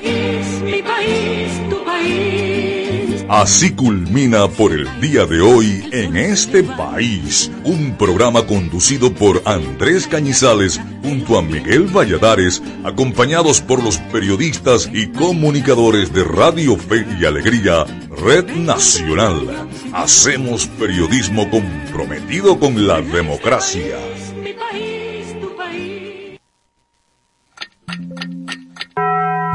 Es 0.01 0.61
mi 0.61 0.81
país, 0.81 1.69
tu 1.69 1.83
país. 1.83 3.25
Así 3.29 3.71
culmina 3.71 4.47
por 4.47 4.71
el 4.71 4.87
día 5.01 5.25
de 5.25 5.41
hoy 5.41 5.89
en 5.91 6.15
este 6.15 6.63
país, 6.63 7.51
un 7.65 7.97
programa 7.97 8.45
conducido 8.45 9.13
por 9.13 9.41
Andrés 9.43 10.07
Cañizales 10.07 10.79
junto 11.03 11.37
a 11.37 11.41
Miguel 11.41 11.87
Valladares, 11.87 12.63
acompañados 12.85 13.59
por 13.59 13.83
los 13.83 13.97
periodistas 13.97 14.89
y 14.93 15.07
comunicadores 15.07 16.13
de 16.13 16.23
Radio 16.23 16.77
Fe 16.77 17.05
y 17.19 17.25
Alegría, 17.25 17.85
Red 18.09 18.55
Nacional. 18.55 19.67
Hacemos 19.91 20.67
periodismo 20.67 21.49
comprometido 21.49 22.57
con 22.59 22.87
la 22.87 23.01
democracia. 23.01 23.97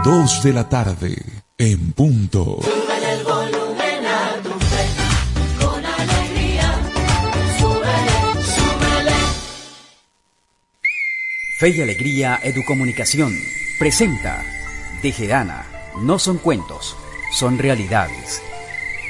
2 0.04 0.42
de 0.42 0.52
la 0.52 0.68
tarde, 0.68 1.16
en 1.58 1.92
punto. 1.92 2.58
Fe 11.60 11.68
y 11.68 11.80
Alegría 11.80 12.40
Educomunicación 12.42 13.32
presenta 13.78 14.42
Tejedana. 15.02 15.66
No 16.00 16.18
son 16.18 16.38
cuentos, 16.38 16.96
son 17.32 17.58
realidades. 17.58 18.42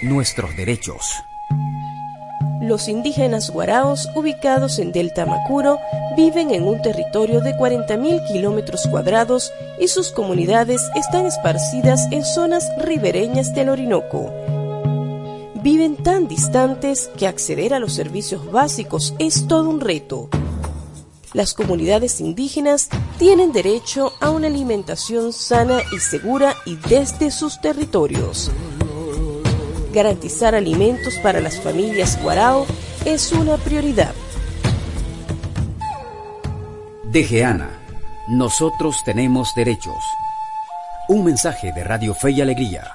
Nuestros 0.02 0.54
derechos. 0.58 1.22
Los 2.60 2.88
indígenas 2.88 3.50
guaraos, 3.50 4.08
ubicados 4.14 4.78
en 4.78 4.92
Delta 4.92 5.26
Macuro, 5.26 5.78
viven 6.16 6.52
en 6.52 6.64
un 6.64 6.80
territorio 6.80 7.40
de 7.40 7.54
40.000 7.54 8.26
kilómetros 8.28 8.86
cuadrados 8.88 9.52
y 9.80 9.88
sus 9.88 10.12
comunidades 10.12 10.80
están 10.94 11.26
esparcidas 11.26 12.06
en 12.10 12.24
zonas 12.24 12.70
ribereñas 12.78 13.52
del 13.54 13.68
Orinoco. 13.68 14.30
Viven 15.62 15.96
tan 15.96 16.28
distantes 16.28 17.10
que 17.16 17.26
acceder 17.26 17.74
a 17.74 17.78
los 17.78 17.92
servicios 17.92 18.50
básicos 18.50 19.14
es 19.18 19.46
todo 19.46 19.68
un 19.68 19.80
reto. 19.80 20.28
Las 21.34 21.54
comunidades 21.54 22.20
indígenas 22.20 22.88
tienen 23.18 23.52
derecho 23.52 24.12
a 24.20 24.30
una 24.30 24.48
alimentación 24.48 25.32
sana 25.32 25.80
y 25.94 25.98
segura 25.98 26.54
y 26.66 26.76
desde 26.76 27.30
sus 27.30 27.60
territorios. 27.60 28.50
Garantizar 29.92 30.54
alimentos 30.54 31.18
para 31.18 31.40
las 31.40 31.60
familias 31.60 32.20
guarao 32.22 32.66
es 33.04 33.30
una 33.32 33.58
prioridad. 33.58 34.14
Dejeana. 37.04 37.78
Nosotros 38.28 38.96
tenemos 39.04 39.54
derechos. 39.54 40.02
Un 41.08 41.24
mensaje 41.24 41.72
de 41.72 41.84
Radio 41.84 42.14
Fe 42.14 42.30
y 42.30 42.40
Alegría. 42.40 42.92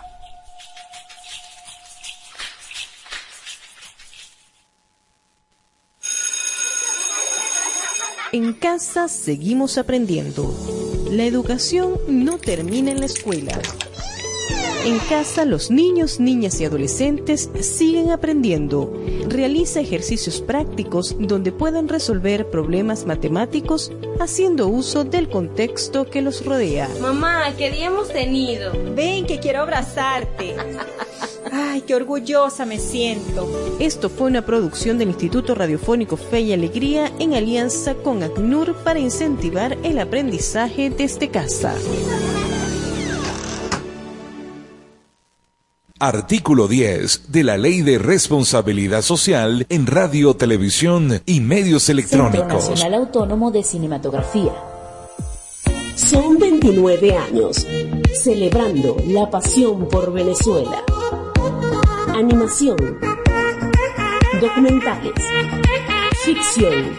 En 8.32 8.54
casa 8.54 9.08
seguimos 9.08 9.78
aprendiendo. 9.78 10.52
La 11.12 11.24
educación 11.24 12.00
no 12.08 12.38
termina 12.40 12.92
en 12.92 13.02
la 13.02 13.06
escuela. 13.06 13.60
En 14.88 15.00
casa 15.00 15.44
los 15.44 15.70
niños, 15.70 16.22
niñas 16.22 16.62
y 16.62 16.66
adolescentes 16.66 17.50
siguen 17.60 18.10
aprendiendo. 18.10 18.90
Realiza 19.28 19.82
ejercicios 19.82 20.40
prácticos 20.40 21.14
donde 21.20 21.52
puedan 21.52 21.90
resolver 21.90 22.50
problemas 22.50 23.06
matemáticos 23.06 23.92
haciendo 24.22 24.70
uso 24.70 25.04
del 25.04 25.28
contexto 25.28 26.10
que 26.10 26.22
los 26.22 26.46
rodea. 26.46 26.88
Mamá, 27.02 27.54
¿qué 27.58 27.70
día 27.70 27.88
hemos 27.88 28.08
tenido? 28.08 28.72
Ven, 28.96 29.26
que 29.26 29.42
quiero 29.42 29.64
abrazarte. 29.64 30.56
Ay, 31.52 31.82
qué 31.82 31.94
orgullosa 31.94 32.66
me 32.66 32.80
siento. 32.80 33.46
Esto 33.80 34.10
fue 34.10 34.28
una 34.28 34.46
producción 34.46 34.98
del 34.98 35.10
Instituto 35.10 35.54
Radiofónico 35.54 36.16
Fe 36.16 36.40
y 36.40 36.54
Alegría 36.54 37.12
en 37.20 37.34
alianza 37.34 37.94
con 37.96 38.24
ACNUR 38.24 38.74
para 38.86 39.00
incentivar 39.00 39.78
el 39.84 40.00
aprendizaje 40.00 40.90
desde 40.90 41.28
casa. 41.28 41.76
Artículo 46.00 46.68
10 46.68 47.32
de 47.32 47.44
la 47.44 47.58
Ley 47.58 47.82
de 47.82 47.98
Responsabilidad 47.98 49.02
Social 49.02 49.66
en 49.70 49.88
Radio, 49.88 50.36
Televisión 50.36 51.22
y 51.26 51.40
Medios 51.40 51.84
Centro 51.84 52.28
Electrónicos. 52.28 52.70
Nacional 52.70 52.94
Autónomo 52.94 53.50
de 53.50 53.64
Cinematografía. 53.64 54.54
Son 55.96 56.38
29 56.38 57.18
años, 57.18 57.66
celebrando 58.14 58.98
la 59.08 59.28
pasión 59.32 59.90
por 59.90 60.14
Venezuela. 60.14 60.84
Animación, 62.10 62.78
documentales, 64.40 65.14
ficción, 66.24 66.96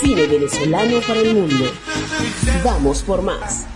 cine 0.00 0.26
venezolano 0.26 1.00
para 1.06 1.20
el 1.20 1.34
mundo. 1.34 1.66
Vamos 2.64 3.02
por 3.02 3.20
más. 3.20 3.66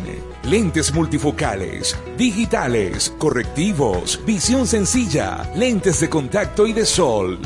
Lentes 0.43 0.93
multifocales, 0.93 1.97
digitales, 2.19 3.11
correctivos, 3.17 4.21
visión 4.23 4.67
sencilla, 4.67 5.51
lentes 5.55 5.99
de 5.99 6.09
contacto 6.11 6.67
y 6.67 6.73
de 6.73 6.85
sol 6.85 7.39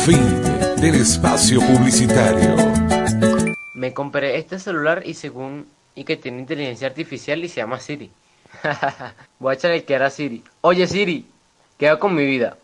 Fin 0.04 0.42
del 0.80 0.96
espacio 0.96 1.60
publicitario. 1.60 2.56
Me 3.84 3.92
compré 3.92 4.38
este 4.38 4.58
celular 4.58 5.02
y 5.04 5.12
según 5.12 5.68
y 5.94 6.04
que 6.04 6.16
tiene 6.16 6.38
inteligencia 6.38 6.88
artificial 6.88 7.44
y 7.44 7.50
se 7.50 7.56
llama 7.56 7.78
Siri. 7.78 8.10
Voy 9.38 9.50
a 9.50 9.54
echarle 9.56 9.84
que 9.84 9.92
era 9.92 10.08
Siri. 10.08 10.42
Oye 10.62 10.86
Siri, 10.86 11.26
¿qué 11.76 11.88
hago 11.88 12.00
con 12.00 12.14
mi 12.14 12.24
vida? 12.24 12.56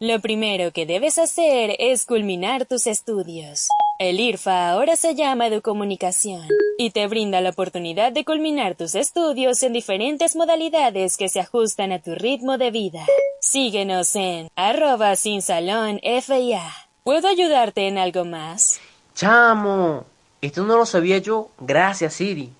Lo 0.00 0.20
primero 0.20 0.70
que 0.70 0.84
debes 0.84 1.16
hacer 1.16 1.76
es 1.78 2.04
culminar 2.04 2.66
tus 2.66 2.86
estudios. 2.86 3.68
El 3.98 4.20
IRFA 4.20 4.72
ahora 4.72 4.96
se 4.96 5.14
llama 5.14 5.46
Educomunicación 5.46 6.46
y 6.76 6.90
te 6.90 7.06
brinda 7.06 7.40
la 7.40 7.48
oportunidad 7.48 8.12
de 8.12 8.26
culminar 8.26 8.74
tus 8.74 8.94
estudios 8.94 9.62
en 9.62 9.72
diferentes 9.72 10.36
modalidades 10.36 11.16
que 11.16 11.30
se 11.30 11.40
ajustan 11.40 11.90
a 11.92 12.02
tu 12.02 12.14
ritmo 12.14 12.58
de 12.58 12.70
vida. 12.70 13.06
Síguenos 13.40 14.14
en 14.14 14.50
arroba 14.56 15.16
sin 15.16 15.40
salón 15.40 16.00
FIA. 16.02 16.70
¿Puedo 17.02 17.28
ayudarte 17.28 17.88
en 17.88 17.96
algo 17.96 18.26
más? 18.26 18.78
Chamo, 19.14 20.04
esto 20.40 20.64
no 20.64 20.76
lo 20.76 20.86
sabía 20.86 21.18
yo. 21.18 21.50
Gracias 21.60 22.14
Siri. 22.14 22.52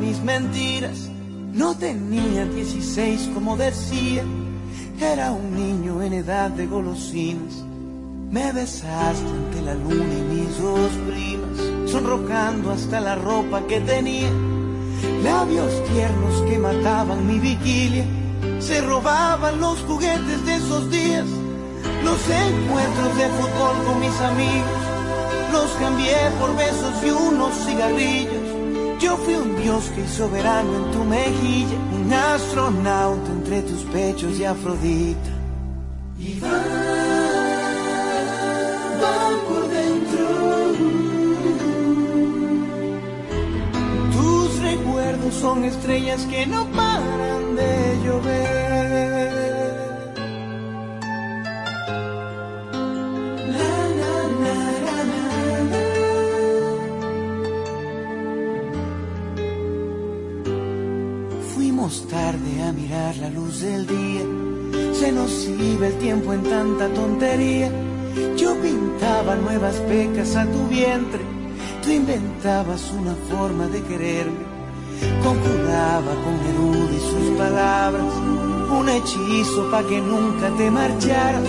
Mis 0.00 0.20
mentiras. 0.22 1.10
No 1.52 1.76
tenía 1.76 2.46
16 2.46 3.30
como 3.34 3.56
decía, 3.56 4.24
era 5.00 5.32
un 5.32 5.54
niño 5.54 6.02
en 6.02 6.14
edad 6.14 6.50
de 6.50 6.66
golosinas. 6.66 7.64
Me 8.30 8.52
besaste 8.52 9.28
ante 9.28 9.62
la 9.62 9.74
luna 9.74 10.14
y 10.14 10.34
mis 10.34 10.58
dos 10.58 10.90
primas, 11.08 11.90
sonrojando 11.90 12.70
hasta 12.70 13.00
la 13.00 13.16
ropa 13.16 13.66
que 13.66 13.80
tenía. 13.80 14.30
Labios 15.24 15.72
tiernos 15.92 16.42
que 16.48 16.58
mataban 16.58 17.26
mi 17.26 17.38
vigilia, 17.38 18.04
se 18.60 18.80
robaban 18.80 19.60
los 19.60 19.80
juguetes 19.80 20.46
de 20.46 20.54
esos 20.54 20.90
días. 20.90 21.26
Los 22.04 22.20
encuentros 22.28 23.16
de 23.18 23.28
fútbol 23.28 23.84
con 23.86 24.00
mis 24.00 24.20
amigos 24.20 24.90
los 25.52 25.70
cambié 25.80 26.16
por 26.38 26.56
besos 26.56 26.94
y 27.04 27.10
unos 27.10 27.54
cigarrillos. 27.66 28.39
Yo 29.00 29.16
fui 29.16 29.34
un 29.34 29.56
dios 29.56 29.90
que 29.94 30.02
hizo 30.02 30.28
verano 30.28 30.76
en 30.76 30.92
tu 30.92 31.04
mejilla, 31.04 31.78
un 31.94 32.12
astronauta 32.12 33.32
entre 33.32 33.62
tus 33.62 33.82
pechos 33.84 34.38
y 34.38 34.44
Afrodita. 34.44 35.30
Y 36.18 36.38
van, 36.38 36.50
van 39.00 39.34
por 39.48 39.68
dentro. 39.68 40.26
Tus 44.12 44.62
recuerdos 44.62 45.34
son 45.34 45.64
estrellas 45.64 46.26
que 46.26 46.46
no 46.46 46.66
paran 46.66 47.56
de 47.56 47.98
llover. 48.04 48.69
A 62.34 62.72
mirar 62.72 63.16
la 63.16 63.28
luz 63.30 63.60
del 63.60 63.86
día. 63.88 64.22
Se 64.92 65.10
nos 65.10 65.48
iba 65.48 65.88
el 65.88 65.98
tiempo 65.98 66.32
en 66.32 66.44
tanta 66.44 66.88
tontería. 66.88 67.68
Yo 68.36 68.54
pintaba 68.60 69.34
nuevas 69.34 69.74
pecas 69.88 70.36
a 70.36 70.46
tu 70.46 70.68
vientre. 70.68 71.20
Tú 71.82 71.90
inventabas 71.90 72.92
una 72.92 73.16
forma 73.28 73.66
de 73.66 73.82
quererme. 73.82 74.44
Conjuraba 75.24 76.12
con 76.22 76.34
Neruda 76.44 76.92
y 76.94 77.00
sus 77.00 77.36
palabras. 77.36 78.14
Un 78.78 78.88
hechizo 78.88 79.68
pa' 79.72 79.82
que 79.82 80.00
nunca 80.00 80.50
te 80.56 80.70
marcharas. 80.70 81.48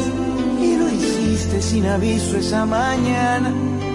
Y 0.59 0.77
lo 0.77 0.89
hiciste 0.89 1.61
sin 1.61 1.85
aviso 1.85 2.37
esa 2.37 2.65
mañana. 2.65 3.53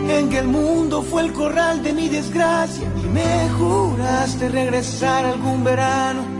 En 0.08 0.28
que 0.28 0.38
el 0.38 0.46
mundo 0.46 1.02
fue 1.02 1.22
el 1.22 1.32
corral 1.32 1.82
de 1.82 1.92
mi 1.92 2.08
desgracia. 2.08 2.86
Y 3.02 3.08
me 3.08 3.50
juraste 3.58 4.48
regresar 4.50 5.24
algún 5.24 5.64
verano. 5.64 6.35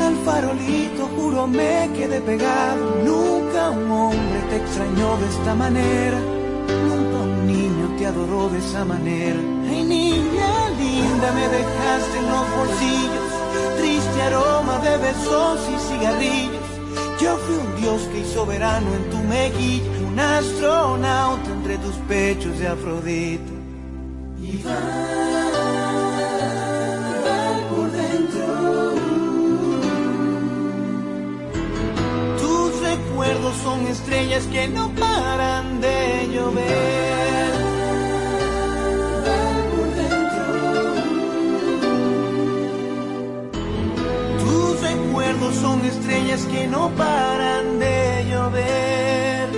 Al 0.00 0.16
farolito 0.24 1.08
juro 1.16 1.46
me 1.46 1.90
quedé 1.96 2.20
pegado. 2.20 3.02
Nunca 3.04 3.70
un 3.70 3.90
hombre 3.90 4.40
te 4.50 4.56
extrañó 4.56 5.16
de 5.16 5.26
esta 5.28 5.54
manera. 5.54 6.18
Nunca 6.88 7.16
un 7.18 7.46
niño 7.46 7.94
te 7.98 8.06
adoró 8.06 8.48
de 8.48 8.58
esa 8.58 8.84
manera. 8.84 9.38
Ay, 9.68 9.84
niña 9.84 10.70
linda, 10.78 11.32
me 11.32 11.48
dejaste 11.48 12.18
en 12.18 12.26
los 12.30 12.46
bolsillos. 12.56 13.28
Triste 13.78 14.22
aroma 14.22 14.78
de 14.78 14.96
besos 14.98 15.60
y 15.74 15.88
cigarrillos. 15.88 16.66
Yo 17.20 17.36
fui 17.38 17.56
un 17.56 17.80
dios 17.80 18.02
que 18.12 18.20
hizo 18.20 18.44
verano 18.44 18.86
en 18.94 19.10
tu 19.10 19.18
mejilla. 19.18 19.90
Un 20.12 20.20
astronauta 20.20 21.50
entre 21.50 21.78
tus 21.78 21.94
pechos 22.08 22.58
de 22.58 22.68
Afrodita. 22.68 23.52
Y 24.42 24.62
va, 24.62 25.25
recuerdos 33.26 33.56
son 33.56 33.86
estrellas 33.88 34.44
que 34.52 34.68
no 34.68 34.88
paran 34.90 35.80
de 35.80 36.28
llover. 36.32 37.52
Tus 44.38 44.80
recuerdos 44.80 45.54
son 45.56 45.84
estrellas 45.84 46.42
que 46.52 46.66
no 46.68 46.90
paran 46.90 47.78
de 47.80 48.26
llover. 48.30 49.48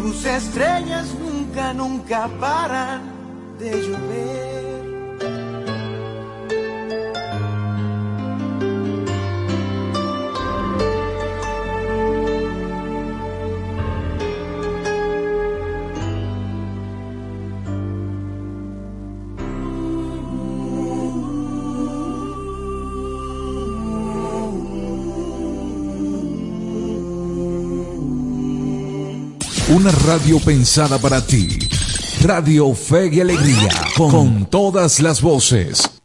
Tus 0.00 0.24
estrellas 0.24 1.14
nunca, 1.20 1.74
nunca 1.74 2.28
paran 2.40 3.02
de 3.58 3.70
llover. 3.70 4.47
Una 29.78 29.92
radio 29.92 30.40
pensada 30.40 30.98
para 30.98 31.24
ti. 31.24 31.56
Radio 32.22 32.74
Fe 32.74 33.10
y 33.12 33.20
Alegría, 33.20 33.68
con 33.96 34.46
todas 34.46 34.98
las 34.98 35.22
voces. 35.22 35.97